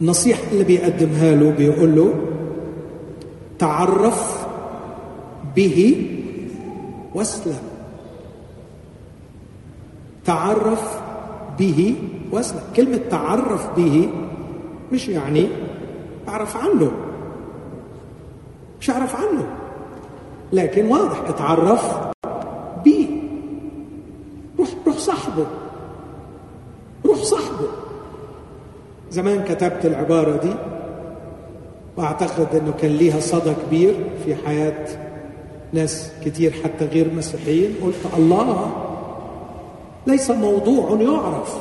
النصيحة 0.00 0.42
اللي 0.52 0.64
بيقدمها 0.64 1.34
له 1.34 1.50
بيقول 1.50 1.96
له 1.96 2.14
تعرف 3.58 4.46
به 5.56 6.06
واسلم 7.14 7.58
تعرف 10.24 10.98
به 11.58 11.94
واسلم 12.32 12.60
كلمة 12.76 13.00
تعرف 13.10 13.76
به 13.76 14.08
مش 14.92 15.08
يعني 15.08 15.46
أعرف 16.28 16.56
عنه. 16.56 16.92
مش 18.80 18.90
أعرف 18.90 19.16
عنه. 19.16 19.46
لكن 20.52 20.86
واضح 20.86 21.20
اتعرف 21.28 21.96
بيه 22.84 23.06
روح 24.58 24.68
روح 24.86 24.98
صاحبه. 24.98 25.46
روح 27.06 27.18
صاحبه. 27.18 27.68
زمان 29.10 29.44
كتبت 29.44 29.86
العبارة 29.86 30.36
دي 30.36 30.54
وأعتقد 31.96 32.54
إنه 32.54 32.72
كان 32.80 32.90
ليها 32.90 33.20
صدى 33.20 33.52
كبير 33.66 33.94
في 34.24 34.34
حياة 34.34 34.86
ناس 35.72 36.12
كتير 36.24 36.52
حتى 36.64 36.86
غير 36.86 37.14
مسيحيين. 37.14 37.74
قلت 37.82 38.14
الله 38.16 38.72
ليس 40.06 40.30
موضوع 40.30 41.00
يعرف 41.00 41.58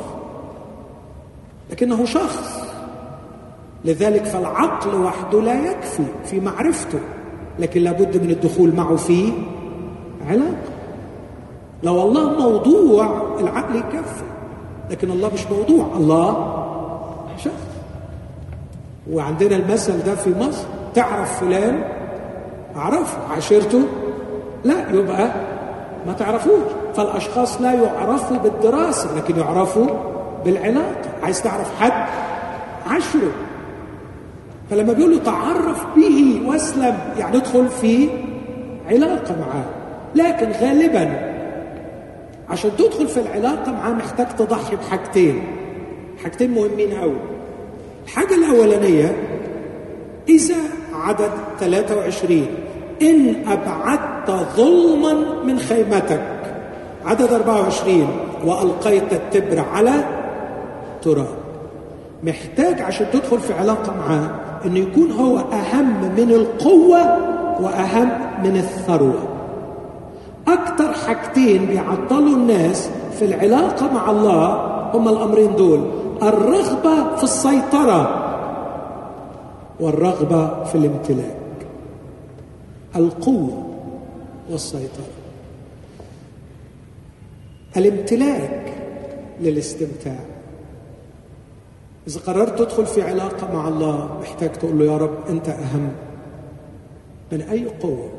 لكنه 1.72 2.05
شخص. 2.05 2.66
لذلك 3.88 4.25
فالعقل 4.25 4.95
وحده 5.01 5.41
لا 5.41 5.71
يكفي 5.71 6.03
في 6.25 6.39
معرفته 6.39 6.99
لكن 7.59 7.81
لابد 7.81 8.23
من 8.23 8.29
الدخول 8.29 8.75
معه 8.75 8.95
في 8.95 9.33
علاقة. 10.29 10.55
لو 11.83 12.01
الله 12.01 12.29
موضوع 12.49 13.21
العقل 13.39 13.75
يكفي 13.75 14.23
لكن 14.91 15.11
الله 15.11 15.31
مش 15.33 15.45
موضوع 15.47 15.85
الله 15.97 16.53
شخص. 17.38 17.53
وعندنا 19.11 19.55
المثل 19.55 20.03
ده 20.03 20.15
في 20.15 20.33
مصر 20.39 20.65
تعرف 20.93 21.39
فلان؟ 21.39 21.83
أعرفه. 22.75 23.17
عاشرته؟ 23.33 23.81
لا 24.63 24.89
يبقى 24.93 25.31
ما 26.07 26.13
تعرفوش. 26.13 26.63
فالأشخاص 26.95 27.61
لا 27.61 27.73
يعرفوا 27.73 28.38
بالدراسة 28.38 29.15
لكن 29.17 29.39
يعرفوا 29.39 29.88
بالعلاقة. 30.45 31.09
عايز 31.23 31.41
تعرف 31.41 31.81
حد؟ 31.81 32.07
عشرة. 32.88 33.31
فلما 34.70 34.93
بيقول 34.93 35.11
له 35.11 35.24
تعرف 35.24 35.86
به 35.95 36.41
واسلم 36.45 36.97
يعني 37.20 37.38
ادخل 37.38 37.68
في 37.68 38.09
علاقة 38.89 39.36
معاه. 39.39 39.65
لكن 40.15 40.51
غالبا 40.51 41.34
عشان 42.49 42.72
تدخل 42.78 43.07
في 43.07 43.20
العلاقة 43.20 43.72
معاه 43.72 43.91
محتاج 43.91 44.28
تضحي 44.36 44.76
بحاجتين. 44.76 45.43
حاجتين 46.24 46.51
مهمين 46.51 46.93
قوي 46.93 47.18
الحاجة 48.05 48.36
الأولانية 48.36 49.15
إذا 50.30 50.55
عدد 50.93 51.32
23 51.59 52.47
إن 53.01 53.36
أبعدت 53.47 54.32
ظلما 54.55 55.43
من 55.43 55.59
خيمتك. 55.59 56.22
عدد 57.05 57.34
24 57.34 58.07
وألقيت 58.45 59.13
التبر 59.13 59.59
على 59.74 60.05
تراب. 61.01 61.38
محتاج 62.24 62.82
عشان 62.82 63.07
تدخل 63.13 63.39
في 63.39 63.53
علاقة 63.53 63.93
معاه 63.97 64.46
انه 64.68 64.80
يكون 64.80 65.11
هو 65.11 65.38
أهم 65.38 66.15
من 66.18 66.32
القوة 66.32 66.99
وأهم 67.61 68.09
من 68.43 68.57
الثروة. 68.57 69.28
أكتر 70.47 70.93
حاجتين 70.93 71.65
بيعطلوا 71.65 72.36
الناس 72.36 72.89
في 73.20 73.26
العلاقة 73.26 73.93
مع 73.93 74.11
الله 74.11 74.55
هما 74.93 75.09
الأمرين 75.09 75.55
دول 75.55 75.82
الرغبة 76.24 77.15
في 77.15 77.24
السيطرة 77.24 78.24
والرغبة 79.80 80.63
في 80.63 80.76
الامتلاك. 80.76 81.38
القوة 82.95 83.63
والسيطرة. 84.51 85.05
الامتلاك 87.78 88.74
للاستمتاع. 89.41 90.20
إذا 92.08 92.20
قررت 92.20 92.60
تدخل 92.60 92.86
في 92.86 93.01
علاقة 93.01 93.53
مع 93.53 93.68
الله 93.68 94.18
محتاج 94.22 94.51
تقول 94.51 94.80
له 94.80 94.86
يا 94.86 94.97
رب 94.97 95.14
أنت 95.30 95.49
أهم. 95.49 95.91
من 97.32 97.41
أي 97.41 97.66
قوة؟ 97.82 98.10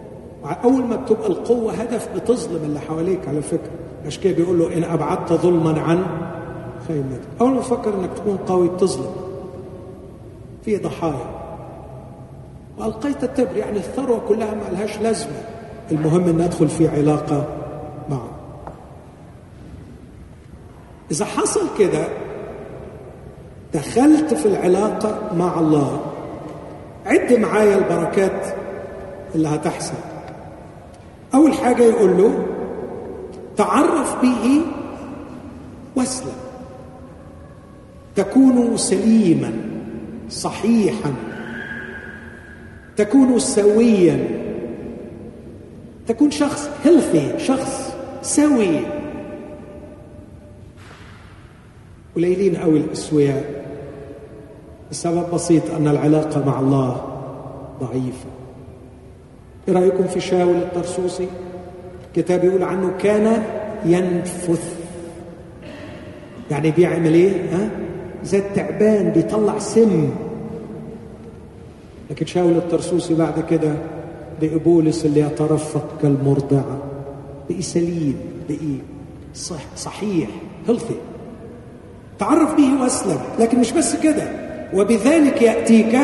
أول 0.64 0.84
ما 0.84 0.96
بتبقى 0.96 1.26
القوة 1.28 1.72
هدف 1.72 2.08
بتظلم 2.16 2.64
اللي 2.64 2.80
حواليك 2.80 3.28
على 3.28 3.42
فكرة. 3.42 3.70
عشان 4.06 4.22
كده 4.22 4.34
بيقول 4.34 4.58
له 4.58 4.76
إن 4.76 4.84
أبعدت 4.84 5.32
ظلما 5.32 5.80
عن 5.80 6.06
خيمتك. 6.88 7.20
أول 7.40 7.50
ما 7.50 7.60
تفكر 7.60 7.94
إنك 7.94 8.10
تكون 8.16 8.36
قوي 8.36 8.68
بتظلم. 8.68 9.10
في 10.64 10.76
ضحايا. 10.76 11.30
وألقيت 12.78 13.24
التبر 13.24 13.56
يعني 13.56 13.78
الثروة 13.78 14.20
كلها 14.28 14.54
ما 14.54 14.62
لهاش 14.72 14.98
لازمة. 14.98 15.42
المهم 15.92 16.28
أن 16.28 16.40
أدخل 16.40 16.68
في 16.68 16.88
علاقة 16.88 17.46
معه. 18.10 18.28
إذا 21.10 21.24
حصل 21.24 21.66
كده 21.78 22.08
دخلت 23.74 24.34
في 24.34 24.46
العلاقة 24.46 25.30
مع 25.36 25.60
الله. 25.60 26.00
عد 27.06 27.32
معايا 27.32 27.78
البركات 27.78 28.46
اللي 29.34 29.48
هتحصل. 29.48 29.94
أول 31.34 31.52
حاجة 31.52 31.82
يقول 31.82 32.16
له 32.18 32.46
تعرف 33.56 34.22
به 34.22 34.60
واسلم. 35.96 36.32
تكون 38.16 38.76
سليما 38.76 39.52
صحيحا. 40.30 41.14
تكون 42.96 43.38
سويا. 43.38 44.28
تكون 46.06 46.30
شخص 46.30 46.70
هيلثي 46.84 47.38
شخص 47.38 47.94
سوي. 48.22 48.97
قليلين 52.18 52.56
قوي 52.56 52.78
الاسوياء 52.78 53.64
السبب 54.90 55.30
بسيط 55.34 55.70
أن 55.70 55.88
العلاقة 55.88 56.46
مع 56.46 56.60
الله 56.60 57.04
ضعيفة. 57.80 58.28
إيه 59.68 59.74
رأيكم 59.74 60.06
في 60.06 60.20
شاول 60.20 60.56
الطرسوسي؟ 60.56 61.26
الكتاب 62.08 62.44
يقول 62.44 62.62
عنه 62.62 62.90
كان 62.98 63.42
ينفث. 63.84 64.78
يعني 66.50 66.70
بيعمل 66.70 67.14
إيه؟ 67.14 67.30
ها؟ 67.52 67.70
زي 68.24 68.38
التعبان 68.38 69.10
بيطلع 69.10 69.58
سم. 69.58 70.10
لكن 72.10 72.26
شاول 72.26 72.52
الطرسوسي 72.52 73.14
بعد 73.14 73.44
كده 73.50 73.74
بقي 74.40 74.58
بولس 74.58 75.06
اللي 75.06 75.20
يترفق 75.20 75.84
كالمرضعة. 76.02 76.78
بقي 77.50 77.62
سليم 77.62 78.16
بقي 78.48 78.76
صح 79.34 79.76
صحيح 79.76 80.28
هيلثي 80.68 80.94
تعرف 82.18 82.54
به 82.54 82.82
واسلم 82.82 83.18
لكن 83.38 83.58
مش 83.58 83.72
بس 83.72 83.96
كده. 83.96 84.22
وبذلك 84.74 85.42
يأتيك 85.42 85.98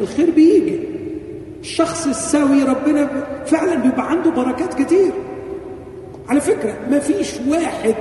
الخير 0.00 0.30
بيجي. 0.30 0.78
الشخص 1.60 2.06
السوي 2.06 2.62
ربنا 2.62 3.08
فعلا 3.46 3.74
بيبقى 3.74 4.10
عنده 4.10 4.30
بركات 4.30 4.82
كتير. 4.82 5.12
على 6.28 6.40
فكرة 6.40 6.74
ما 6.90 6.98
فيش 6.98 7.32
واحد 7.48 7.94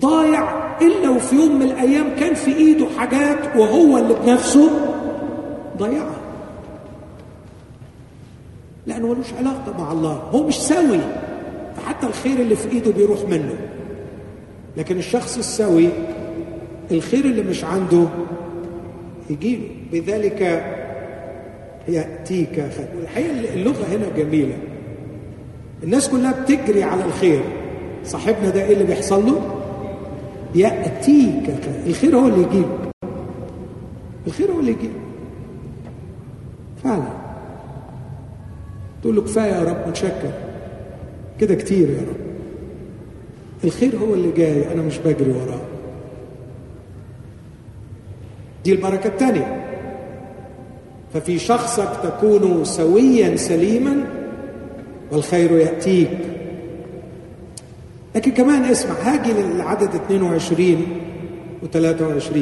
ضايع 0.00 0.70
إلا 0.82 1.10
وفي 1.10 1.36
يوم 1.36 1.56
من 1.58 1.62
الأيام 1.62 2.06
كان 2.20 2.34
في 2.34 2.56
إيده 2.56 2.86
حاجات 2.98 3.56
وهو 3.56 3.98
اللي 3.98 4.14
بنفسه 4.14 4.70
ضيعها. 5.78 6.20
لأنه 8.86 9.06
ملوش 9.06 9.32
علاقة 9.38 9.74
مع 9.78 9.92
الله. 9.92 10.12
هو 10.12 10.42
مش 10.46 10.54
سوي. 10.54 11.00
فحتى 11.76 12.06
الخير 12.06 12.38
اللي 12.40 12.56
في 12.56 12.68
إيده 12.68 12.90
بيروح 12.92 13.20
منه. 13.28 13.54
لكن 14.76 14.96
الشخص 14.98 15.38
السوي 15.38 15.88
الخير 16.90 17.24
اللي 17.24 17.42
مش 17.42 17.64
عنده 17.64 18.06
يجيله 19.30 19.66
بذلك 19.92 20.64
يأتيك 21.88 22.54
خير. 22.54 22.88
والحقيقة 22.98 23.54
اللغة 23.54 23.84
هنا 23.92 24.08
جميلة. 24.16 24.56
الناس 25.82 26.08
كلها 26.08 26.42
بتجري 26.42 26.82
على 26.82 27.04
الخير. 27.04 27.42
صاحبنا 28.04 28.50
ده 28.50 28.64
إيه 28.64 28.72
اللي 28.72 28.84
بيحصل 28.84 29.26
له؟ 29.26 29.56
يأتيك 30.54 31.44
خير. 31.46 31.82
الخير 31.86 32.16
هو 32.16 32.28
اللي 32.28 32.42
يجيله 32.42 32.78
الخير 34.26 34.52
هو 34.52 34.60
اللي 34.60 34.70
يجيله 34.70 35.00
فعلا. 36.84 37.20
تقول 39.02 39.16
له 39.16 39.22
كفاية 39.22 39.52
يا 39.52 39.62
رب 39.62 39.88
متشكر 39.88 40.32
كده 41.40 41.54
كتير 41.54 41.90
يا 41.90 42.00
رب. 42.00 42.29
الخير 43.64 43.96
هو 43.96 44.14
اللي 44.14 44.32
جاي 44.32 44.72
أنا 44.72 44.82
مش 44.82 44.98
بجري 44.98 45.30
وراه. 45.30 45.60
دي 48.64 48.72
البركة 48.72 49.08
الثانية 49.08 49.66
ففي 51.14 51.38
شخصك 51.38 51.88
تكون 52.02 52.64
سويا 52.64 53.36
سليما 53.36 54.04
والخير 55.12 55.52
يأتيك. 55.52 56.18
لكن 58.14 58.30
كمان 58.30 58.64
اسمع 58.64 58.94
هاجي 58.94 59.32
للعدد 59.32 59.94
22 59.94 60.86
و23 61.62 62.36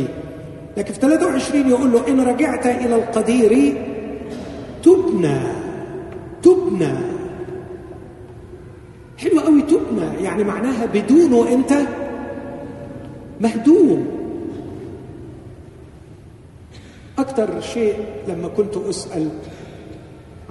لكن 0.77 0.93
في 0.93 1.01
23 1.01 1.71
يقول 1.71 1.93
له 1.93 2.09
إن 2.09 2.21
رجعت 2.21 2.67
إلى 2.67 2.95
القدير 2.95 3.75
تبنى 4.83 5.39
تبنى. 6.43 7.18
حلوة 9.19 9.43
قوي 9.43 9.63
تبنى 9.63 10.25
يعني 10.25 10.45
معناها 10.45 10.87
بدونه 10.87 11.53
انت 11.53 11.73
مهدوم. 13.41 14.07
أكتر 17.19 17.61
شيء 17.61 17.95
لما 18.29 18.49
كنت 18.49 18.77
أسأل 18.77 19.29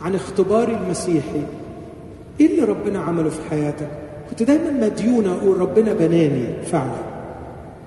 عن 0.02 0.16
اختباري 0.16 0.78
المسيحي 0.78 1.42
إيه 2.40 2.48
اللي 2.48 2.64
ربنا 2.64 3.00
عمله 3.00 3.30
في 3.30 3.50
حياتك؟ 3.50 3.88
كنت 4.30 4.44
دايما 4.44 4.72
مديون 4.72 5.28
أقول 5.28 5.58
ربنا 5.58 5.94
بناني 5.94 6.64
فعلا. 6.64 7.08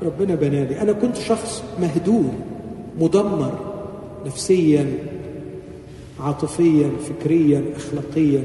ربنا 0.03 0.35
بناني. 0.35 0.83
أنا 0.83 0.93
كنت 0.93 1.17
شخص 1.17 1.65
مهدوم 1.81 2.41
مدمر 2.99 3.59
نفسيا 4.27 4.87
عاطفيا 6.21 6.91
فكريا 7.09 7.65
اخلاقيا. 7.77 8.43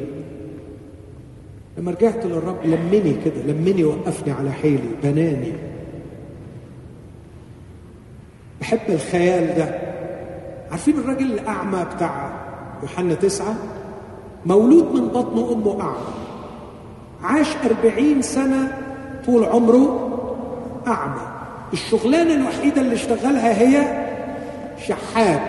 لما 1.78 1.92
رجعت 1.92 2.26
للرب 2.26 2.66
لمني 2.66 3.16
كده 3.26 3.42
لمني 3.48 3.84
وقفني 3.84 4.34
على 4.34 4.52
حيلي 4.52 4.90
بناني. 5.04 5.54
بحب 8.62 8.80
الخيال 8.90 9.58
ده. 9.58 9.80
عارفين 10.72 10.98
الراجل 11.00 11.26
الأعمى 11.26 11.86
بتاع 11.96 12.32
يوحنا 12.84 13.14
تسعة؟ 13.14 13.56
مولود 14.46 14.96
من 14.96 15.08
بطن 15.08 15.54
أمه 15.54 15.82
أعمى. 15.82 16.14
عاش 17.24 17.48
أربعين 17.66 18.22
سنة 18.22 18.78
طول 19.26 19.44
عمره 19.44 20.10
أعمى. 20.88 21.22
الشغلانة 21.74 22.34
الوحيدة 22.34 22.82
اللي 22.82 22.94
اشتغلها 22.94 23.62
هي 23.62 24.06
شحات. 24.88 25.42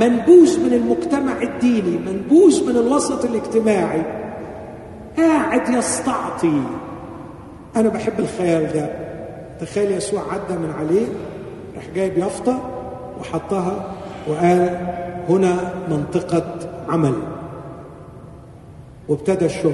منبوذ 0.00 0.60
من 0.60 0.72
المجتمع 0.72 1.42
الديني 1.42 1.98
منبوذ 1.98 2.70
من 2.70 2.76
الوسط 2.76 3.24
الاجتماعي. 3.24 4.19
قاعد 5.20 5.68
يستعطي. 5.68 6.62
أنا 7.76 7.88
بحب 7.88 8.20
الخيال 8.20 8.72
ده. 8.72 8.90
تخيل 9.60 9.92
يسوع 9.92 10.22
عدى 10.32 10.58
من 10.58 10.74
عليه 10.78 11.06
راح 11.76 11.84
جايب 11.94 12.18
يافطة 12.18 12.58
وحطها 13.20 13.94
وقال 14.28 14.78
هنا 15.28 15.74
منطقة 15.88 16.54
عمل. 16.88 17.14
وابتدى 19.08 19.46
الشغل. 19.46 19.72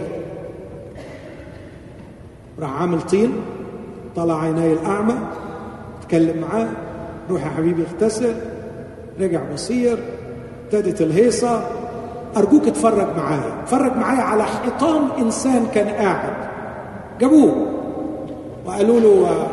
راح 2.59 2.81
عامل 2.81 3.03
طين 3.03 3.33
طلع 4.17 4.43
عيني 4.43 4.73
الأعمى 4.73 5.15
اتكلم 6.01 6.41
معاه 6.41 6.69
روح 7.31 7.45
يا 7.45 7.51
حبيبي 7.51 7.83
اغتسل. 7.83 8.35
رجع 9.21 9.41
بصير 9.53 9.99
ابتدت 10.65 11.03
الهيصة. 11.03 11.69
أرجوك 12.37 12.67
اتفرج 12.67 13.17
معايا. 13.17 13.63
اتفرج 13.63 13.97
معايا 13.97 14.23
على 14.23 14.45
حيطان 14.45 15.09
إنسان 15.19 15.67
كان 15.75 15.89
قاعد. 15.89 16.33
جابوه. 17.21 17.67
وقالوا 18.67 19.01
له 19.01 19.47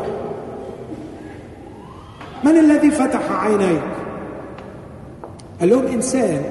من 2.44 2.58
الذي 2.58 2.92
فتح 2.92 3.32
عينيك؟ 3.32 3.82
قال 5.60 5.70
لهم 5.70 5.88
إنسان. 5.88 6.42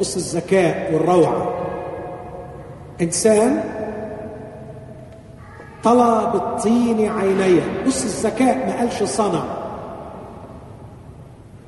بص 0.00 0.16
الذكاء 0.16 0.94
والروعة. 0.94 1.54
إنسان 3.00 3.64
طلى 5.84 6.30
بالطين 6.32 7.08
عيني 7.08 7.60
بص 7.86 8.04
الذكاء 8.04 8.66
ما 8.66 8.78
قالش 8.78 9.02
صنع. 9.02 9.44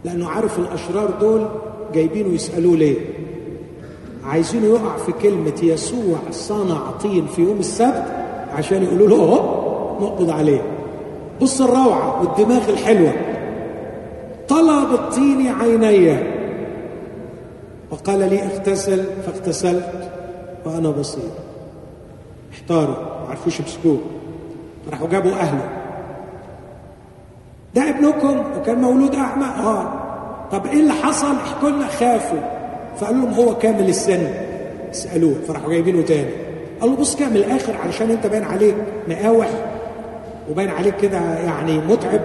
لأنه 0.05 0.29
عارف 0.29 0.59
الأشرار 0.59 1.11
دول 1.21 1.49
جايبينه 1.95 2.35
يسألوه 2.35 2.77
ليه. 2.77 3.18
عايزينه 4.29 4.67
يقع 4.67 4.97
في 4.97 5.13
كلمة 5.13 5.55
يسوع 5.63 6.19
صنع 6.31 6.91
طين 7.03 7.27
في 7.27 7.43
يوم 7.43 7.59
السبت 7.59 8.05
عشان 8.55 8.83
يقولوا 8.83 9.09
له 9.09 9.17
اهو 9.17 10.05
نقبض 10.05 10.31
عليه. 10.31 10.63
بص 11.41 11.61
الروعة 11.61 12.21
والدماغ 12.21 12.69
الحلوة. 12.71 13.13
طلى 14.49 14.87
بالطين 14.91 15.49
عيني. 15.61 16.17
وقال 17.91 18.19
لي 18.19 18.43
اغتسل. 18.43 19.05
فاغتسلت 19.27 20.11
وأنا 20.67 20.91
بصير 20.91 21.31
احتاروا 22.53 22.95
ما 22.95 23.31
عرفوش 23.31 23.61
يمسكوه. 23.61 23.99
راحوا 24.91 25.09
جابوا 25.09 25.33
أهله. 25.33 25.69
ده 27.75 27.89
ابنكم؟ 27.89 28.43
وكان 28.59 28.81
مولود 28.81 29.15
أعمى. 29.15 29.45
آه. 29.45 29.93
طب 30.53 30.67
إيه 30.67 30.81
اللي 30.81 30.93
حصل؟ 30.93 31.35
احكوا 31.35 31.71
لنا. 31.71 31.87
خافوا. 31.87 32.58
فقال 33.01 33.17
لهم 33.17 33.35
هو 33.35 33.59
كامل 33.59 33.89
السن. 33.89 34.27
اسالوه 34.91 35.35
فراحوا 35.49 35.71
جايبينه 35.71 36.03
تاني. 36.03 36.31
قال 36.81 36.91
له 36.91 36.97
بص 36.97 37.17
كده 37.17 37.29
من 37.29 37.37
الآخر 37.37 37.77
علشان 37.77 38.11
أنت 38.11 38.27
باين 38.27 38.45
عليك 38.45 38.75
مقاوح 39.09 39.49
وباين 40.51 40.69
عليك 40.69 40.97
كده 40.97 41.19
يعني 41.19 41.79
متعب. 41.79 42.21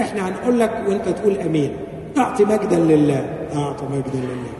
إحنا 0.00 0.28
هنقول 0.28 0.60
لك 0.60 0.84
وأنت 0.88 1.08
تقول 1.08 1.38
أمين. 1.38 1.76
أعطي 2.18 2.44
مجدا 2.44 2.78
لله. 2.78 3.24
أعطي 3.56 3.84
مجدا 3.84 4.18
لله. 4.18 4.52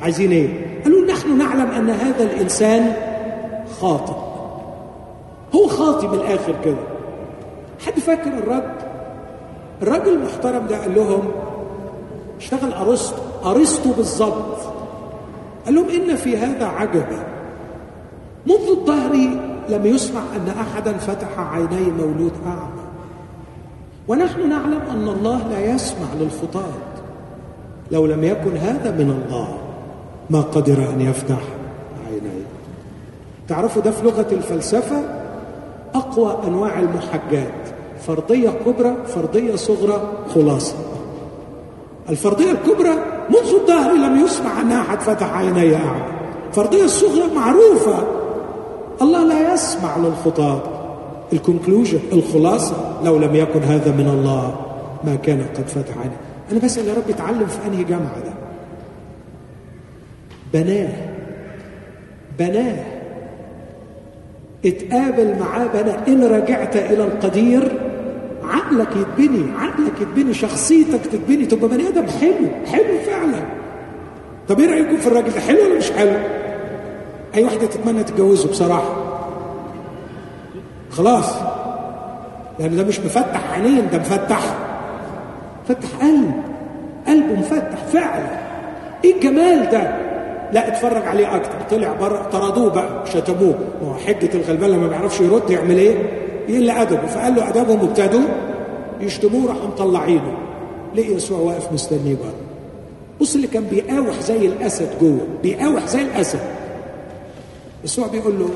عايزين 0.00 0.32
إيه؟ 0.32 0.48
قالوا 0.84 1.06
نحن 1.06 1.38
نعلم 1.38 1.70
أن 1.70 1.90
هذا 1.90 2.24
الإنسان 2.24 2.92
خاطئ. 3.80 4.12
هو 5.54 5.66
خاطئ 5.66 6.06
من 6.06 6.14
الآخر 6.14 6.54
كده. 6.64 6.76
حد 7.86 7.98
فاكر 7.98 8.30
الرد 8.38 8.74
الراجل 9.82 10.12
المحترم 10.12 10.66
ده 10.66 10.80
قال 10.80 10.94
لهم 10.94 11.28
اشتغل 12.38 12.72
ارسطو 12.72 13.22
أرسطو 13.44 13.92
بالظبط. 13.92 14.58
قال 15.68 15.74
لهم 15.76 15.88
إن 15.88 16.16
في 16.16 16.36
هذا 16.36 16.66
عجبا 16.66 17.26
منذ 18.46 18.68
الظهر 18.68 19.12
لم 19.68 19.86
يسمع 19.86 20.20
أن 20.36 20.48
أحدا 20.60 20.92
فتح 20.92 21.28
عيني 21.38 21.90
مولود 21.98 22.32
أعمى. 22.46 22.88
ونحن 24.08 24.48
نعلم 24.48 24.80
أن 24.90 25.08
الله 25.08 25.48
لا 25.48 25.74
يسمع 25.74 26.06
للخطاه 26.20 26.72
لو 27.90 28.06
لم 28.06 28.24
يكن 28.24 28.56
هذا 28.56 28.90
من 28.90 29.10
الله 29.10 29.58
ما 30.30 30.40
قدر 30.40 30.90
أن 30.90 31.00
يفتح 31.00 31.40
عينيه. 32.06 32.44
تعرفوا 33.48 33.82
ده 33.82 33.90
في 33.90 34.04
لغة 34.04 34.26
الفلسفة؟ 34.32 35.02
أقوى 35.94 36.38
أنواع 36.46 36.80
المحجات 36.80 37.68
فرضيه 38.06 38.50
كبرى 38.66 38.96
فرضيه 39.06 39.56
صغرى 39.56 40.12
خلاصة. 40.34 40.76
الفرضيه 42.08 42.50
الكبرى 42.50 43.17
منذ 43.30 43.54
الظهر 43.54 43.92
لم 43.92 44.24
يسمع 44.24 44.60
أن 44.60 44.72
أحد 44.72 45.00
فتح 45.00 45.36
عيني 45.36 45.76
اعمى 45.76 46.02
الفرضيه 46.48 46.84
الصغرى 46.84 47.34
معروفة. 47.34 48.06
الله 49.02 49.24
لا 49.24 49.54
يسمع 49.54 49.96
للخطاب. 49.96 50.62
الكونكلوجن 51.32 51.98
الخلاصة. 52.12 52.76
لو 53.04 53.18
لم 53.18 53.34
يكن 53.34 53.62
هذا 53.62 53.92
من 53.92 54.08
الله 54.08 54.56
ما 55.04 55.14
كان 55.14 55.44
قد 55.56 55.68
فتح 55.68 55.98
عيني. 55.98 56.16
أنا 56.52 56.60
بسأل 56.60 56.88
يا 56.88 56.94
رب 56.94 57.10
اتعلم 57.10 57.46
في 57.46 57.68
أنهي 57.68 57.84
جامعة 57.84 58.18
ده؟ 58.24 58.32
بناه. 60.52 60.92
بناه. 62.38 62.84
اتقابل 64.66 65.38
معاه 65.40 65.66
بناه. 65.66 65.98
إن 66.08 66.24
رجعت 66.24 66.76
إلى 66.76 67.04
القدير 67.04 67.87
عقلك 68.48 68.88
يتبني 68.96 69.52
عقلك 69.58 70.00
يتبني 70.00 70.34
شخصيتك 70.34 71.00
تتبني. 71.06 71.46
تبقى 71.46 71.68
بني 71.68 71.88
آدم 71.88 72.06
حلو 72.06 72.48
حلو 72.66 72.98
فعلا. 73.06 73.44
طب 74.48 74.60
إيه 74.60 74.70
رايكم 74.70 74.96
في 74.96 75.06
الراجل 75.06 75.30
ده؟ 75.32 75.40
حلو 75.40 75.58
ولا 75.64 75.78
مش 75.78 75.90
حلو؟ 75.90 76.16
أي 77.34 77.44
واحدة 77.44 77.66
تتمنى 77.66 78.04
تتجوزه 78.04 78.48
بصراحة. 78.50 78.96
خلاص. 80.90 81.34
لأن 82.58 82.76
ده 82.76 82.84
مش 82.84 83.00
مفتح 83.00 83.52
عينين 83.52 83.88
ده 83.92 83.98
مفتح 83.98 84.40
فتح 85.68 85.88
قلب. 86.02 86.32
قلبه 87.06 87.34
مفتح 87.40 87.84
فعلا. 87.92 88.38
إيه 89.04 89.14
الجمال 89.14 89.70
ده؟ 89.70 90.08
لا 90.52 90.68
اتفرج 90.68 91.06
عليه 91.06 91.36
أكتر. 91.36 91.58
طلع 91.70 91.92
بره 91.92 92.28
طردوه 92.32 92.70
بقى 92.70 93.06
شتموه. 93.06 93.54
ما 93.82 93.88
هو 93.88 93.94
حجه 93.94 94.30
الغلبان 94.34 94.70
لما 94.70 94.80
ما 94.80 94.88
بيعرفش 94.88 95.20
يرد 95.20 95.50
يعمل 95.50 95.78
إيه؟ 95.78 95.94
يقل 96.48 96.70
ادبه 96.70 97.06
فقال 97.06 97.34
له 97.34 97.48
ادبهم 97.48 97.88
ابتدوا 97.88 98.28
يشتموه 99.00 99.48
راحوا 99.48 99.66
مطلعينه. 99.66 100.38
لقي 100.94 101.12
يسوع 101.12 101.38
واقف 101.38 101.72
مستنيه 101.72 102.14
بره. 102.14 102.34
بص 103.20 103.34
اللي 103.34 103.46
كان 103.46 103.64
بيقاوح 103.64 104.20
زي 104.20 104.46
الأسد 104.46 104.88
جوه 105.00 105.26
بيقاوح 105.42 105.86
زي 105.86 106.02
الأسد. 106.02 106.40
يسوع 107.84 108.06
بيقول 108.06 108.38
له 108.38 108.48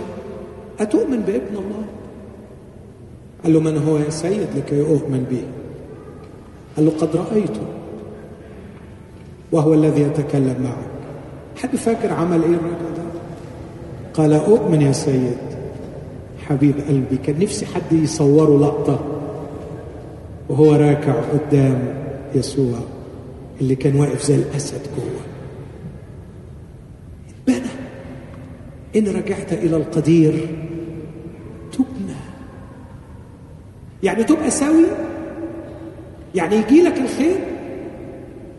أتؤمن 0.80 1.20
بابن 1.20 1.56
الله؟ 1.56 1.84
قال 3.44 3.52
له 3.52 3.60
من 3.60 3.78
هو 3.78 3.96
يا 3.96 4.10
سيد 4.10 4.46
لكي 4.56 4.80
أؤمن 4.80 5.26
به 5.30 5.42
قال 6.76 6.86
له 6.86 6.92
قد 7.00 7.16
رأيته 7.16 7.66
وهو 9.52 9.74
الذي 9.74 10.02
يتكلم 10.02 10.56
معك. 10.64 10.92
حد 11.62 11.76
فاكر 11.76 12.12
عمل 12.12 12.42
إيه 12.42 12.48
الراجل 12.48 12.94
ده؟ 12.96 13.02
قال 14.14 14.32
أؤمن 14.32 14.82
يا 14.82 14.92
سيد. 14.92 15.51
حبيب 16.48 16.74
قلبي 16.88 17.16
كان 17.16 17.38
نفسي 17.38 17.66
حد 17.66 17.92
يصوره 17.92 18.60
لقطة 18.60 19.04
وهو 20.48 20.74
راكع 20.74 21.12
قدام 21.12 21.94
يسوع 22.34 22.78
اللي 23.60 23.74
كان 23.74 24.00
واقف 24.00 24.22
زي 24.22 24.34
الأسد 24.34 24.80
جوه. 24.96 25.20
اتبنى. 27.28 27.70
إن 28.96 29.16
رجعت 29.16 29.52
إلى 29.52 29.76
القدير 29.76 30.48
تبنى. 31.72 32.16
يعني 34.02 34.24
تبقى 34.24 34.50
سوي؟ 34.50 34.84
يعني 36.34 36.56
يجي 36.56 36.82
لك 36.82 36.98
الخير؟ 36.98 37.36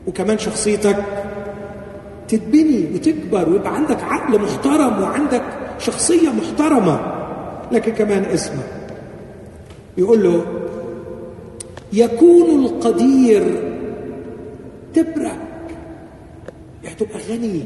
وكمان 0.07 0.37
شخصيتك 0.37 1.03
تتبني 2.27 2.85
وتكبر 2.95 3.49
ويبقى 3.49 3.75
عندك 3.75 4.03
عقل 4.03 4.41
محترم 4.41 5.01
وعندك 5.01 5.43
شخصية 5.79 6.29
محترمة. 6.29 7.22
لكن 7.73 7.91
كمان 7.91 8.25
اسمك 8.25 8.63
يقول 9.97 10.23
له 10.23 10.45
يكون 11.93 12.65
القدير 12.65 13.43
تبرك. 14.93 15.39
يعني 16.83 16.95
تبقى 16.95 17.19
غني. 17.29 17.63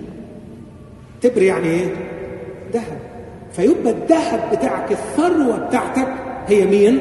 تبر 1.22 1.42
يعني 1.42 1.68
إيه؟ 1.68 1.94
ذهب. 2.74 3.00
فيبقى 3.52 3.90
الذهب 3.94 4.56
بتاعك 4.58 4.92
الثروة 4.92 5.58
بتاعتك 5.68 6.08
هي 6.48 6.66
مين؟ 6.66 7.00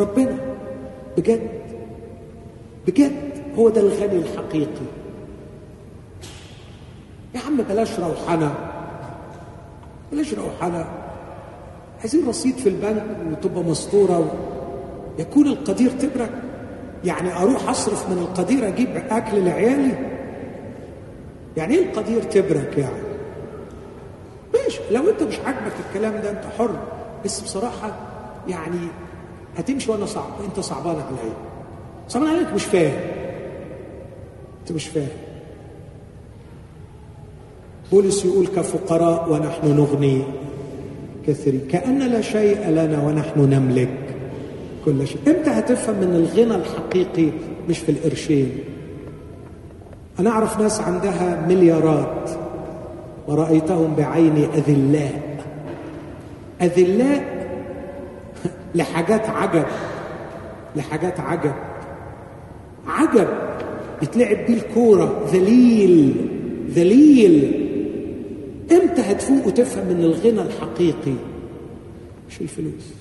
ربنا. 0.00 0.36
بجد. 1.16 1.48
بجد 2.86 3.12
هو 3.58 3.68
ده 3.68 3.80
الغني 3.80 4.16
الحقيقي. 4.18 4.86
يا 7.34 7.40
عم 7.46 7.56
بلاش 7.68 7.98
روحنة 8.00 8.54
بلاش 10.12 10.34
روحنة 10.34 10.84
عايزين 12.00 12.28
رصيد 12.28 12.56
في 12.56 12.68
البنك 12.68 13.04
وتبقى 13.32 13.62
مسطورة 13.64 14.18
و... 14.18 14.24
يكون 15.18 15.46
القدير 15.46 15.90
تبرك 15.90 16.30
يعني 17.04 17.36
أروح 17.36 17.68
أصرف 17.68 18.08
من 18.10 18.18
القدير 18.18 18.68
أجيب 18.68 18.88
أكل 19.10 19.44
لعيالي. 19.44 19.98
يعني 21.56 21.74
إيه 21.74 21.84
القدير 21.90 22.22
تبرك 22.22 22.78
يعني؟ 22.78 23.02
ماشي. 24.54 24.80
لو 24.90 25.10
أنت 25.10 25.22
مش 25.22 25.38
عاجبك 25.38 25.72
الكلام 25.88 26.12
ده 26.22 26.30
أنت 26.30 26.44
حر. 26.58 26.78
بس 27.24 27.40
بصراحة 27.40 27.96
يعني 28.48 28.78
هتمشي 29.56 29.90
وأنا 29.90 30.06
صعب. 30.06 30.30
أنت 30.44 30.60
صعبان 30.60 30.94
عليا. 30.96 31.34
صعبان 32.08 32.28
عليك؟ 32.28 32.52
مش 32.54 32.64
فاهم. 32.64 33.00
أنت 34.60 34.72
مش 34.72 34.86
فاهم. 34.88 35.08
بولس 37.92 38.24
يقول 38.24 38.46
كفقراء 38.46 39.32
ونحن 39.32 39.66
نغني. 39.76 40.22
كثيرين 41.28 41.60
كأن 41.70 41.98
لا 41.98 42.20
شيء 42.20 42.68
لنا 42.68 43.02
ونحن 43.06 43.40
نملك 43.40 43.88
كل 44.84 45.06
شيء. 45.06 45.18
إمتى 45.26 45.50
هتفهم 45.50 46.02
إن 46.02 46.14
الغنى 46.14 46.54
الحقيقي 46.54 47.30
مش 47.68 47.78
في 47.78 47.92
القرشين؟ 47.92 48.50
أنا 50.20 50.30
أعرف 50.30 50.60
ناس 50.60 50.80
عندها 50.80 51.46
مليارات 51.48 52.30
ورأيتهم 53.28 53.94
بعيني 53.94 54.44
أذلاء. 54.44 55.44
أذلاء 56.62 57.48
لحاجات 58.74 59.26
عجب 59.30 59.64
لحاجات 60.76 61.20
عجب. 61.20 61.54
عجب. 62.86 63.28
بتلعب 64.02 64.36
بيه 64.46 64.54
الكورة. 64.54 65.24
ذليل 65.32 66.14
ذليل. 66.74 67.67
إمتى 68.72 69.00
هتفوق 69.00 69.46
وتفهم 69.46 69.88
إن 69.90 70.00
الغنى 70.04 70.42
الحقيقي 70.42 71.14
مش 72.30 72.40
الفلوس؟ 72.40 72.92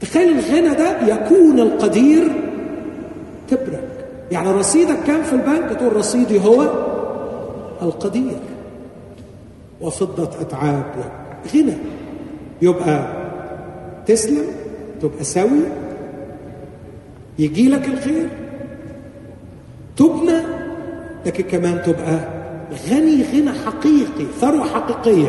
تخيل 0.00 0.38
الغنى 0.38 0.74
ده 0.74 1.08
يكون 1.14 1.60
القدير 1.60 2.28
تبرك. 3.48 3.88
يعني 4.32 4.50
رصيدك 4.50 4.98
كام 5.06 5.22
في 5.22 5.32
البنك 5.32 5.70
تقول 5.78 5.96
رصيدي 5.96 6.40
هو 6.44 6.62
القدير. 7.82 8.38
وفضة 9.80 10.40
أتعاب 10.40 10.94
غنى. 11.54 11.74
يبقى 12.62 13.12
تسلم 14.06 14.44
تبقى 15.02 15.24
سوي. 15.24 15.60
يجي 17.38 17.68
لك 17.68 17.88
الخير. 17.88 18.28
تبنى 19.96 20.40
لكن 21.26 21.44
كمان 21.44 21.82
تبقى 21.82 22.37
غني 22.90 23.22
غنى 23.22 23.52
حقيقي 23.66 24.26
ثروة 24.40 24.64
حقيقية. 24.64 25.28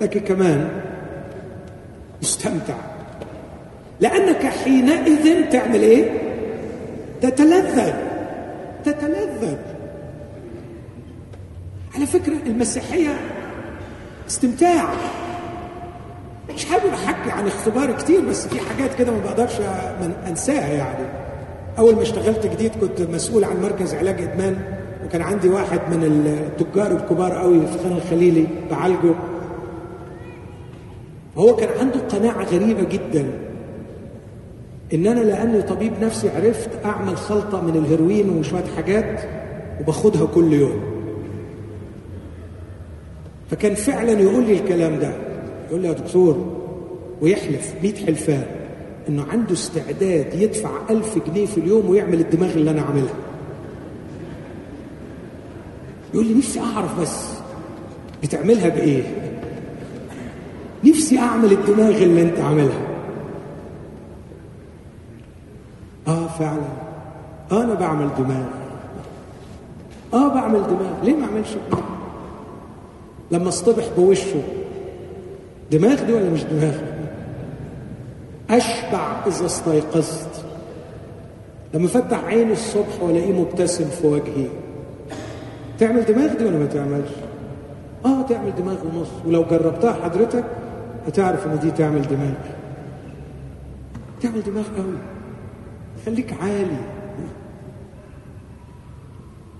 لكن 0.00 0.20
كمان 0.20 0.68
استمتع 2.22 2.74
لأنك 4.00 4.46
حينئذ 4.46 5.50
تعمل 5.50 5.82
إيه؟ 5.82 6.10
تتلذذ. 7.20 7.92
تتلذذ. 8.84 9.56
على 11.94 12.06
فكرة 12.06 12.38
المسيحية 12.46 13.16
استمتاع. 14.28 14.90
مش 16.54 16.64
حابب 16.64 16.92
أحكي 16.94 17.30
عن 17.30 17.46
اختبار 17.46 17.92
كتير 17.92 18.20
بس 18.20 18.46
في 18.46 18.60
حاجات 18.60 18.94
كده 18.94 19.12
ما 19.12 19.18
بقدرش 19.18 19.52
أنساها 20.26 20.72
يعني. 20.72 21.06
أول 21.78 21.94
ما 21.94 22.02
اشتغلت 22.02 22.46
جديد 22.46 22.72
كنت 22.80 23.00
مسؤول 23.02 23.44
عن 23.44 23.62
مركز 23.62 23.94
علاج 23.94 24.22
إدمان. 24.22 24.79
وكان 25.10 25.22
عندي 25.22 25.48
واحد 25.48 25.80
من 25.90 26.04
التجار 26.04 26.92
الكبار 26.92 27.32
قوي 27.32 27.66
في 27.66 27.78
خان 27.78 27.92
الخليلي 27.92 28.46
بعالجه 28.70 29.14
هو 31.36 31.56
كان 31.56 31.68
عنده 31.80 32.00
قناعة 32.00 32.44
غريبة 32.44 32.82
جدا. 32.82 33.30
إن 34.94 35.06
أنا 35.06 35.20
لأني 35.20 35.62
طبيب 35.62 35.92
نفسي 36.02 36.28
عرفت 36.30 36.70
أعمل 36.84 37.16
خلطه 37.16 37.60
من 37.60 37.76
الهيروين 37.76 38.30
وشوية 38.30 38.64
حاجات 38.76 39.20
وباخدها 39.80 40.26
كل 40.26 40.52
يوم. 40.52 40.80
فكان 43.50 43.74
فعلا 43.74 44.12
يقول 44.12 44.44
لي 44.44 44.52
الكلام 44.52 44.98
ده. 44.98 45.12
يقول 45.68 45.80
لي 45.82 45.88
يا 45.88 45.92
دكتور 45.92 46.56
ويحلف 47.20 47.74
100 47.82 47.94
حلفان 48.06 48.46
إنه 49.08 49.24
عنده 49.32 49.52
استعداد 49.52 50.26
يدفع 50.34 50.70
ألف 50.90 51.18
جنيه 51.28 51.46
في 51.46 51.58
اليوم 51.58 51.90
ويعمل 51.90 52.20
الدماغ 52.20 52.52
اللي 52.52 52.70
أنا 52.70 52.82
عاملها. 52.82 53.14
يقول 56.14 56.26
لي 56.26 56.34
نفسي 56.34 56.60
أعرف 56.60 57.00
بس 57.00 57.28
بتعملها 58.22 58.68
بإيه؟ 58.68 59.02
نفسي 60.84 61.18
أعمل 61.18 61.52
الدماغ 61.52 62.02
اللي 62.02 62.22
أنت 62.22 62.38
عاملها. 62.38 62.80
آه 66.08 66.26
فعلا. 66.26 66.68
آه 67.52 67.64
أنا 67.64 67.74
بعمل 67.74 68.08
دماغ. 68.18 68.44
آه 70.14 70.28
بعمل 70.34 70.62
دماغ. 70.62 71.04
ليه 71.04 71.16
ما 71.16 71.26
أعملش؟ 71.26 71.48
دماغ 71.70 71.82
لما 73.30 73.48
أصطبح 73.48 73.84
بوشه. 73.96 74.42
دماغ 75.70 76.04
دي 76.04 76.12
ولا 76.12 76.30
مش 76.30 76.42
دماغ؟ 76.44 76.74
أشبع 78.50 79.26
إذا 79.26 79.46
استيقظت. 79.46 80.44
لما 81.74 81.88
فتح 81.88 82.24
عيني 82.24 82.52
الصبح 82.52 83.02
وألاقيه 83.02 83.32
مبتسم 83.32 83.84
في 83.84 84.06
وجهي. 84.06 84.46
تعمل 85.80 86.04
دماغ 86.04 86.34
دي 86.38 86.44
ولا 86.44 86.58
ما 86.58 86.66
تعملش؟ 86.66 87.10
آه 88.04 88.22
تعمل 88.22 88.52
دماغ 88.58 88.76
ونص. 88.86 89.08
ولو 89.26 89.44
جربتها 89.50 89.92
حضرتك 89.92 90.44
هتعرف 91.06 91.46
إن 91.46 91.58
دي 91.58 91.70
تعمل 91.70 92.02
دماغ 92.02 92.34
تعمل 94.22 94.42
دماغ 94.42 94.64
قوي 94.76 94.94
خليك 96.06 96.34
عالي. 96.42 96.80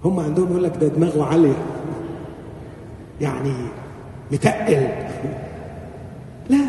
هم 0.04 0.20
عندهم 0.20 0.50
يقول 0.50 0.64
لك 0.64 0.76
ده 0.80 0.88
دماغه 0.88 1.24
عالية. 1.24 1.62
يعني 3.20 3.52
متقل. 4.32 4.88
لا 6.50 6.64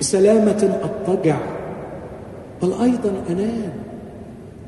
بسلامة 0.00 0.80
أضطجع. 0.82 1.38
بل 2.62 2.72
أيضا 2.82 3.12
أنام. 3.30 3.72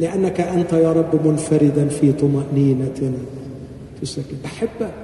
لأنك 0.01 0.41
أنت 0.41 0.73
يا 0.73 0.93
رب 0.93 1.27
منفردا 1.27 1.89
في 1.89 2.13
طمأنينة. 2.13 3.13
تسكن 4.03 4.37
بحبك 4.45 4.95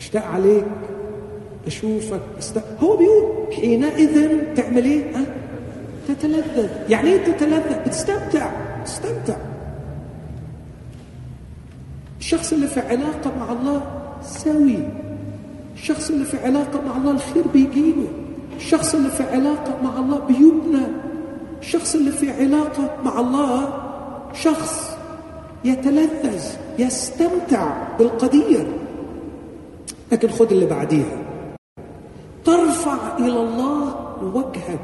أشتاق 0.00 0.24
عليك 0.24 0.64
أشوفك 1.66 2.20
است... 2.38 2.58
هو 2.80 2.96
بيقول 2.96 3.54
حينئذ 3.54 4.38
تعمل 4.54 4.84
إيه؟ 4.84 5.16
أه؟ 5.16 5.24
تتلذذ. 6.08 6.68
يعني 6.88 7.10
إيه 7.10 7.24
تتلذذ؟ 7.24 7.78
بتستمتع 7.86 8.50
تستمتع 8.84 9.36
الشخص 12.18 12.52
اللي 12.52 12.66
في 12.66 12.80
علاقة 12.80 13.32
مع 13.38 13.52
الله 13.52 13.82
سوي. 14.22 14.78
الشخص 15.74 16.10
اللي 16.10 16.24
في 16.24 16.36
علاقة 16.44 16.80
مع 16.80 16.96
الله 16.96 17.10
الخير 17.10 17.44
بيجيله. 17.52 18.08
الشخص 18.56 18.94
اللي 18.94 19.10
في 19.10 19.22
علاقة 19.22 19.82
مع 19.82 19.98
الله 19.98 20.18
بيبنى. 20.18 20.86
الشخص 21.60 21.94
اللي 21.94 22.12
في 22.12 22.30
علاقة 22.30 22.90
مع 23.04 23.20
الله 23.20 23.72
شخص 24.32 24.96
يتلذذ. 25.64 26.44
يستمتع 26.78 27.96
بالقدير. 27.98 28.66
لكن 30.12 30.28
خد 30.28 30.52
اللي 30.52 30.66
بعديها. 30.66 31.18
ترفع 32.44 33.16
إلى 33.18 33.40
الله 33.40 33.94
وجهك. 34.22 34.80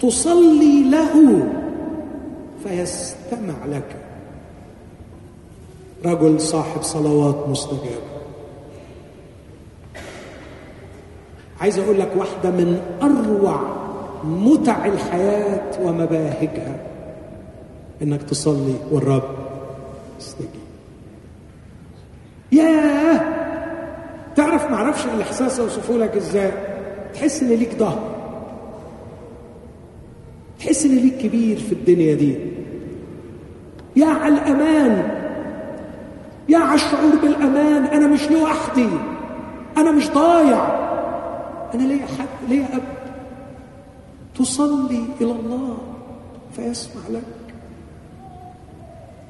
تصلي 0.00 0.90
له 0.90 1.48
فيستمع 2.64 3.64
لك. 3.68 3.96
رجل 6.04 6.40
صاحب 6.40 6.82
صلوات 6.82 7.48
مستجابه 7.48 8.16
عايز 11.60 11.78
أقول 11.78 12.00
لك 12.00 12.12
واحدة 12.16 12.50
من 12.50 12.80
أروع 13.02 13.60
متع 14.24 14.86
الحياة 14.86 15.86
ومباهجها. 15.86 16.86
إنك 18.02 18.22
تصلي 18.22 18.74
والرب 18.92 19.36
يستجيب. 20.20 20.65
ياه! 22.52 23.20
تعرف 24.36 24.70
ما 24.70 24.76
أعرفش 24.76 25.06
الإحساس 25.06 25.60
أوصفه 25.60 25.94
لك 25.94 26.16
إزاي؟ 26.16 26.52
تحس 27.14 27.42
إن 27.42 27.48
ليك 27.48 27.70
ظهر 27.78 28.16
تحس 30.58 30.84
إن 30.84 30.96
ليك 30.96 31.18
كبير 31.18 31.58
في 31.58 31.72
الدنيا 31.72 32.14
دي. 32.14 32.36
يا 33.96 34.06
على 34.06 34.34
الأمان. 34.34 35.10
يا 36.48 36.58
على 36.58 36.74
الشعور 36.74 37.16
بالأمان. 37.22 37.84
أنا 37.84 38.06
مش 38.06 38.30
لوحدي. 38.30 38.88
أنا 39.76 39.92
مش 39.92 40.10
ضايع. 40.10 40.66
أنا 41.74 41.82
ليا 41.82 42.06
حد 42.18 42.48
ليا 42.48 42.66
أب. 42.72 42.82
تصلي 44.38 45.04
إلى 45.20 45.30
الله 45.30 45.78
فيسمع 46.56 47.02
لك. 47.10 47.22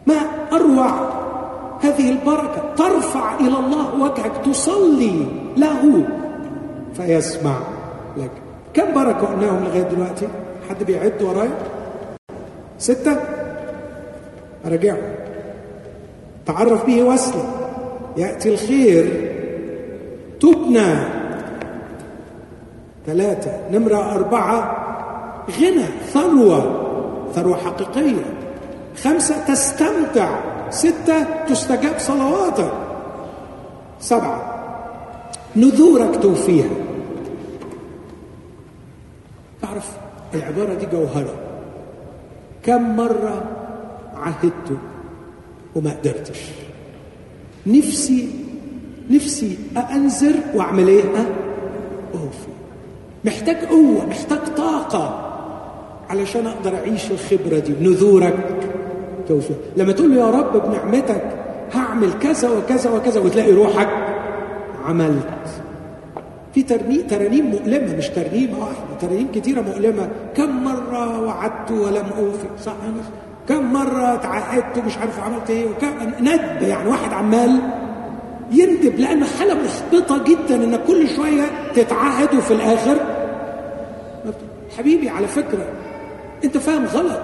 ما 0.06 0.14
أروع 0.52 1.26
هذه 1.80 2.10
البركة 2.10 2.62
ترفع 2.76 3.34
إلى 3.40 3.58
الله 3.58 3.94
وجهك 3.94 4.32
تصلي 4.44 5.26
له. 5.56 6.04
فيسمع 6.94 7.58
لك. 8.16 8.30
كم 8.74 8.94
بركة 8.94 9.26
قلناهم 9.26 9.64
لغاية 9.64 9.82
دلوقتي؟ 9.82 10.28
حد 10.70 10.84
بيعد 10.84 11.22
ورايا؟ 11.22 11.50
ستة؟ 12.78 13.16
أراجعهم 14.66 15.02
تعرف 16.46 16.86
به 16.86 17.02
وصلة 17.02 17.44
يأتي 18.16 18.48
الخير. 18.48 19.30
تبنى. 20.40 20.94
ثلاثة. 23.06 23.52
نمرة 23.72 24.12
أربعة. 24.14 24.76
غنى. 25.60 25.84
ثروة. 26.12 26.86
ثروة 27.34 27.56
حقيقية. 27.56 28.24
خمسة. 29.02 29.44
تستمتع. 29.48 30.28
ستة 30.70 31.44
تستجاب 31.48 31.98
صلواتك 31.98 32.72
سبعة. 34.00 34.52
نذورك 35.56 36.22
توفيها. 36.22 36.70
تعرف 39.62 39.90
العبارة 40.34 40.74
دي 40.74 40.86
جوهرة. 40.86 41.34
كم 42.62 42.96
مرة 42.96 43.42
عهدت 44.16 44.78
وما 45.74 45.90
قدرتش. 45.90 46.40
نفسي 47.66 48.28
نفسي 49.10 49.58
أنذر 49.92 50.34
وأعمل 50.54 50.88
إيه؟ 50.88 51.02
أوفي. 52.14 52.52
محتاج 53.24 53.56
قوة 53.56 54.06
محتاج 54.06 54.38
طاقة 54.56 55.32
علشان 56.10 56.46
أقدر 56.46 56.76
أعيش 56.76 57.10
الخبرة 57.10 57.58
دي. 57.58 57.72
نذورك. 57.80 58.75
توفيق 59.28 59.56
لما 59.76 59.92
تقول 59.92 60.14
له 60.14 60.20
يا 60.20 60.30
رب 60.30 60.62
بنعمتك 60.68 61.22
هعمل 61.74 62.12
كذا 62.22 62.50
وكذا 62.50 62.90
وكذا 62.90 63.20
وتلاقي 63.20 63.52
روحك 63.52 63.88
عملت. 64.86 65.26
في 66.54 66.62
ترنيم 66.62 67.00
ترانيم 67.00 67.46
مؤلمة 67.46 67.96
مش 67.96 68.08
ترنيمه 68.08 68.58
واحدة 68.58 68.76
ترانيم 69.00 69.28
كتيرة 69.34 69.60
مؤلمة. 69.60 70.08
كم 70.36 70.64
مرة 70.64 71.20
وعدت 71.20 71.70
ولم 71.70 72.06
اوفي 72.18 72.46
صح 72.64 72.72
كم 73.48 73.72
مرة 73.72 74.16
تعهدت 74.16 74.78
ومش 74.78 74.98
عارف 74.98 75.20
عملت 75.20 75.50
إيه؟ 75.50 75.66
وكم 75.66 75.88
ندب 76.20 76.62
يعني 76.62 76.88
واحد 76.88 77.12
عمال 77.12 77.60
يندب 78.52 78.98
لأن 78.98 79.24
حالة 79.24 79.54
محبطة 79.54 80.24
جدا 80.24 80.64
انك 80.64 80.80
كل 80.86 81.08
شوية 81.08 81.42
تتعهد 81.74 82.34
وفي 82.34 82.50
الآخر. 82.50 82.96
حبيبي 84.78 85.08
على 85.08 85.26
فكرة 85.26 85.64
أنت 86.44 86.58
فاهم 86.58 86.84
غلط. 86.84 87.20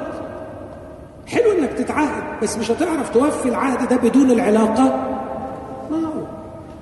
حلو 1.26 1.52
إنك 1.58 1.72
تتعهد 1.72 2.22
بس 2.42 2.58
مش 2.58 2.70
هتعرف 2.70 3.10
توفي 3.10 3.48
العهد 3.48 3.88
ده 3.88 3.96
بدون 3.96 4.30
العلاقة. 4.30 4.84
معه 5.90 6.26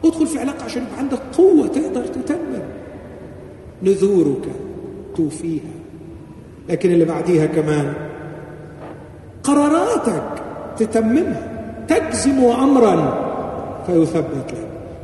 ادخل 0.04 0.26
في 0.26 0.38
علاقة 0.38 0.64
عشان 0.64 0.82
يبقى 0.82 0.98
عندك 0.98 1.18
قوة 1.38 1.66
تقدر 1.66 2.06
تتمم. 2.06 2.62
نذورك 3.82 4.48
توفيها. 5.16 5.62
لكن 6.68 6.90
اللي 6.90 7.04
بعديها 7.04 7.46
كمان 7.46 7.92
قراراتك 9.44 10.42
تتممها. 10.78 11.46
تجزم 11.88 12.44
امرا 12.44 13.26
فيثبت 13.86 14.52
لك. 14.52 14.54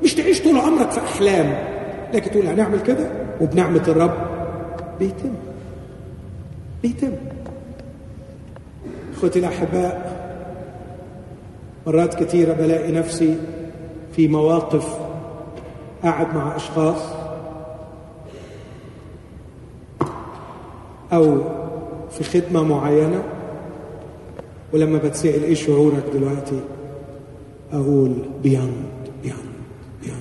مش 0.04 0.14
تعيش 0.14 0.42
طول 0.42 0.58
عمرك 0.58 0.90
في 0.90 1.00
أحلام. 1.00 1.54
لكن 2.14 2.30
تقول 2.30 2.46
هنعمل 2.46 2.80
كده؟ 2.80 3.06
وبنعمة 3.40 3.82
الرب 3.88 4.14
بيتم. 4.98 5.32
بيتم. 6.82 7.12
اخوتي 9.16 9.38
الأحباء 9.38 10.16
مرات 11.86 12.14
كثيرة 12.14 12.52
بلاقي 12.52 12.92
نفسي 12.92 13.36
في 14.12 14.28
مواقف 14.28 14.98
قاعد 16.02 16.34
مع 16.34 16.56
أشخاص 16.56 17.00
أو 21.12 21.38
في 22.10 22.24
خدمة 22.24 22.62
معينة 22.62 23.22
ولما 24.72 24.98
بتسأل 24.98 25.44
إيه 25.44 25.54
شعورك 25.54 26.04
دلوقتي؟ 26.14 26.60
أقول 27.72 28.12
beyond 28.42 28.72
beyond 29.22 29.38
beyond 30.02 30.20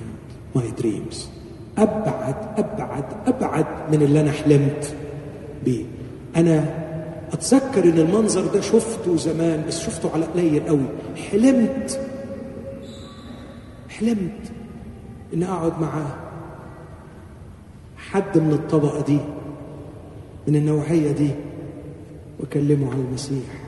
my 0.54 0.70
dreams 0.78 1.28
أبعد 1.78 2.34
أبعد 2.58 3.04
أبعد 3.26 3.66
من 3.92 4.02
اللي 4.02 4.20
أنا 4.20 4.32
حلمت 4.32 4.94
بيه. 5.64 5.84
أنا 6.36 6.85
أتذكر 7.32 7.84
إن 7.84 7.98
المنظر 7.98 8.46
ده 8.46 8.60
شفته 8.60 9.16
زمان 9.16 9.64
بس 9.68 9.80
شفته 9.80 10.12
على 10.14 10.24
قليل 10.24 10.68
قوي. 10.68 10.86
حلمت 11.30 12.00
حلمت 13.88 14.52
ان 15.34 15.42
أقعد 15.42 15.80
مع 15.80 16.16
حد 17.96 18.38
من 18.38 18.52
الطبقة 18.52 19.04
دي 19.04 19.18
من 20.48 20.56
النوعية 20.56 21.12
دي 21.12 21.30
وأكلمه 22.40 22.90
عن 22.92 23.00
المسيح 23.08 23.64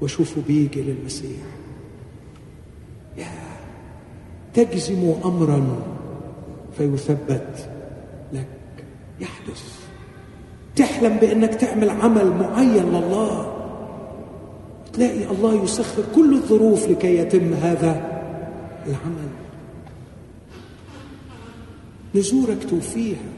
وأشوفه 0.00 0.42
بيجي 0.46 0.82
للمسيح. 0.82 1.40
يا 3.16 3.26
تجزم 4.54 5.14
امرا 5.24 5.82
فيثبت 6.76 7.68
لك 8.32 8.46
يحدث. 9.20 9.87
تحلم 10.78 11.16
بأنك 11.16 11.54
تعمل 11.54 11.90
عمل 11.90 12.30
معين 12.30 12.86
لله. 12.86 13.54
تلاقي 14.92 15.24
الله 15.30 15.64
يسخر 15.64 16.02
كل 16.14 16.34
الظروف 16.34 16.88
لكي 16.88 17.18
يتم 17.18 17.52
هذا 17.52 18.22
العمل. 18.86 19.30
نزورك 22.14 22.70
توفيها 22.70 23.28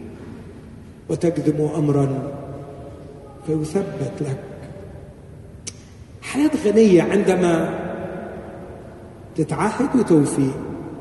وتكذب 1.09 1.71
امرا 1.77 2.33
فيثبت 3.47 4.17
لك. 4.21 4.41
حياة 6.23 6.51
غنية 6.67 7.03
عندما 7.03 7.79
تتعهد 9.37 9.97
وتوفي 9.97 10.51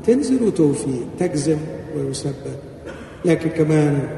تنزل 0.06 0.42
وتوفي 0.42 1.00
تجزم 1.18 1.58
ويثبت. 1.96 2.58
لكن 3.24 3.50
كمان 3.50 4.08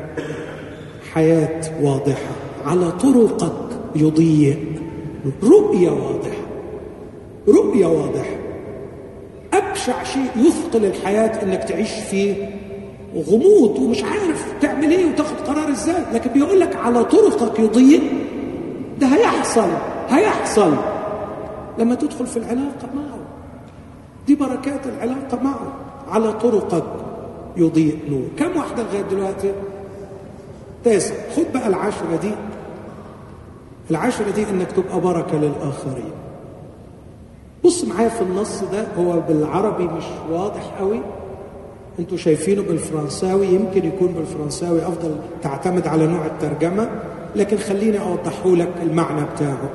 حياة 1.14 1.60
واضحة 1.82 2.30
على 2.66 2.90
طرقك 2.92 3.52
يضيء. 3.96 4.72
رؤية 5.42 5.90
واضحة 5.90 6.42
رؤية 7.48 7.86
واضحة. 7.86 8.36
أبشع 9.52 10.02
شيء 10.02 10.30
يثقل 10.36 10.84
الحياة 10.84 11.42
إنك 11.42 11.64
تعيش 11.64 11.90
فيه 11.90 12.34
غموض 13.16 13.78
ومش 13.78 14.02
عارف 14.04 14.54
تعمل 14.60 14.90
إيه 14.90 15.06
وتاخد 15.12 15.36
قرار 15.36 15.70
إزاي. 15.70 16.02
لكن 16.14 16.30
بيقول 16.30 16.60
لك 16.60 16.76
على 16.76 17.04
طرقك 17.04 17.58
يضيء. 17.58 18.02
ده 19.00 19.06
هيحصل 19.06 19.68
هيحصل. 20.08 20.74
لما 21.78 21.94
تدخل 21.94 22.26
في 22.26 22.36
العلاقة 22.36 22.88
معه. 22.94 23.18
دي 24.26 24.34
بركات 24.34 24.80
العلاقة 24.86 25.42
معه. 25.42 25.72
على 26.08 26.32
طرقك 26.32 26.84
يضيء 27.56 27.98
نور. 28.10 28.24
كم 28.38 28.56
واحدة 28.58 28.82
لغاية 28.82 29.02
دلوقتي؟ 29.02 29.52
تاسع 30.84 31.14
خد 31.36 31.44
بقى 31.54 31.68
العشرة 31.68 32.16
دي. 32.22 32.30
العشرة 33.90 34.30
دي 34.30 34.42
إنك 34.50 34.72
تبقى 34.72 35.00
بركة 35.00 35.36
للآخرين. 35.38 36.12
بص 37.64 37.84
معايا 37.84 38.08
في 38.08 38.22
النص 38.22 38.62
ده 38.72 38.86
هو 38.98 39.20
بالعربي 39.28 39.84
مش 39.84 40.04
واضح 40.30 40.74
قوي. 40.78 41.00
أنتوا 41.98 42.16
شايفينه 42.16 42.62
بالفرنساوي 42.62 43.46
يمكن 43.46 43.86
يكون 43.86 44.08
بالفرنساوي 44.08 44.82
أفضل 44.82 45.16
تعتمد 45.42 45.86
على 45.86 46.06
نوع 46.06 46.26
الترجمة. 46.26 46.88
لكن 47.36 47.56
خليني 47.56 48.00
أوضحه 48.00 48.48
لك 48.48 48.68
المعنى 48.82 49.20
بتاعه. 49.34 49.70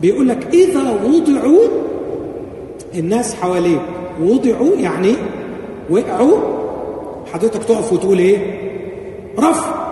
بيقول 0.00 0.28
لك 0.28 0.54
إذا 0.54 0.92
وضعوا 0.92 1.64
الناس 2.94 3.34
حواليك 3.34 3.80
وضعوا 4.22 4.76
يعني 4.76 5.14
وقعوا. 5.90 6.38
حضرتك 7.32 7.64
تقف 7.64 7.92
وتقول 7.92 8.18
إيه؟ 8.18 8.58
رفع. 9.38 9.87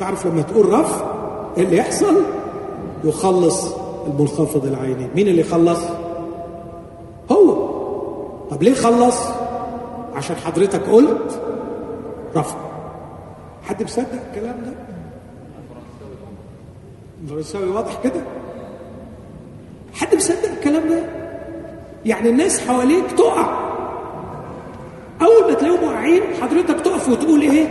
تعرف 0.00 0.26
لما 0.26 0.42
تقول 0.42 0.72
رفع 0.72 1.04
إيه 1.56 1.62
اللي 1.64 1.76
يحصل؟ 1.76 2.22
يخلص 3.04 3.74
المنخفض 4.06 4.66
العيني. 4.66 5.08
مين 5.14 5.28
اللي 5.28 5.42
خلص؟ 5.42 5.80
هو. 7.32 7.68
طب 8.50 8.62
ليه 8.62 8.74
خلص؟ 8.74 9.16
عشان 10.14 10.36
حضرتك 10.36 10.82
قلت 10.88 11.40
رفع 12.36 12.56
حد 13.62 13.82
مصدق 13.82 14.06
الكلام 14.30 14.56
ده؟ 14.64 14.72
الفرنساوي 17.24 17.68
واضح 17.70 17.98
كده. 18.04 18.20
حد 19.94 20.14
مصدق 20.14 20.50
الكلام 20.58 20.88
ده؟ 20.88 21.02
يعني 22.04 22.28
الناس 22.30 22.68
حواليك 22.68 23.04
تقع. 23.18 23.68
أول 25.22 25.50
ما 25.50 25.54
تلاقيهم 25.54 25.88
واقعين 25.88 26.22
حضرتك 26.42 26.80
تقف 26.80 27.08
وتقول 27.08 27.40
إيه؟ 27.40 27.66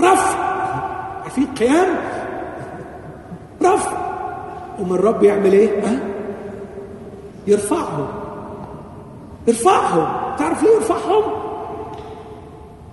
رفع 0.00 0.51
في 1.34 1.44
قيام 1.44 1.96
رفع. 3.62 4.12
ومن 4.80 4.92
الرب 4.92 5.22
يعمل 5.22 5.52
إيه؟ 5.52 5.86
ها؟ 5.86 5.98
يرفعهم. 7.46 8.06
يرفعهم. 9.48 10.36
تعرف 10.36 10.62
ليه 10.62 10.70
يرفعهم؟ 10.70 11.22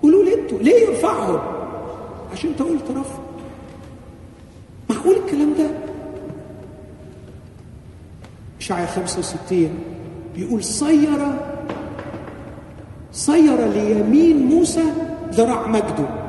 قولوا 0.02 0.24
لي 0.24 0.34
أنتوا 0.34 0.58
ليه 0.58 0.88
يرفعهم؟ 0.88 1.38
عشان 2.32 2.50
انت 2.50 2.62
قلت 2.62 2.90
رفع. 2.90 3.18
معقول 4.90 5.14
الكلام 5.16 5.54
ده. 5.58 5.70
اشعيا 8.60 8.86
65 8.86 9.78
بيقول 10.34 10.64
صير 10.64 11.18
صير 13.12 13.66
ليمين 13.68 14.46
موسى 14.46 14.84
ذراع 15.32 15.66
مجده. 15.66 16.19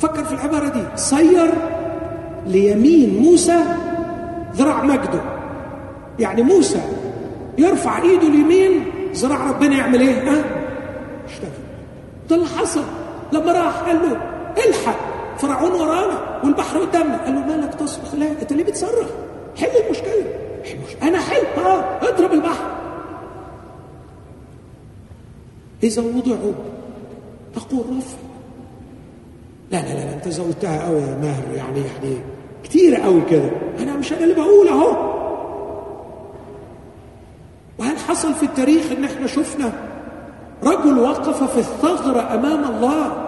فكر 0.00 0.24
في 0.24 0.32
العبارة 0.34 0.68
دي. 0.68 0.82
صير 0.96 1.50
ليمين 2.46 3.22
موسى 3.22 3.60
ذراع 4.56 4.84
مجده. 4.84 5.20
يعني 6.18 6.42
موسى 6.42 6.80
يرفع 7.58 8.02
إيده 8.02 8.28
اليمين 8.28 8.84
ذراع 9.14 9.50
ربنا 9.50 9.76
يعمل 9.76 10.00
إيه؟ 10.00 10.30
ها؟ 10.30 10.44
اشتغل. 11.28 11.50
ده 12.30 12.36
اللي 12.36 12.46
حصل 12.46 12.84
لما 13.32 13.52
راح 13.52 13.80
قال 13.80 13.96
له 13.96 14.20
الحق 14.68 14.98
فرعون 15.38 15.72
ورانا 15.72 16.40
والبحر 16.44 16.78
قدامنا. 16.78 17.24
قال 17.24 17.34
له 17.34 17.40
مالك 17.40 17.74
تصرخ؟ 17.74 18.14
لا 18.14 18.26
أنت 18.42 18.52
ليه 18.52 18.64
بتصرخ؟ 18.64 19.08
حل 19.58 19.68
المشكلة. 19.86 20.24
أنا 21.02 21.18
حل. 21.18 21.62
آه 21.64 22.08
اضرب 22.08 22.32
البحر. 22.32 22.64
إذا 25.82 26.02
وضعوا 26.02 26.52
تقول 27.54 27.84
رفع. 27.98 28.29
لا 29.70 29.76
لا 29.76 29.94
لا 29.94 30.14
انت 30.14 30.28
زودتها 30.28 30.86
قوي 30.86 31.00
يا 31.00 31.18
ماهر 31.22 31.56
يعني 31.56 31.80
يعني 31.80 32.16
كتير 32.64 32.94
قوي 32.96 33.20
كده. 33.30 33.50
أنا 33.78 33.96
مش 33.96 34.12
أنا 34.12 34.22
اللي 34.24 34.34
بقول 34.34 34.68
أهو. 34.68 35.10
وهل 37.78 37.98
حصل 37.98 38.34
في 38.34 38.42
التاريخ 38.42 38.92
إن 38.92 39.04
إحنا 39.04 39.26
شفنا 39.26 39.72
رجل 40.64 40.98
وقف 40.98 41.42
في 41.52 41.58
الثغرة 41.58 42.34
أمام 42.34 42.64
الله؟ 42.64 43.26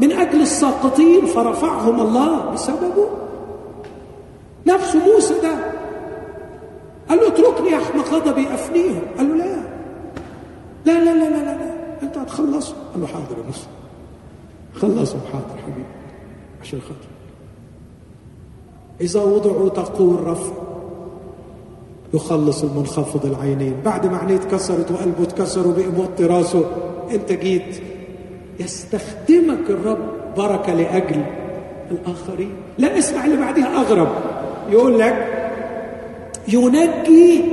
من 0.00 0.12
أجل 0.12 0.40
الساقطين 0.40 1.26
فرفعهم 1.26 2.00
الله 2.00 2.50
بسببه؟ 2.50 3.08
نفس 4.66 4.96
موسى 4.96 5.34
ده. 5.40 5.54
قال 7.08 7.18
له 7.18 7.28
اتركني 7.28 7.70
يا 7.70 7.76
احمق 7.78 8.08
غضبي 8.08 8.46
أفنيهم. 8.54 9.00
قال 9.18 9.28
له 9.28 9.34
لا. 9.44 9.56
لا 10.84 11.04
لا 11.04 11.14
لا 11.14 11.30
لا 11.30 11.44
لا. 11.44 11.56
أنت 12.02 12.18
هتخلصوا 12.18 12.76
قال 12.92 13.00
له 13.00 13.06
حاضر 13.06 13.38
يا 13.38 13.44
موسى. 13.46 13.66
خلصوا 14.74 15.20
حاضر 15.32 15.62
حبيبي. 15.62 15.88
عشان 16.62 16.80
خاطر 16.80 17.12
إذا 19.00 19.20
وضعوا 19.22 19.68
تقول 19.68 20.26
رفع 20.26 20.52
يخلص 22.14 22.64
المنخفض 22.64 23.26
العينين. 23.26 23.74
بعد 23.84 24.06
ما 24.06 24.16
عينيه 24.18 24.36
اتكسرت 24.36 24.90
وقلبه 24.90 25.22
اتكسر 25.22 25.68
وبقي 25.68 25.86
موطي 25.86 26.24
راسه 26.24 26.64
أنت 27.10 27.32
جيت 27.32 27.80
يستخدمك 28.60 29.70
الرب 29.70 29.98
بركة 30.36 30.74
لأجل 30.74 31.24
الآخرين. 31.90 32.52
لا 32.78 32.98
اسمع 32.98 33.24
اللي 33.24 33.36
بعدها 33.36 33.80
أغرب. 33.80 34.08
يقول 34.70 34.98
لك 34.98 35.28
ينجي. 36.48 37.44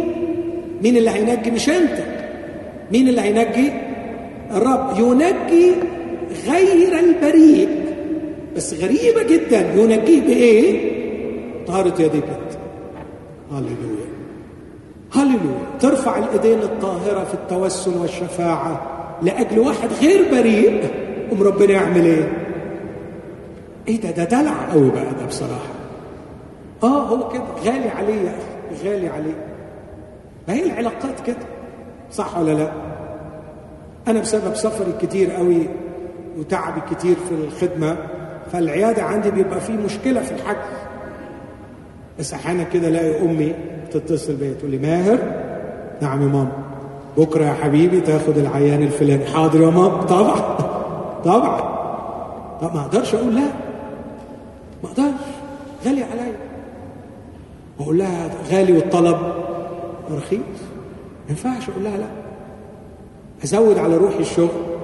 مين 0.83 0.97
اللي 0.97 1.09
هينجي؟ 1.09 1.51
مش 1.51 1.69
أنت. 1.69 2.03
مين 2.91 3.07
اللي 3.07 3.21
هينجي؟ 3.21 3.71
الرب. 4.51 4.99
ينجي 4.99 5.73
غير 6.47 6.99
البريء. 6.99 7.69
بس 8.55 8.73
غريبة 8.73 9.23
جدا. 9.23 9.73
ينجيه 9.73 10.21
بإيه؟ 10.21 10.99
طهارة 11.67 12.01
يديك 12.01 12.23
أنت 12.23 12.57
هللويا. 13.51 14.09
هللويا. 15.13 15.65
ترفع 15.79 16.17
الإيدين 16.17 16.59
الطاهرة 16.59 17.23
في 17.23 17.33
التوسل 17.33 17.97
والشفاعة 17.97 18.81
لأجل 19.21 19.59
واحد 19.59 19.89
غير 20.01 20.31
بريء. 20.31 20.83
قوم 21.29 21.43
ربنا 21.43 21.71
يعمل 21.71 22.05
إيه؟ 22.05 22.31
إيه 23.87 24.01
ده؟ 24.01 24.11
ده 24.11 24.23
دلع 24.23 24.71
قوي 24.71 24.89
بقى 24.89 25.05
ده 25.19 25.25
بصراحة. 25.27 25.73
آه 26.83 26.87
هو 27.03 27.29
كده. 27.29 27.43
غالي 27.65 27.89
عليه 27.89 28.13
يا 28.21 28.29
أخي. 28.37 28.89
غالي 28.89 29.07
عليه. 29.07 29.45
ما 30.47 30.53
هي 30.53 30.63
العلاقات 30.65 31.19
كده؟ 31.27 31.35
صح 32.11 32.37
ولا 32.37 32.51
لا؟ 32.51 32.71
أنا 34.07 34.19
بسبب 34.19 34.55
سفري 34.55 34.93
كتير 35.01 35.31
قوي 35.31 35.67
وتعبي 36.39 36.81
كتير 36.91 37.15
في 37.15 37.31
الخدمة 37.31 37.97
فالعيادة 38.51 39.03
عندي 39.03 39.31
بيبقى 39.31 39.61
فيه 39.61 39.73
مشكلة 39.73 40.21
في 40.21 40.31
الحجز 40.31 40.77
بس 42.19 42.33
أحيانا 42.33 42.63
كده 42.63 42.87
ألاقي 42.87 43.21
أمي 43.21 43.53
تتصل 43.91 44.35
بيا 44.35 44.53
تقول 44.53 44.71
لي 44.71 44.77
ماهر؟ 44.77 45.19
نعم 46.01 46.21
يا 46.21 46.27
ماما. 46.27 46.51
بكرة 47.17 47.45
يا 47.45 47.53
حبيبي 47.53 48.01
تاخد 48.01 48.37
العيان 48.37 48.83
الفلاني. 48.83 49.25
حاضر 49.25 49.61
يا 49.61 49.69
ماما. 49.69 50.01
طبعا. 50.15 50.57
طبعا. 51.25 51.59
طب 52.61 52.75
ما 52.75 52.81
أقدرش 52.81 53.15
أقول 53.15 53.35
لا. 53.35 53.41
ما 54.83 54.89
أقدرش. 54.89 55.13
غالي 55.85 56.03
عليا. 56.03 56.35
وأقول 57.79 57.97
لها 57.97 58.29
غالي 58.51 58.73
والطلب. 58.73 59.17
رخيص. 60.11 60.39
ما 60.39 61.29
ينفعش. 61.29 61.69
أقول 61.69 61.83
لها 61.83 61.97
لا. 61.97 62.07
أزود 63.43 63.77
على 63.77 63.97
روحي 63.97 64.19
الشغل. 64.19 64.78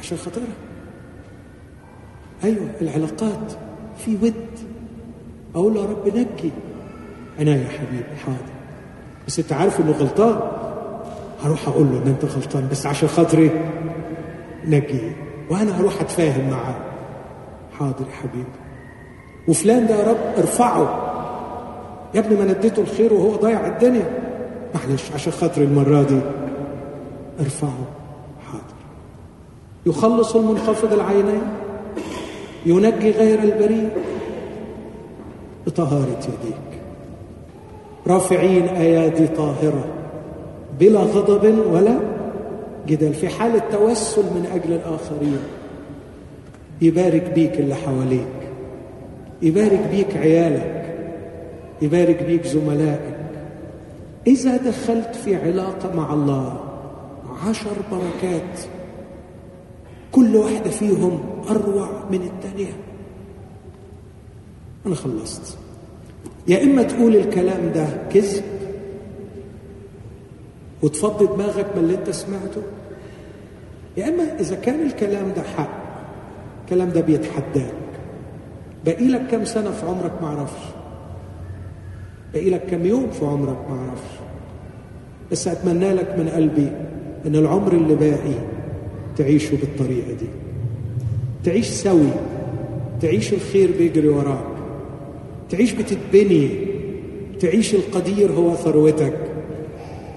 عشان 0.00 0.18
خاطرها. 0.18 0.46
أيوه 2.44 2.66
العلاقات 2.80 3.52
في 3.98 4.16
ود. 4.22 4.34
أقول 5.54 5.74
له 5.74 5.80
يا 5.80 5.86
رب 5.86 6.08
نجي. 6.08 6.52
أنا 7.40 7.56
يا 7.56 7.68
حبيبي 7.68 8.16
حاضر. 8.24 8.52
بس 9.26 9.38
أنت 9.38 9.52
عارف 9.52 9.80
إنه 9.80 9.90
غلطان. 9.92 10.40
هروح 11.42 11.68
أقول 11.68 11.86
له 11.86 12.02
إن 12.02 12.08
أنت 12.08 12.24
غلطان 12.24 12.68
بس 12.70 12.86
عشان 12.86 13.08
خاطري 13.08 13.50
نجي. 14.64 15.12
وأنا 15.50 15.80
هروح 15.80 16.00
أتفاهم 16.00 16.50
معاه. 16.50 16.76
حاضر 17.78 18.06
يا 18.10 18.14
حبيبي. 18.14 18.48
وفلان 19.48 19.86
ده 19.86 19.94
يا 19.94 20.10
رب 20.10 20.38
ارفعه. 20.38 21.04
يا 22.14 22.20
ابني 22.20 22.36
ما 22.38 22.44
نديته 22.44 22.82
الخير 22.82 23.14
وهو 23.14 23.36
ضيع 23.36 23.66
الدنيا. 23.66 24.10
معلش 24.74 25.12
عشان 25.12 25.32
خاطري 25.32 25.64
المرة 25.64 26.02
دي 26.02 26.20
ارفعه. 27.40 27.97
يخلص 29.88 30.36
المنخفض 30.36 30.92
العينين 30.92 31.42
ينجي 32.66 33.10
غير 33.10 33.42
البريء 33.42 33.88
بطهارة 35.66 36.18
يديك. 36.18 36.80
رافعين 38.06 38.68
أيادي 38.68 39.26
طاهرة 39.26 39.84
بلا 40.80 41.00
غضب 41.00 41.58
ولا 41.72 41.98
جدال 42.86 43.14
في 43.14 43.28
حالة 43.28 43.62
توسل 43.72 44.22
من 44.22 44.46
أجل 44.54 44.72
الآخرين. 44.72 45.38
يبارك 46.82 47.32
بيك 47.34 47.60
اللي 47.60 47.74
حواليك 47.74 48.36
يبارك 49.42 49.88
بيك 49.90 50.16
عيالك 50.16 50.96
يبارك 51.82 52.22
بيك 52.22 52.46
زملائك. 52.46 53.18
إذا 54.26 54.56
دخلت 54.56 55.16
في 55.24 55.36
علاقة 55.36 55.96
مع 55.96 56.14
الله 56.14 56.60
عشر 57.48 57.70
بركات 57.92 58.77
كل 60.12 60.36
واحدة 60.36 60.70
فيهم 60.70 61.20
أروع 61.50 61.88
من 62.10 62.22
الثانية 62.22 62.72
أنا 64.86 64.94
خلصت. 64.94 65.58
يا 66.48 66.62
إما 66.62 66.82
تقول 66.82 67.16
الكلام 67.16 67.72
ده 67.74 67.86
كذب 68.12 68.44
وتفضي 70.82 71.26
دماغك 71.26 71.66
من 71.76 71.82
اللي 71.82 71.94
أنت 71.94 72.10
سمعته 72.10 72.62
يا 73.96 74.08
إما 74.08 74.40
إذا 74.40 74.56
كان 74.56 74.86
الكلام 74.86 75.32
ده 75.36 75.42
حق 75.42 75.70
الكلام 76.64 76.90
ده 76.90 77.00
بيتحداك. 77.00 77.72
باقي 78.84 79.08
لك 79.08 79.26
كم 79.30 79.44
سنة 79.44 79.70
في 79.70 79.86
عمرك 79.86 80.12
ما 80.22 80.28
أعرفش. 80.28 80.62
باقي 82.34 82.50
لك 82.50 82.66
كم 82.70 82.86
يوم 82.86 83.10
في 83.10 83.24
عمرك 83.26 83.58
ما 83.70 83.78
أعرفش. 83.78 84.10
بس 85.32 85.48
أتمنى 85.48 85.92
لك 85.92 86.14
من 86.18 86.28
قلبي 86.28 86.72
إن 87.26 87.36
العمر 87.36 87.72
اللي 87.72 87.94
باقي 87.94 88.34
تعيشه 89.18 89.56
بالطريقة 89.56 90.12
دي. 90.12 90.26
تعيش 91.44 91.66
سوي. 91.66 92.10
تعيش 93.02 93.32
الخير 93.32 93.70
بيجري 93.78 94.08
وراك. 94.08 94.44
تعيش 95.50 95.72
بتتبني. 95.72 96.50
تعيش 97.40 97.74
القدير 97.74 98.32
هو 98.32 98.54
ثروتك. 98.54 99.18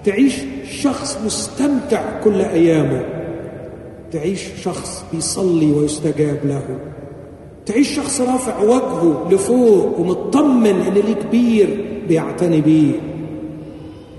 تعيش 0.04 0.34
شخص 0.70 1.18
مستمتع 1.24 2.20
كل 2.20 2.40
أيامه. 2.40 3.04
تعيش 4.12 4.42
شخص 4.62 5.04
بيصلي 5.12 5.72
ويستجاب 5.72 6.38
له. 6.44 6.78
تعيش 7.66 7.96
شخص 7.96 8.20
رافع 8.20 8.62
وجهه 8.62 9.28
لفوق 9.30 10.00
ومطمن 10.00 10.66
إن 10.66 10.94
ليه 10.94 11.14
كبير 11.14 11.84
بيعتني 12.08 12.60
بيه. 12.60 12.92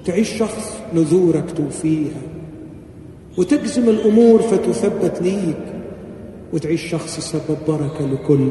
تعيش 0.06 0.38
شخص 0.38 0.78
نذورك 0.94 1.52
توفيها. 1.58 2.33
وتجزم 3.38 3.90
الأمور 3.90 4.42
فتثبت 4.42 5.22
ليك 5.22 5.74
وتعيش 6.54 6.90
شخص 6.92 7.20
سبب 7.20 7.58
بركة 7.68 8.06
لكل 8.06 8.48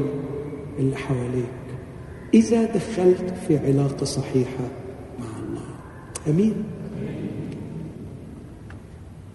اللي 0.78 0.96
حواليك. 0.96 1.62
إذا 2.34 2.64
دخلت 2.64 3.34
في 3.48 3.58
علاقة 3.58 4.04
صحيحة 4.04 4.64
مع 5.18 5.26
الله. 5.42 5.62
أمين. 6.28 6.54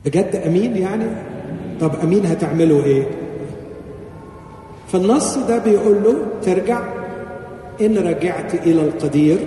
بجد 0.05 0.35
أمين 0.35 0.77
يعني؟ 0.77 1.05
طب 1.81 1.95
أمين 2.03 2.25
هتعملوا 2.25 2.83
إيه؟ 2.83 3.07
فالنص 4.87 5.37
ده 5.37 5.57
بيقول 5.57 6.03
له 6.03 6.15
ترجع 6.41 6.93
إن 7.81 7.97
رجعت 7.97 8.53
إلى 8.53 8.81
القدير. 8.81 9.37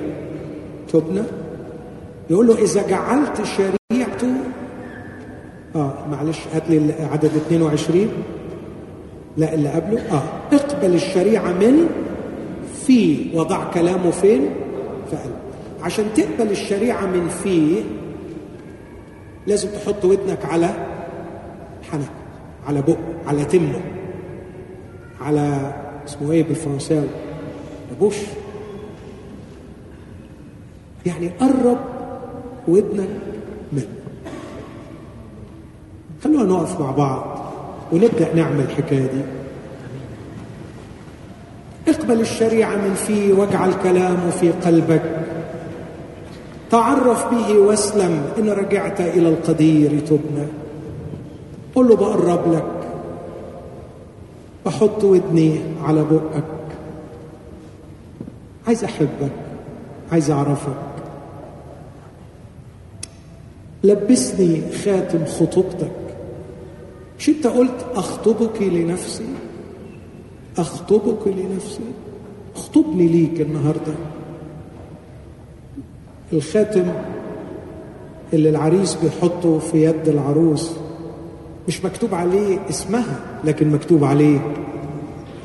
تبنى. 0.93 1.23
يقول 2.31 2.47
له 2.47 2.63
إذا 2.63 2.87
جعلت 2.89 3.43
شريعته 3.45 3.81
آه 5.77 5.93
معلش 6.11 6.39
هات 6.55 6.63
لي 6.71 6.93
عدد 7.13 7.31
22 7.37 8.09
لا 9.37 9.55
اللي 9.55 9.69
قبله. 9.69 10.01
آه 10.13 10.23
اقبل 10.53 10.95
الشريعة 10.95 11.53
من 11.53 11.87
في 12.87 13.27
وضع 13.35 13.71
كلامه 13.71 14.11
فين؟ 14.11 14.51
في 15.11 15.17
قلب 15.17 15.35
عشان 15.83 16.05
تقبل 16.17 16.51
الشريعة 16.51 17.07
من 17.07 17.29
في 17.29 17.83
لازم 19.47 19.69
تحط 19.69 20.05
ودنك 20.05 20.45
على 20.45 20.71
حنك 21.93 22.11
على 22.67 22.83
بق 22.83 22.97
على 23.27 23.45
تمه 23.45 23.81
على 25.21 25.73
اسمه 26.07 26.33
إيه 26.33 26.43
بالفرنساوي؟ 26.43 27.09
بوش. 28.01 28.17
يعني 31.07 31.29
قرب 31.29 31.79
ودنك 32.69 33.09
خلونا 36.25 36.45
نقف 36.45 36.81
مع 36.81 36.91
بعض 36.91 37.53
ونبدأ 37.93 38.35
نعمل 38.35 38.61
الحكاية 38.61 39.07
دي. 39.07 39.23
اقبل 41.89 42.21
الشريعة 42.21 42.77
من 42.77 42.95
فيه 42.95 43.33
واجعل 43.33 43.73
كلامه 43.83 44.31
في 44.31 44.51
قلبك. 44.51 45.27
تعرف 46.71 47.35
به 47.35 47.59
واسلم 47.59 48.23
إن 48.39 48.51
رجعت 48.51 49.01
إلى 49.01 49.29
القدير 49.29 50.01
تبنى. 50.01 50.47
قل 51.75 51.89
له 51.89 51.97
بقرب 51.97 52.53
لك. 52.53 52.89
بحط 54.67 55.05
ودني 55.05 55.61
على 55.85 56.05
بقك. 56.05 56.45
عايز 58.67 58.85
أحبك. 58.85 59.33
عايز 60.13 60.31
أعرفك. 60.31 60.81
لبسني 63.85 64.63
خاتم 64.85 65.25
خطوبتك. 65.25 66.00
مش 67.21 67.29
انت 67.29 67.47
قلت؟ 67.47 67.87
أخطبك 67.95 68.63
لنفسي. 68.63 69.25
أخطبك 70.59 71.29
لنفسي. 71.29 71.83
أخطبني 72.57 73.07
ليك 73.09 73.41
النهارده. 73.41 73.95
الخاتم 76.33 76.93
اللي 78.33 78.49
العريس 78.49 78.95
بيحطه 78.95 79.59
في 79.59 79.85
يد 79.85 80.09
العروس 80.09 80.73
مش 81.69 81.85
مكتوب 81.85 82.15
عليه 82.15 82.59
اسمها 82.71 83.21
لكن 83.45 83.71
مكتوب 83.71 84.05
عليه 84.05 84.55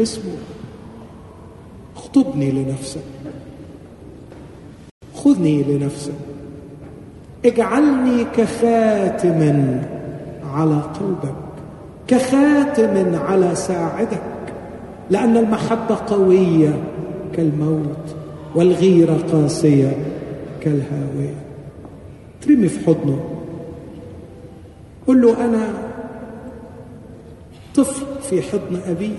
اسمه. 0.02 0.36
أخطبني 1.96 2.52
لنفسك. 2.52 3.02
خذني 5.16 5.64
لنفسك. 5.64 6.14
اجعلني 7.46 8.24
كخاتم 8.24 9.82
على 10.44 10.82
قلبك. 10.82 11.45
كخاتم 12.08 13.16
على 13.16 13.56
ساعدك 13.56 14.22
لأن 15.10 15.38
المحبة 15.38 15.98
قوية 16.08 16.84
كالموت 17.34 18.16
والغيرة 18.56 19.18
قاسية 19.32 19.98
كالهاوية. 20.62 21.36
ترمي 22.42 22.68
في 22.68 22.86
حضنه. 22.86 23.24
قل 25.08 25.22
له 25.22 25.46
أنا 25.46 25.68
طفل 27.76 28.06
في 28.22 28.42
حضن 28.42 28.80
أبي 28.88 29.16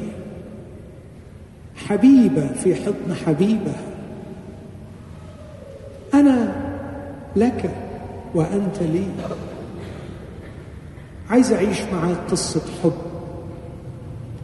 حبيبة 1.76 2.46
في 2.46 2.74
حضن 2.74 3.14
حبيبة. 3.26 3.72
أنا 6.14 6.52
لك 7.36 7.70
وأنت 8.34 8.82
لي. 8.82 9.04
عايز 11.30 11.52
أعيش 11.52 11.80
معاك 11.92 12.16
قصة 12.30 12.62
حب. 12.82 12.92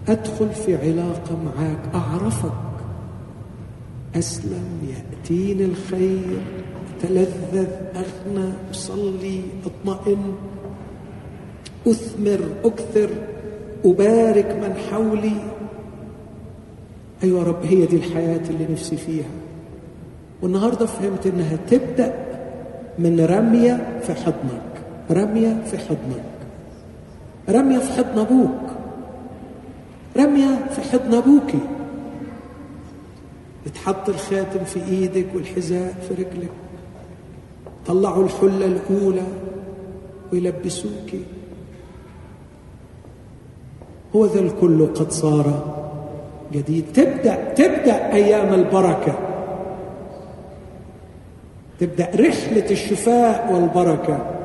أدخل 0.08 0.50
في 0.50 0.76
علاقة 0.76 1.36
معاك 1.44 1.78
أعرفك. 1.94 2.52
أسلم 4.16 4.88
يأتيني 4.88 5.64
الخير. 5.64 6.40
أتلذذ 6.98 7.66
أغنى 7.96 8.52
أصلي 8.70 9.42
أطمئن. 9.66 10.34
أثمر 11.86 12.40
أكثر. 12.64 13.10
أبارك 13.84 14.46
من 14.46 14.74
حولي. 14.90 15.36
أيوة 17.22 17.42
رب 17.42 17.64
هي 17.64 17.86
دي 17.86 17.96
الحياة 17.96 18.50
اللي 18.50 18.66
نفسي 18.72 18.96
فيها. 18.96 19.30
والنهاردة 20.42 20.86
فهمت 20.86 21.26
إنها 21.26 21.56
تبدأ 21.70 22.14
من 22.98 23.20
رمية 23.20 24.00
في 24.02 24.14
حضنك. 24.14 24.72
رمية 25.10 25.62
في 25.70 25.78
حضنك. 25.78 26.31
رمية 27.48 27.78
في 27.78 27.92
حضن 27.92 28.18
أبوك. 28.18 28.70
رمية 30.16 30.66
في 30.70 30.80
حضن 30.80 31.14
أبوكي. 31.14 31.58
يتحط 33.66 34.08
الخاتم 34.08 34.64
في 34.64 34.84
إيدك 34.84 35.26
والحذاء 35.34 35.94
في 36.08 36.14
رجلك. 36.14 36.50
طلعوا 37.86 38.24
الحلة 38.24 38.66
الأولى 38.66 39.26
ويلبسوك 40.32 41.10
هو 44.16 44.26
ذا 44.26 44.40
الكل 44.40 44.86
قد 44.86 45.10
صار 45.10 45.74
جديد. 46.52 46.84
تبدأ 46.94 47.54
تبدأ 47.54 48.12
أيام 48.12 48.54
البركة. 48.54 49.18
تبدأ 51.80 52.08
رحلة 52.14 52.70
الشفاء 52.70 53.52
والبركة. 53.52 54.41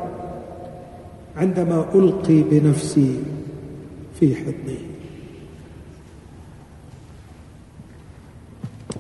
عندما 1.38 1.86
ألقي 1.96 2.42
بنفسي 2.42 3.20
في 4.20 4.36
حضنه 4.36 4.78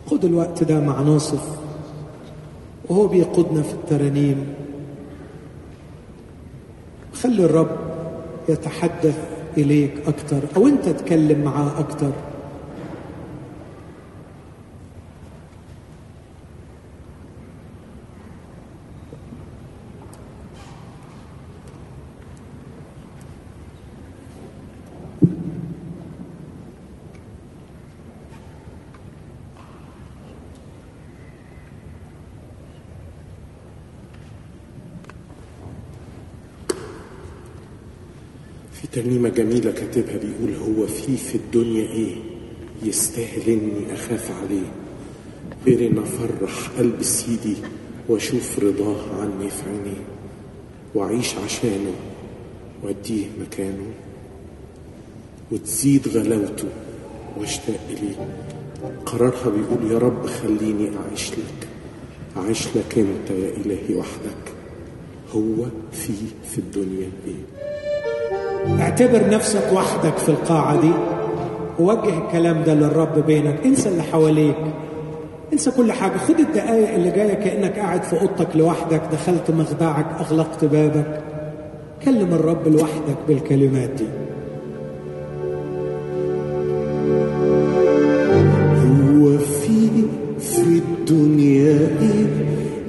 خد 0.05 0.26
الوقت 0.26 0.64
ده 0.64 0.80
مع 0.80 1.01
ناصف 1.01 1.57
وهو 2.89 3.07
بيقودنا 3.07 3.61
في 3.61 3.73
الترانيم. 3.73 4.53
خلي 7.14 7.45
الرب 7.45 7.77
يتحدث 8.49 9.18
إليك 9.57 9.93
أكتر 10.07 10.39
أو 10.55 10.68
أنت 10.68 10.89
تكلم 10.89 11.41
معاه 11.43 11.80
أكتر. 11.80 12.11
ترنيمة 38.97 39.29
جميلة 39.29 39.71
كاتبها 39.71 40.17
بيقول 40.17 40.55
هو 40.55 40.87
في 40.87 41.17
في 41.17 41.35
الدنيا 41.35 41.83
إيه؟ 41.91 42.15
يستاهل 42.83 43.41
اني 43.49 43.93
أخاف 43.93 44.31
عليه. 44.31 44.71
غير 45.65 45.91
أن 45.91 45.97
أفرح 45.97 46.69
قلب 46.77 47.01
سيدي 47.03 47.55
وأشوف 48.09 48.59
رضاه 48.59 49.21
عني 49.21 49.49
في 49.49 49.69
عينيه. 49.69 50.03
وأعيش 50.95 51.35
عشانه 51.35 51.93
وأديه 52.83 53.25
مكانه. 53.41 53.93
وتزيد 55.51 56.07
غلاوته 56.07 56.69
وأشتاق 57.37 57.79
إليه. 57.89 58.27
قرارها 59.05 59.49
بيقول 59.49 59.91
يا 59.91 59.97
رب 59.97 60.25
خليني 60.25 60.89
أعيش 60.97 61.31
لك. 61.31 61.67
أعيش 62.37 62.67
لك 62.67 62.97
أنت 62.97 63.29
يا 63.29 63.49
إلهي 63.65 63.95
وحدك. 63.95 64.53
هو 65.31 65.65
في 65.91 66.13
في 66.51 66.57
الدنيا 66.57 67.09
إيه؟ 67.27 67.56
اعتبر 68.80 69.30
نفسك 69.30 69.73
وحدك 69.73 70.18
في 70.18 70.30
القاعة 70.30 70.81
دي. 70.81 70.91
ووجه 71.80 72.18
الكلام 72.18 72.64
ده 72.64 72.73
للرب 72.73 73.26
بينك. 73.26 73.56
انسى 73.65 73.89
اللي 73.89 74.03
حواليك. 74.03 74.56
انسى 75.53 75.72
كل 75.72 75.91
حاجة. 75.91 76.18
خد 76.18 76.39
الدقايق 76.39 76.94
اللي 76.94 77.11
جاية 77.11 77.34
كأنك 77.34 77.80
قاعد 77.80 78.03
في 78.03 78.22
أوضتك 78.22 78.56
لوحدك. 78.56 79.02
دخلت 79.11 79.52
مخدعك. 79.52 80.06
أغلقت 80.19 80.65
بابك. 80.65 81.22
كلم 82.06 82.34
الرب 82.34 82.68
لوحدك 82.68 83.18
بالكلمات 83.27 83.89
دي. 83.89 84.07
هو 88.77 89.38
في 89.38 89.89
في 90.39 90.61
الدنيا 90.61 91.89
إيه؟ 92.02 92.27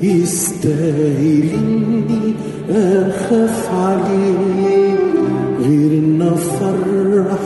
يستاهل 0.03 1.49
اني 1.55 2.35
أخاف 2.71 3.75
عليه. 3.75 4.88
افرح 6.35 7.39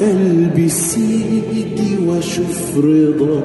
قلبي 0.00 0.68
سيدي 0.68 1.98
واشوف 2.06 2.76
رضا 2.78 3.42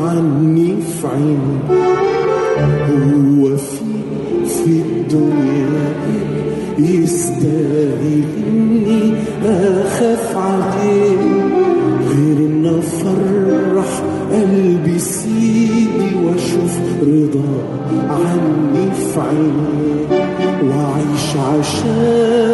عني 0.00 0.74
في 1.00 1.06
عيني 1.06 1.58
هو 2.88 3.56
في 3.56 3.84
في 4.46 4.70
الدنيا 4.70 5.94
يستاهل 6.78 8.22
اني 8.48 9.14
أخاف 9.44 10.36
عليه. 10.36 11.18
غير 12.08 12.36
إن 12.46 12.66
أفرح 12.78 14.02
قلبي 14.32 14.98
سيدي 14.98 16.14
وأشوف 16.24 16.78
رضا 17.02 17.58
عني 18.08 18.90
في 18.94 19.20
عيني 19.20 19.98
واعيش 20.62 21.36
عشان 21.36 22.47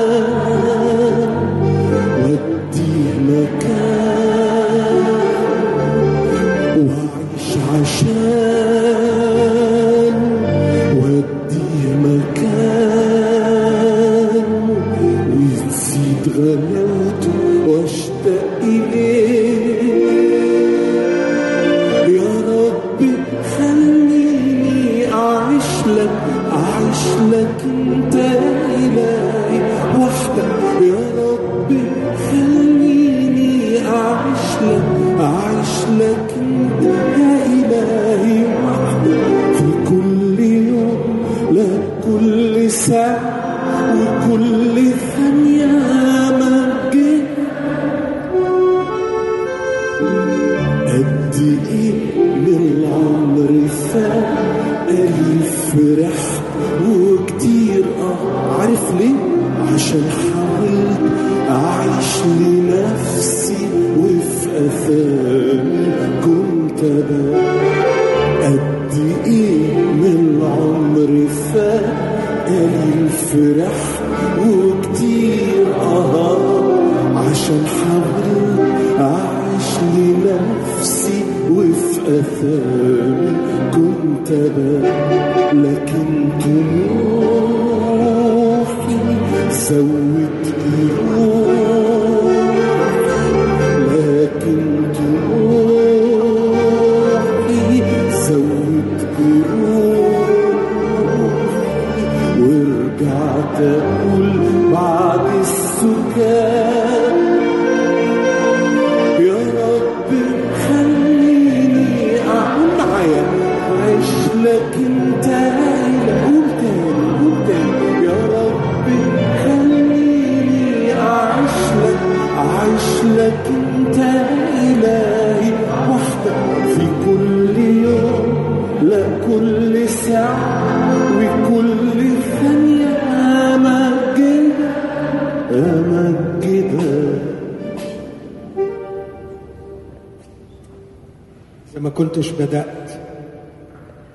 كنتش 142.15 142.31
بدأت. 142.31 142.91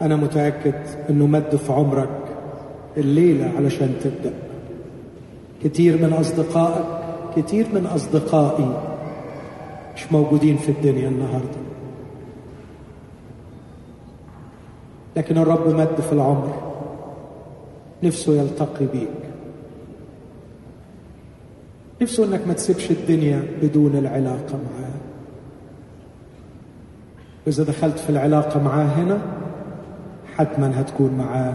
أنا 0.01 0.15
متأكد 0.15 0.73
إنه 1.09 1.27
مد 1.27 1.55
في 1.55 1.71
عمرك 1.71 2.09
الليلة 2.97 3.51
علشان 3.57 3.95
تبدأ. 4.03 4.33
كتير 5.63 6.01
من 6.01 6.13
أصدقائك 6.13 6.85
كتير 7.35 7.67
من 7.73 7.85
أصدقائي 7.85 8.81
مش 9.95 10.11
موجودين 10.11 10.57
في 10.57 10.69
الدنيا 10.69 11.07
النهاردة. 11.07 11.59
لكن 15.17 15.37
الرب 15.37 15.67
مد 15.67 16.01
في 16.01 16.13
العمر. 16.13 16.53
نفسه 18.03 18.33
يلتقي 18.33 18.85
بيك. 18.85 19.09
نفسه 22.01 22.25
إنك 22.25 22.47
ما 22.47 22.53
تسيبش 22.53 22.91
الدنيا 22.91 23.43
بدون 23.61 23.95
العلاقة 23.95 24.53
معاه. 24.53 24.88
وإذا 27.49 27.63
دخلت 27.63 27.99
في 27.99 28.09
العلاقة 28.09 28.63
معاه 28.63 28.85
هنا 28.85 29.21
حتما 30.35 30.81
هتكون 30.81 31.11
معاه 31.17 31.53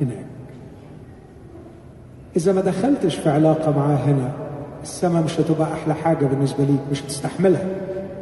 هناك. 0.00 0.26
إذا 2.36 2.52
ما 2.52 2.60
دخلتش 2.60 3.16
في 3.16 3.28
علاقة 3.30 3.70
معاه 3.78 3.96
هنا 3.96 4.32
السماء 4.82 5.24
مش 5.24 5.40
هتبقى 5.40 5.72
أحلى 5.72 5.94
حاجة 5.94 6.26
بالنسبة 6.26 6.64
ليك 6.64 6.80
مش 6.90 7.02
هتستحملها 7.02 7.66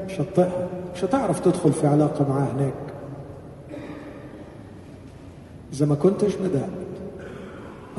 مش 0.09 0.21
هتطيقها 0.21 0.69
مش 0.95 1.05
هتعرف 1.05 1.41
تدخل 1.41 1.73
في 1.73 1.87
علاقة 1.87 2.29
معاه 2.29 2.47
هناك. 2.57 2.75
إذا 5.73 5.87
ما 5.87 5.95
كنتش 5.95 6.35
بدأت 6.35 6.69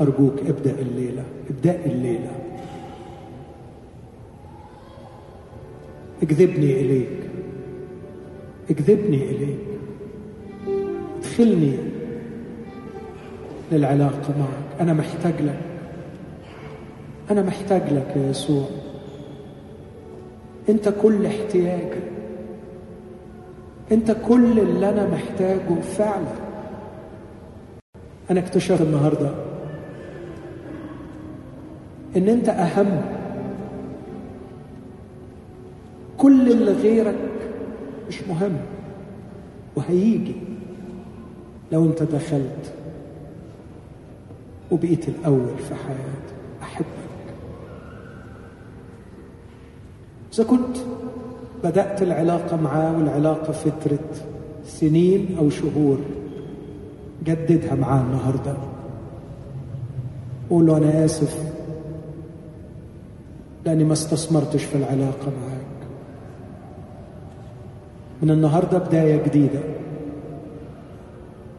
أرجوك 0.00 0.38
ابدأ 0.46 0.70
الليلة 0.80 1.22
ابدأ 1.50 1.84
الليلة. 1.86 2.30
اجذبني 6.22 6.80
إليك. 6.80 7.27
اجذبني 8.70 9.22
إليك 9.30 9.58
ادخلني 11.18 11.76
للعلاقة 13.72 14.34
معك. 14.38 14.80
أنا 14.80 14.92
محتاج 14.92 15.34
لك. 15.42 15.60
أنا 17.30 17.42
محتاج 17.42 17.82
لك 17.92 18.16
يا 18.16 18.30
يسوع. 18.30 18.64
أنت 20.68 20.88
كل 21.02 21.26
احتياجي 21.26 22.00
أنت 23.92 24.16
كل 24.28 24.58
اللي 24.58 24.88
أنا 24.88 25.08
محتاجه 25.10 25.80
فعلا. 25.80 26.32
أنا 28.30 28.40
اكتشفت 28.40 28.80
النهاردة 28.80 29.30
إن 32.16 32.28
أنت 32.28 32.48
أهم. 32.48 33.02
كل 36.18 36.52
اللي 36.52 36.72
غيرك 36.72 37.14
مش 38.08 38.22
مهم. 38.28 38.56
وهيجي. 39.76 40.34
لو 41.72 41.84
انت 41.84 42.02
دخلت 42.02 42.72
وبقيت 44.70 45.08
الأول 45.08 45.58
في 45.68 45.74
حياتي 45.74 46.34
أحبك. 46.62 46.86
إذا 50.34 50.44
كنت 50.44 50.76
بدأت 51.64 52.02
العلاقة 52.02 52.56
معاه 52.56 52.98
والعلاقة 52.98 53.52
فتره 53.52 53.98
سنين 54.64 55.36
أو 55.38 55.50
شهور 55.50 55.98
جددها 57.24 57.74
معاه 57.74 58.00
النهارده. 58.02 58.56
قول 60.50 60.66
له 60.66 60.76
أنا 60.76 61.04
آسف 61.04 61.42
لأني 63.66 63.84
ما 63.84 63.92
استثمرتش 63.92 64.64
في 64.64 64.74
العلاقة 64.74 65.32
معاك 65.40 65.47
من 68.22 68.30
النهارده 68.30 68.78
بداية 68.78 69.22
جديدة. 69.22 69.60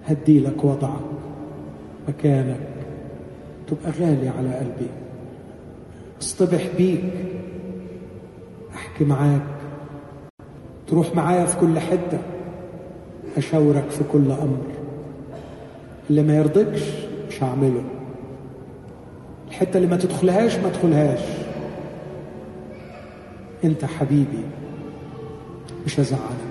هدي 0.05 0.39
لك 0.39 0.63
وضعك 0.63 0.99
مكانك. 2.07 2.59
تبقى 3.67 3.91
غالي 3.91 4.29
على 4.29 4.55
قلبي. 4.55 4.89
أصطبح 6.21 6.67
بيك. 6.77 7.03
أحكي 8.75 9.03
معاك. 9.05 9.41
تروح 10.87 11.15
معايا 11.15 11.45
في 11.45 11.57
كل 11.59 11.79
حتة. 11.79 12.19
أشاورك 13.37 13.89
في 13.89 14.03
كل 14.11 14.31
أمر. 14.31 14.65
اللي 16.09 16.23
ما 16.23 16.37
يرضيكش 16.37 16.81
مش 17.29 17.43
هعمله. 17.43 17.83
الحتة 19.47 19.77
اللي 19.77 19.87
ما 19.87 19.97
تدخلهاش 19.97 20.55
ما 20.57 20.69
تدخلهاش. 20.69 21.19
أنت 23.63 23.85
حبيبي 23.85 24.43
مش 25.85 25.99
هزعلك. 25.99 26.48